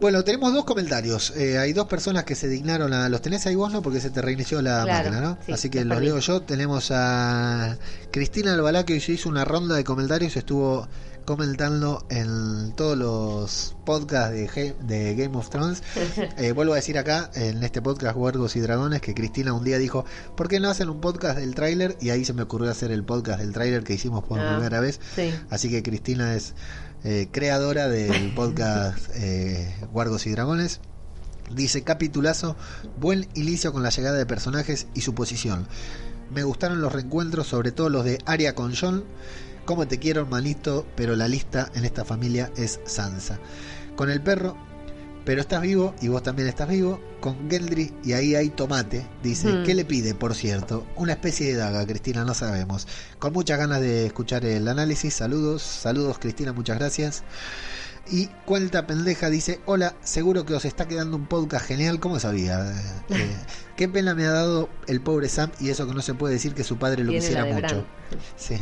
Bueno, 0.00 0.24
tenemos 0.24 0.52
dos 0.54 0.64
comentarios. 0.64 1.32
Eh, 1.36 1.58
hay 1.58 1.72
dos 1.74 1.86
personas 1.86 2.24
que 2.24 2.34
se 2.34 2.48
dignaron 2.48 2.92
a. 2.94 3.08
¿Los 3.10 3.20
tenés 3.20 3.44
ahí 3.46 3.54
vos, 3.54 3.70
no? 3.72 3.82
Porque 3.82 4.00
se 4.00 4.08
te 4.10 4.22
reinició 4.22 4.62
la 4.62 4.84
Claro, 4.84 5.10
máquina, 5.10 5.20
¿no? 5.20 5.38
sí, 5.44 5.52
Así 5.52 5.68
que 5.70 5.84
los 5.84 5.96
perdí. 5.96 6.06
leo 6.06 6.18
yo. 6.20 6.40
Tenemos 6.42 6.90
a 6.90 7.76
Cristina 8.10 8.54
Albalá, 8.54 8.84
que 8.86 8.94
hoy 8.94 9.00
se 9.00 9.12
hizo 9.12 9.28
una 9.28 9.44
ronda 9.44 9.74
de 9.76 9.84
comentarios. 9.84 10.36
Estuvo 10.36 10.88
comentando 11.26 12.06
en 12.08 12.72
todos 12.76 12.96
los 12.96 13.76
podcasts 13.84 14.32
de, 14.32 14.74
de 14.80 15.14
Game 15.16 15.36
of 15.36 15.50
Thrones. 15.50 15.82
Eh, 16.38 16.52
vuelvo 16.52 16.72
a 16.72 16.76
decir 16.76 16.96
acá, 16.96 17.30
en 17.34 17.62
este 17.62 17.82
podcast 17.82 18.16
Huergos 18.16 18.56
y 18.56 18.60
Dragones, 18.60 19.02
que 19.02 19.12
Cristina 19.14 19.52
un 19.52 19.64
día 19.64 19.76
dijo: 19.76 20.06
¿Por 20.34 20.48
qué 20.48 20.60
no 20.60 20.70
hacen 20.70 20.88
un 20.88 21.00
podcast 21.02 21.38
del 21.38 21.54
tráiler? 21.54 21.98
Y 22.00 22.08
ahí 22.08 22.24
se 22.24 22.32
me 22.32 22.40
ocurrió 22.42 22.70
hacer 22.70 22.90
el 22.90 23.04
podcast 23.04 23.40
del 23.40 23.52
tráiler 23.52 23.84
que 23.84 23.92
hicimos 23.92 24.24
por 24.24 24.40
Ah, 24.40 24.54
primera 24.56 24.80
vez. 24.80 24.98
Sí. 25.14 25.30
Así 25.50 25.68
que 25.68 25.82
Cristina 25.82 26.34
es 26.34 26.54
eh, 27.04 27.28
creadora 27.30 27.88
del 27.88 28.34
podcast 28.34 29.10
eh, 29.14 29.74
Guargos 29.92 30.26
y 30.26 30.30
Dragones. 30.30 30.80
Dice, 31.54 31.82
capitulazo, 31.82 32.56
buen 32.98 33.26
inicio 33.34 33.72
con 33.72 33.82
la 33.82 33.90
llegada 33.90 34.16
de 34.16 34.26
personajes 34.26 34.86
y 34.94 35.00
su 35.00 35.14
posición. 35.14 35.66
Me 36.32 36.44
gustaron 36.44 36.80
los 36.80 36.92
reencuentros, 36.92 37.48
sobre 37.48 37.72
todo 37.72 37.88
los 37.88 38.04
de 38.04 38.18
Arya 38.24 38.54
con 38.54 38.74
John. 38.74 39.04
Como 39.64 39.88
te 39.88 39.98
quiero, 39.98 40.20
hermanito, 40.20 40.86
pero 40.94 41.16
la 41.16 41.26
lista 41.26 41.70
en 41.74 41.84
esta 41.84 42.04
familia 42.04 42.52
es 42.56 42.80
Sansa. 42.84 43.40
Con 43.96 44.10
el 44.10 44.22
perro, 44.22 44.56
pero 45.30 45.42
estás 45.42 45.62
vivo 45.62 45.94
y 46.00 46.08
vos 46.08 46.24
también 46.24 46.48
estás 46.48 46.68
vivo. 46.68 47.00
Con 47.20 47.48
Gendry 47.48 47.94
y 48.02 48.14
ahí 48.14 48.34
hay 48.34 48.48
tomate. 48.48 49.06
Dice, 49.22 49.46
Hmm. 49.46 49.62
¿qué 49.62 49.76
le 49.76 49.84
pide, 49.84 50.12
por 50.12 50.34
cierto? 50.34 50.84
Una 50.96 51.12
especie 51.12 51.46
de 51.46 51.54
daga, 51.54 51.86
Cristina, 51.86 52.24
no 52.24 52.34
sabemos. 52.34 52.88
Con 53.20 53.32
muchas 53.32 53.56
ganas 53.56 53.80
de 53.80 54.06
escuchar 54.06 54.44
el 54.44 54.66
análisis. 54.66 55.14
Saludos, 55.14 55.62
saludos, 55.62 56.18
Cristina, 56.18 56.52
muchas 56.52 56.80
gracias. 56.80 57.22
Y 58.10 58.26
Cuenta 58.44 58.88
Pendeja 58.88 59.30
dice, 59.30 59.60
hola, 59.66 59.94
seguro 60.02 60.44
que 60.44 60.54
os 60.54 60.64
está 60.64 60.88
quedando 60.88 61.16
un 61.16 61.26
podcast 61.28 61.64
genial, 61.64 62.00
¿cómo 62.00 62.18
sabía? 62.18 62.64
Eh, 63.10 63.36
qué 63.76 63.88
pena 63.88 64.14
me 64.14 64.24
ha 64.24 64.30
dado 64.32 64.68
el 64.88 65.00
pobre 65.00 65.28
Sam 65.28 65.50
y 65.60 65.68
eso 65.70 65.86
que 65.86 65.94
no 65.94 66.02
se 66.02 66.14
puede 66.14 66.34
decir 66.34 66.54
que 66.54 66.64
su 66.64 66.76
padre 66.76 67.04
lo 67.04 67.10
Tiene 67.10 67.24
quisiera 67.24 67.44
mucho. 67.44 67.86
Sí. 68.36 68.56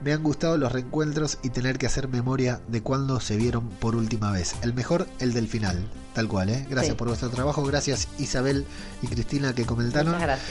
Me 0.00 0.12
han 0.12 0.22
gustado 0.22 0.58
los 0.58 0.70
reencuentros 0.70 1.38
y 1.42 1.50
tener 1.50 1.76
que 1.76 1.86
hacer 1.86 2.06
memoria 2.06 2.60
de 2.68 2.82
cuando 2.82 3.18
se 3.18 3.36
vieron 3.36 3.68
por 3.68 3.96
última 3.96 4.30
vez. 4.30 4.54
El 4.62 4.74
mejor, 4.74 5.08
el 5.18 5.32
del 5.32 5.48
final. 5.48 5.88
Tal 6.14 6.28
cual, 6.28 6.48
¿eh? 6.50 6.66
Gracias 6.70 6.92
Sí. 6.92 6.96
por 6.98 7.08
vuestro 7.08 7.28
trabajo. 7.30 7.62
Gracias 7.64 8.08
Isabel 8.18 8.64
y 9.02 9.08
Cristina 9.08 9.54
que 9.54 9.64
comentaron. 9.66 10.12
Muchas 10.14 10.22
gracias. 10.28 10.48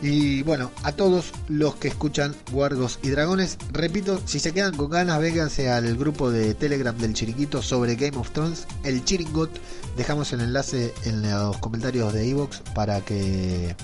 Y 0.00 0.42
bueno, 0.42 0.72
a 0.82 0.90
todos 0.92 1.32
los 1.48 1.76
que 1.76 1.86
escuchan 1.86 2.34
Guargos 2.50 2.98
y 3.02 3.10
Dragones, 3.10 3.56
repito, 3.70 4.20
si 4.24 4.40
se 4.40 4.52
quedan 4.52 4.76
con 4.76 4.90
ganas, 4.90 5.20
vénganse 5.20 5.70
al 5.70 5.96
grupo 5.96 6.30
de 6.32 6.54
Telegram 6.54 6.96
del 6.96 7.14
Chiriquito 7.14 7.62
sobre 7.62 7.94
Game 7.94 8.16
of 8.16 8.30
Thrones, 8.32 8.66
el 8.82 9.04
Chiringot. 9.04 9.50
Dejamos 9.96 10.32
el 10.32 10.40
enlace 10.40 10.92
en 11.04 11.22
los 11.30 11.56
comentarios 11.58 12.12
de 12.12 12.28
Evox 12.28 12.62
para 12.74 13.00
que. 13.00 13.76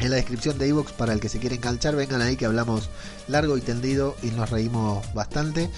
En 0.00 0.08
la 0.08 0.16
descripción 0.16 0.56
de 0.56 0.66
Evox 0.68 0.92
para 0.92 1.12
el 1.12 1.20
que 1.20 1.28
se 1.28 1.38
quiera 1.40 1.56
enganchar, 1.56 1.94
vengan 1.94 2.22
ahí 2.22 2.36
que 2.36 2.46
hablamos 2.46 2.88
largo 3.28 3.58
y 3.58 3.60
tendido 3.60 4.16
y 4.22 4.28
nos 4.28 4.48
reímos 4.48 5.04
bastante. 5.12 5.68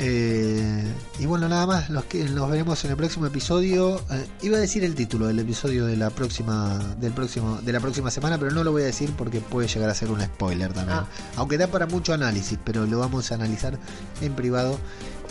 Eh, 0.00 0.84
y 1.18 1.26
bueno, 1.26 1.48
nada 1.48 1.66
más, 1.66 1.90
los 1.90 2.04
que 2.04 2.22
nos 2.24 2.48
veremos 2.48 2.84
en 2.84 2.92
el 2.92 2.96
próximo 2.96 3.26
episodio. 3.26 4.00
Eh, 4.10 4.26
iba 4.42 4.56
a 4.56 4.60
decir 4.60 4.84
el 4.84 4.94
título 4.94 5.26
del 5.26 5.40
episodio 5.40 5.86
de 5.86 5.96
la 5.96 6.10
próxima 6.10 6.78
del 7.00 7.12
próximo 7.12 7.56
de 7.60 7.72
la 7.72 7.80
próxima 7.80 8.10
semana, 8.12 8.38
pero 8.38 8.52
no 8.52 8.62
lo 8.62 8.70
voy 8.70 8.82
a 8.82 8.86
decir 8.86 9.10
porque 9.18 9.40
puede 9.40 9.66
llegar 9.66 9.90
a 9.90 9.94
ser 9.94 10.10
un 10.12 10.20
spoiler 10.22 10.72
también. 10.72 10.98
Ah. 11.00 11.06
Aunque 11.36 11.58
da 11.58 11.66
para 11.66 11.86
mucho 11.86 12.12
análisis, 12.14 12.58
pero 12.64 12.86
lo 12.86 13.00
vamos 13.00 13.32
a 13.32 13.34
analizar 13.34 13.76
en 14.20 14.34
privado 14.34 14.78